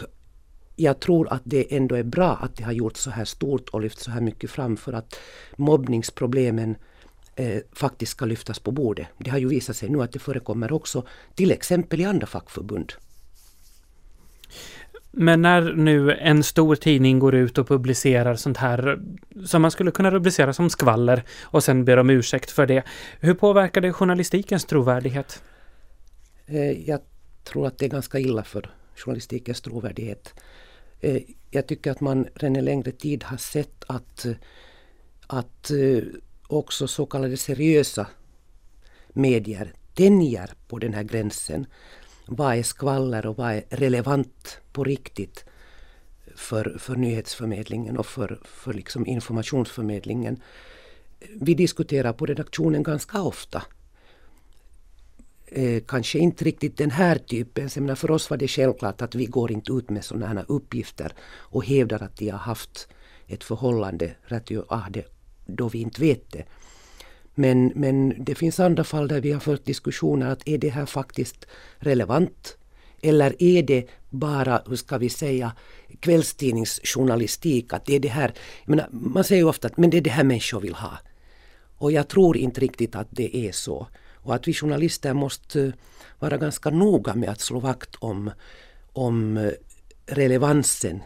jag 0.75 0.99
tror 0.99 1.33
att 1.33 1.41
det 1.43 1.75
ändå 1.75 1.95
är 1.95 2.03
bra 2.03 2.35
att 2.41 2.55
det 2.55 2.63
har 2.63 2.71
gjorts 2.71 3.01
så 3.01 3.09
här 3.09 3.25
stort 3.25 3.69
och 3.69 3.81
lyfts 3.81 4.03
så 4.03 4.11
här 4.11 4.21
mycket 4.21 4.51
fram 4.51 4.77
för 4.77 4.93
att 4.93 5.15
mobbningsproblemen 5.57 6.75
eh, 7.39 7.61
faktiskt 7.71 8.11
ska 8.11 8.25
lyftas 8.25 8.59
på 8.59 8.71
bordet. 8.71 9.07
Det 9.17 9.29
har 9.29 9.37
ju 9.37 9.47
visat 9.47 9.75
sig 9.75 9.89
nu 9.89 10.01
att 10.01 10.11
det 10.11 10.19
förekommer 10.19 10.71
också 10.71 11.07
till 11.35 11.51
exempel 11.51 12.01
i 12.01 12.05
andra 12.05 12.27
fackförbund. 12.27 12.93
Men 15.11 15.41
när 15.41 15.73
nu 15.73 16.11
en 16.11 16.43
stor 16.43 16.75
tidning 16.75 17.19
går 17.19 17.35
ut 17.35 17.57
och 17.57 17.67
publicerar 17.67 18.35
sånt 18.35 18.57
här 18.57 18.99
som 19.45 19.61
man 19.61 19.71
skulle 19.71 19.91
kunna 19.91 20.11
rubricera 20.11 20.53
som 20.53 20.69
skvaller 20.69 21.23
och 21.41 21.63
sen 21.63 21.85
ber 21.85 21.97
om 21.97 22.09
ursäkt 22.09 22.51
för 22.51 22.65
det. 22.65 22.83
Hur 23.19 23.33
påverkar 23.33 23.81
det 23.81 23.93
journalistikens 23.93 24.65
trovärdighet? 24.65 25.43
Eh, 26.45 26.89
jag 26.89 26.99
tror 27.43 27.67
att 27.67 27.77
det 27.77 27.85
är 27.85 27.89
ganska 27.89 28.19
illa 28.19 28.43
för 28.43 28.71
journalistikens 28.95 29.61
trovärdighet. 29.61 30.33
Eh, 30.99 31.21
jag 31.51 31.67
tycker 31.67 31.91
att 31.91 32.01
man 32.01 32.27
redan 32.35 32.55
en 32.55 32.65
längre 32.65 32.91
tid 32.91 33.23
har 33.23 33.37
sett 33.37 33.83
att, 33.87 34.25
att 35.27 35.71
eh, 35.71 36.03
också 36.49 36.87
så 36.87 37.05
kallade 37.05 37.37
seriösa 37.37 38.07
medier 39.13 39.73
tänjer 39.93 40.53
på 40.67 40.79
den 40.79 40.93
här 40.93 41.03
gränsen. 41.03 41.65
Vad 42.25 42.57
är 42.57 42.63
skvaller 42.63 43.25
och 43.25 43.37
vad 43.37 43.51
är 43.51 43.63
relevant 43.69 44.61
på 44.71 44.83
riktigt 44.83 45.45
för, 46.35 46.77
för 46.79 46.95
nyhetsförmedlingen 46.95 47.97
och 47.97 48.05
för, 48.05 48.39
för 48.43 48.73
liksom 48.73 49.07
informationsförmedlingen. 49.07 50.41
Vi 51.41 51.53
diskuterar 51.53 52.13
på 52.13 52.25
redaktionen 52.25 52.83
ganska 52.83 53.21
ofta 53.21 53.63
eh, 55.45 55.83
kanske 55.87 56.19
inte 56.19 56.45
riktigt 56.45 56.77
den 56.77 56.91
här 56.91 57.15
typen. 57.15 57.69
Menar, 57.75 57.95
för 57.95 58.11
oss 58.11 58.29
var 58.29 58.37
det 58.37 58.47
självklart 58.47 59.01
att 59.01 59.15
vi 59.15 59.25
går 59.25 59.51
inte 59.51 59.71
ut 59.71 59.89
med 59.89 60.05
sådana 60.05 60.27
här 60.27 60.45
uppgifter 60.47 61.13
och 61.29 61.65
hävdar 61.65 62.03
att 62.03 62.17
de 62.17 62.29
har 62.29 62.39
haft 62.39 62.87
ett 63.27 63.43
förhållande, 63.43 64.15
Räty 64.23 64.57
ah, 64.67 64.89
det 64.89 65.18
då 65.55 65.69
vi 65.69 65.79
inte 65.81 66.01
vet 66.01 66.31
det. 66.31 66.43
Men, 67.35 67.71
men 67.75 68.23
det 68.23 68.35
finns 68.35 68.59
andra 68.59 68.83
fall 68.83 69.07
där 69.07 69.21
vi 69.21 69.31
har 69.31 69.39
fört 69.39 69.65
diskussioner 69.65 70.29
att 70.29 70.47
är 70.47 70.57
det 70.57 70.69
här 70.69 70.85
faktiskt 70.85 71.45
relevant? 71.77 72.57
Eller 73.01 73.43
är 73.43 73.63
det 73.63 73.87
bara, 74.09 74.61
hur 74.67 74.75
ska 74.75 74.97
vi 74.97 75.09
säga, 75.09 75.51
kvällstidningsjournalistik? 75.99 77.73
Att 77.73 77.85
det 77.85 77.95
är 77.95 77.99
det 77.99 78.07
här, 78.07 78.33
menar, 78.65 78.87
man 78.91 79.23
säger 79.23 79.41
ju 79.41 79.47
ofta 79.47 79.67
att 79.67 79.77
men 79.77 79.89
det 79.89 79.97
är 79.97 80.01
det 80.01 80.09
här 80.09 80.23
människor 80.23 80.59
vill 80.59 80.75
ha. 80.75 80.97
Och 81.77 81.91
jag 81.91 82.07
tror 82.07 82.37
inte 82.37 82.61
riktigt 82.61 82.95
att 82.95 83.07
det 83.11 83.37
är 83.37 83.51
så. 83.51 83.87
Och 84.15 84.35
att 84.35 84.47
vi 84.47 84.53
journalister 84.53 85.13
måste 85.13 85.73
vara 86.19 86.37
ganska 86.37 86.69
noga 86.69 87.15
med 87.15 87.29
att 87.29 87.41
slå 87.41 87.59
vakt 87.59 87.95
om, 87.95 88.31
om 88.93 89.37
eh, 89.37 89.51
relevansen 90.05 91.01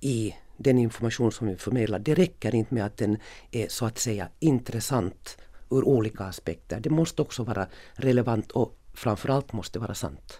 i 0.00 0.34
den 0.62 0.78
information 0.78 1.32
som 1.32 1.46
vi 1.46 1.56
förmedlar. 1.56 1.98
Det 1.98 2.14
räcker 2.14 2.54
inte 2.54 2.74
med 2.74 2.86
att 2.86 2.96
den 2.96 3.18
är 3.50 3.68
så 3.68 3.86
att 3.86 3.98
säga 3.98 4.28
intressant 4.38 5.38
ur 5.70 5.84
olika 5.84 6.24
aspekter. 6.24 6.80
Det 6.80 6.90
måste 6.90 7.22
också 7.22 7.42
vara 7.42 7.66
relevant 7.94 8.50
och 8.50 8.78
framförallt 8.94 9.52
måste 9.52 9.78
vara 9.78 9.94
sant. 9.94 10.38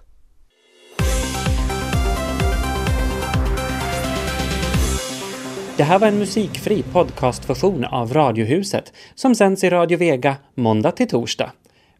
Det 5.76 5.84
här 5.84 5.98
var 5.98 6.08
en 6.08 6.18
musikfri 6.18 6.82
podcastversion 6.82 7.84
av 7.84 8.12
Radiohuset 8.12 8.92
som 9.14 9.34
sänds 9.34 9.64
i 9.64 9.70
Radio 9.70 9.98
Vega 9.98 10.36
måndag 10.54 10.92
till 10.92 11.08
torsdag. 11.08 11.52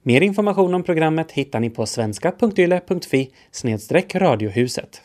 Mer 0.03 0.21
information 0.21 0.75
om 0.75 0.83
programmet 0.83 1.33
hittar 1.33 1.61
ni 1.61 1.71
på 1.71 1.87
svenska.yle.fi 1.87 3.31
radiohuset. 4.15 5.03